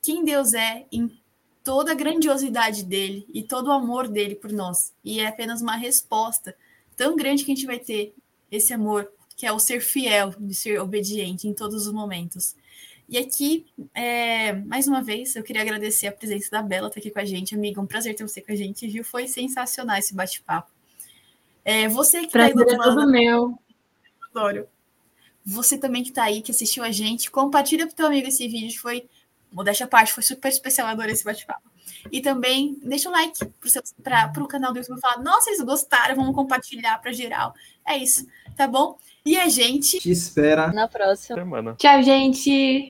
quem 0.00 0.24
Deus 0.24 0.54
é 0.54 0.86
em 0.92 1.10
toda 1.64 1.92
a 1.92 1.94
grandiosidade 1.94 2.84
dele 2.84 3.26
e 3.32 3.42
todo 3.42 3.68
o 3.68 3.72
amor 3.72 4.06
dele 4.06 4.34
por 4.34 4.52
nós. 4.52 4.92
E 5.02 5.18
é 5.20 5.26
apenas 5.26 5.62
uma 5.62 5.76
resposta 5.76 6.54
tão 6.94 7.16
grande 7.16 7.44
que 7.44 7.50
a 7.50 7.54
gente 7.54 7.66
vai 7.66 7.78
ter 7.78 8.14
esse 8.50 8.72
amor, 8.72 9.10
que 9.34 9.46
é 9.46 9.52
o 9.52 9.58
ser 9.58 9.80
fiel, 9.80 10.34
de 10.38 10.54
ser 10.54 10.78
obediente 10.78 11.48
em 11.48 11.54
todos 11.54 11.86
os 11.86 11.92
momentos. 11.92 12.54
E 13.08 13.18
aqui, 13.18 13.66
é, 13.94 14.52
mais 14.52 14.86
uma 14.86 15.02
vez, 15.02 15.34
eu 15.36 15.42
queria 15.42 15.62
agradecer 15.62 16.06
a 16.06 16.12
presença 16.12 16.50
da 16.50 16.62
Bela 16.62 16.88
estar 16.88 16.94
tá 16.94 17.00
aqui 17.00 17.10
com 17.10 17.18
a 17.18 17.24
gente. 17.24 17.54
Amiga, 17.54 17.80
um 17.80 17.86
prazer 17.86 18.14
ter 18.14 18.26
você 18.26 18.40
com 18.40 18.52
a 18.52 18.56
gente, 18.56 18.86
viu? 18.86 19.04
Foi 19.04 19.26
sensacional 19.26 19.96
esse 19.96 20.14
bate-papo. 20.14 20.70
É, 21.64 21.88
você 21.88 22.20
que 22.20 22.26
está 22.26 22.44
aí 22.44 22.54
do 22.54 22.60
outro 22.60 22.76
lado. 22.76 23.00
É 23.00 23.06
meu. 23.06 23.58
Adoro. 24.34 24.66
Você 25.44 25.78
também 25.78 26.02
que 26.02 26.08
está 26.08 26.24
aí, 26.24 26.40
que 26.40 26.50
assistiu 26.50 26.82
a 26.82 26.90
gente, 26.90 27.30
compartilha 27.30 27.86
para 27.86 27.92
o 27.92 27.96
teu 27.96 28.06
amigo 28.06 28.28
esse 28.28 28.48
vídeo, 28.48 28.80
foi, 28.80 29.06
modéstia 29.52 29.84
à 29.84 29.88
parte, 29.88 30.12
foi 30.12 30.22
super 30.22 30.48
especial, 30.48 30.88
adorei 30.88 31.12
esse 31.12 31.24
bate-papo. 31.24 31.70
E 32.10 32.20
também 32.20 32.78
deixa 32.82 33.08
o 33.08 33.12
um 33.12 33.14
like 33.14 33.38
para 34.02 34.42
o 34.42 34.48
canal 34.48 34.72
do 34.72 34.78
YouTube 34.78 35.00
falar, 35.00 35.22
nossa, 35.22 35.50
eles 35.50 35.60
gostaram, 35.60 36.16
vamos 36.16 36.34
compartilhar 36.34 36.98
para 36.98 37.12
geral. 37.12 37.54
É 37.86 37.96
isso, 37.96 38.26
tá 38.56 38.66
bom? 38.66 38.98
E 39.24 39.36
a 39.36 39.48
gente 39.48 40.00
te 40.00 40.10
espera 40.10 40.72
na 40.72 40.88
próxima 40.88 41.38
semana. 41.38 41.74
Tchau, 41.78 42.02
gente! 42.02 42.88